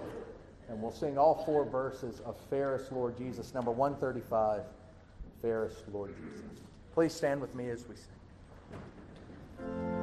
and 0.70 0.82
we'll 0.82 0.92
sing 0.92 1.18
all 1.18 1.44
four 1.46 1.66
verses 1.66 2.22
of 2.26 2.38
Fairest 2.50 2.92
Lord 2.94 3.18
Jesus, 3.18 3.54
number 3.54 3.72
135, 3.72 4.62
Fairest 5.42 5.84
Lord 5.92 6.16
Jesus. 6.16 6.62
Please 6.94 7.14
stand 7.14 7.42
with 7.42 7.54
me 7.54 7.70
as 7.70 7.86
we 7.88 7.96
sing. 7.96 10.01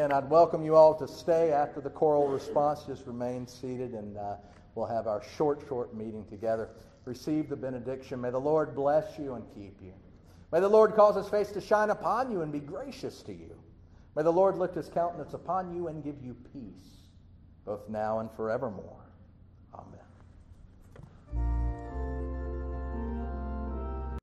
Again, 0.00 0.12
I'd 0.12 0.30
welcome 0.30 0.64
you 0.64 0.76
all 0.76 0.94
to 0.94 1.06
stay 1.06 1.52
after 1.52 1.82
the 1.82 1.90
choral 1.90 2.26
response. 2.26 2.84
Just 2.84 3.06
remain 3.06 3.46
seated 3.46 3.92
and 3.92 4.16
uh, 4.16 4.36
we'll 4.74 4.86
have 4.86 5.06
our 5.06 5.22
short, 5.36 5.60
short 5.68 5.94
meeting 5.94 6.24
together. 6.24 6.70
Receive 7.04 7.50
the 7.50 7.56
benediction. 7.56 8.18
May 8.18 8.30
the 8.30 8.40
Lord 8.40 8.74
bless 8.74 9.18
you 9.18 9.34
and 9.34 9.44
keep 9.54 9.78
you. 9.82 9.92
May 10.52 10.60
the 10.60 10.70
Lord 10.70 10.94
cause 10.94 11.16
his 11.16 11.28
face 11.28 11.50
to 11.52 11.60
shine 11.60 11.90
upon 11.90 12.30
you 12.30 12.40
and 12.40 12.50
be 12.50 12.60
gracious 12.60 13.20
to 13.24 13.34
you. 13.34 13.54
May 14.16 14.22
the 14.22 14.32
Lord 14.32 14.56
lift 14.56 14.74
his 14.74 14.88
countenance 14.88 15.34
upon 15.34 15.76
you 15.76 15.88
and 15.88 16.02
give 16.02 16.16
you 16.24 16.34
peace, 16.54 17.10
both 17.66 17.86
now 17.90 18.20
and 18.20 18.30
forevermore. 18.30 19.04